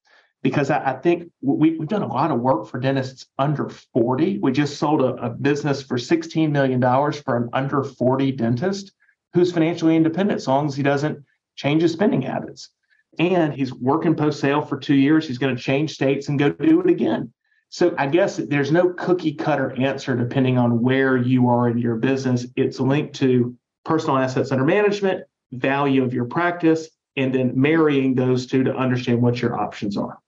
because 0.43 0.71
I, 0.71 0.93
I 0.93 0.93
think 0.95 1.31
we, 1.43 1.77
have 1.79 1.89
done 1.89 2.03
a 2.03 2.07
lot 2.13 2.31
of 2.31 2.41
work 2.41 2.67
for 2.67 2.81
dentists 2.81 3.27
under 3.39 3.69
40. 3.69 4.39
We 4.39 4.53
just 4.53 4.79
sold 4.79 5.03
a, 5.03 5.15
a 5.17 5.31
business 5.31 5.83
for 5.83 5.97
$16 5.97 6.51
million 6.51 6.81
for 6.81 7.37
an 7.37 7.51
under 7.53 7.85
40 7.85 8.33
dentist 8.33 8.93
who's 9.35 9.53
financially 9.53 9.97
independent 9.97 10.39
as 10.39 10.49
long 10.49 10.67
as 10.67 10.75
he 10.75 10.83
doesn't 10.83 11.25
change 11.57 11.83
his 11.83 11.93
spending 11.93 12.23
habits. 12.23 12.71
And 13.19 13.53
he's 13.53 13.73
working 13.75 14.15
post 14.15 14.41
sale 14.41 14.63
for 14.63 14.79
two 14.79 14.95
years. 14.95 15.27
He's 15.27 15.39
going 15.39 15.55
to 15.55 15.63
change 15.63 15.93
states 15.93 16.29
and 16.29 16.39
go 16.39 16.51
do 16.51 16.81
it 16.81 16.89
again. 16.89 17.33
So 17.69 17.95
I 17.99 18.07
guess 18.07 18.37
there's 18.37 18.73
no 18.73 18.93
cookie 18.95 19.35
cutter 19.35 19.73
answer 19.81 20.17
depending 20.17 20.59
on 20.59 20.81
where 20.81 21.17
you 21.17 21.49
are 21.49 21.69
in 21.69 21.79
your 21.79 21.97
business. 21.97 22.47
It's 22.57 22.81
linked 22.81 23.15
to 23.17 23.57
personal 23.85 24.17
assets 24.17 24.51
under 24.51 24.65
management, 24.65 25.25
value 25.53 26.03
of 26.03 26.13
your 26.13 26.25
practice, 26.25 26.89
and 27.17 27.33
then 27.33 27.53
marrying 27.55 28.15
those 28.15 28.47
two 28.47 28.65
to 28.65 28.75
understand 28.75 29.23
what 29.23 29.41
your 29.41 29.59
options 29.59 29.97
are. 29.97 30.19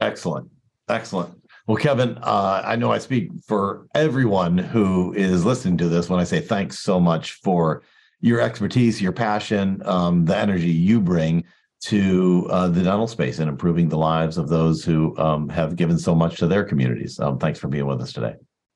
Excellent. 0.00 0.50
Excellent. 0.88 1.40
Well, 1.66 1.78
Kevin, 1.78 2.18
uh, 2.22 2.62
I 2.64 2.76
know 2.76 2.92
I 2.92 2.98
speak 2.98 3.30
for 3.46 3.86
everyone 3.94 4.58
who 4.58 5.14
is 5.14 5.44
listening 5.46 5.78
to 5.78 5.88
this 5.88 6.10
when 6.10 6.20
I 6.20 6.24
say 6.24 6.40
thanks 6.40 6.78
so 6.78 7.00
much 7.00 7.32
for 7.42 7.82
your 8.20 8.40
expertise, 8.40 9.00
your 9.00 9.12
passion, 9.12 9.80
um, 9.86 10.26
the 10.26 10.36
energy 10.36 10.70
you 10.70 11.00
bring 11.00 11.44
to 11.84 12.46
uh, 12.50 12.68
the 12.68 12.82
dental 12.82 13.06
space 13.06 13.38
and 13.38 13.48
improving 13.48 13.88
the 13.88 13.98
lives 13.98 14.38
of 14.38 14.48
those 14.48 14.84
who 14.84 15.16
um, 15.18 15.48
have 15.48 15.76
given 15.76 15.98
so 15.98 16.14
much 16.14 16.36
to 16.38 16.46
their 16.46 16.64
communities. 16.64 17.18
Um, 17.20 17.38
thanks 17.38 17.58
for 17.58 17.68
being 17.68 17.86
with 17.86 18.00
us 18.00 18.12
today. 18.12 18.34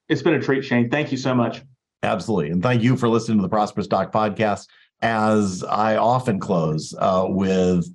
It's 0.08 0.22
been 0.22 0.34
a 0.34 0.40
treat, 0.40 0.64
Shane. 0.64 0.90
Thank 0.90 1.12
you 1.12 1.18
so 1.18 1.34
much. 1.34 1.62
Absolutely. 2.02 2.50
And 2.50 2.62
thank 2.62 2.82
you 2.82 2.96
for 2.96 3.08
listening 3.08 3.38
to 3.38 3.42
the 3.42 3.48
Prosperous 3.48 3.86
Doc 3.86 4.12
podcast. 4.12 4.66
As 5.00 5.62
I 5.64 5.96
often 5.96 6.40
close 6.40 6.94
uh, 6.98 7.26
with, 7.28 7.86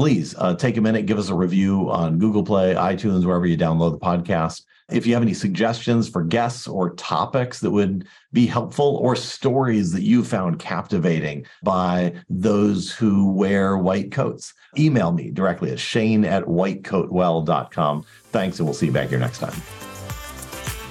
please 0.00 0.34
uh, 0.38 0.54
take 0.54 0.78
a 0.78 0.80
minute, 0.80 1.04
give 1.04 1.18
us 1.18 1.28
a 1.28 1.34
review 1.34 1.90
on 1.90 2.18
Google 2.18 2.42
Play, 2.42 2.72
iTunes, 2.72 3.26
wherever 3.26 3.44
you 3.44 3.54
download 3.54 3.90
the 3.90 3.98
podcast. 3.98 4.64
If 4.90 5.06
you 5.06 5.12
have 5.12 5.22
any 5.22 5.34
suggestions 5.34 6.08
for 6.08 6.24
guests 6.24 6.66
or 6.66 6.94
topics 6.94 7.60
that 7.60 7.70
would 7.70 8.06
be 8.32 8.46
helpful 8.46 8.96
or 9.02 9.14
stories 9.14 9.92
that 9.92 10.00
you 10.00 10.24
found 10.24 10.58
captivating 10.58 11.44
by 11.62 12.14
those 12.30 12.90
who 12.90 13.30
wear 13.30 13.76
white 13.76 14.10
coats, 14.10 14.54
email 14.78 15.12
me 15.12 15.30
directly 15.30 15.70
at 15.70 15.78
shane 15.78 16.24
at 16.24 16.44
whitecoatwell.com. 16.44 18.06
Thanks, 18.32 18.58
and 18.58 18.66
we'll 18.66 18.72
see 18.72 18.86
you 18.86 18.92
back 18.92 19.10
here 19.10 19.18
next 19.18 19.40
time. 19.40 19.89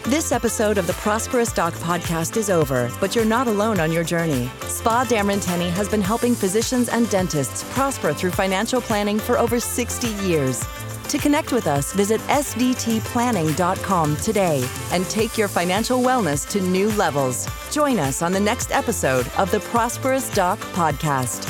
This 0.10 0.32
episode 0.32 0.80
of 0.80 0.88
the 0.88 0.94
Prosperous 0.94 1.54
Doc 1.54 1.76
podcast 1.76 2.36
is 2.36 2.50
over, 2.50 2.92
but 3.00 3.16
you're 3.16 3.24
not 3.24 3.46
alone 3.46 3.80
on 3.80 3.92
your 3.92 4.04
journey. 4.04 4.50
Spaugh 4.62 5.06
Dameron 5.06 5.40
Tenny 5.40 5.70
has 5.70 5.88
been 5.88 6.02
helping 6.02 6.34
physicians 6.34 6.90
and 6.90 7.08
dentists 7.12 7.64
prosper 7.76 8.12
through 8.12 8.32
financial 8.32 8.82
planning 8.82 9.20
for 9.20 9.38
over 9.38 9.60
60 9.60 10.08
years. 10.28 10.66
To 11.10 11.20
connect 11.20 11.52
with 11.52 11.68
us, 11.68 11.94
visit 11.94 12.22
sdtplanning.com 12.22 14.18
today 14.18 14.68
and 14.92 15.06
take 15.12 15.38
your 15.38 15.48
financial 15.48 16.00
wellness 16.00 16.50
to 16.50 16.60
new 16.60 16.90
levels. 16.94 17.48
Join 17.70 18.00
us 18.00 18.24
on 18.24 18.32
the 18.32 18.40
next 18.40 18.72
episode 18.72 19.28
of 19.38 19.52
the 19.52 19.60
Prosperous 19.60 20.32
Doc 20.32 20.58
podcast. 20.74 21.48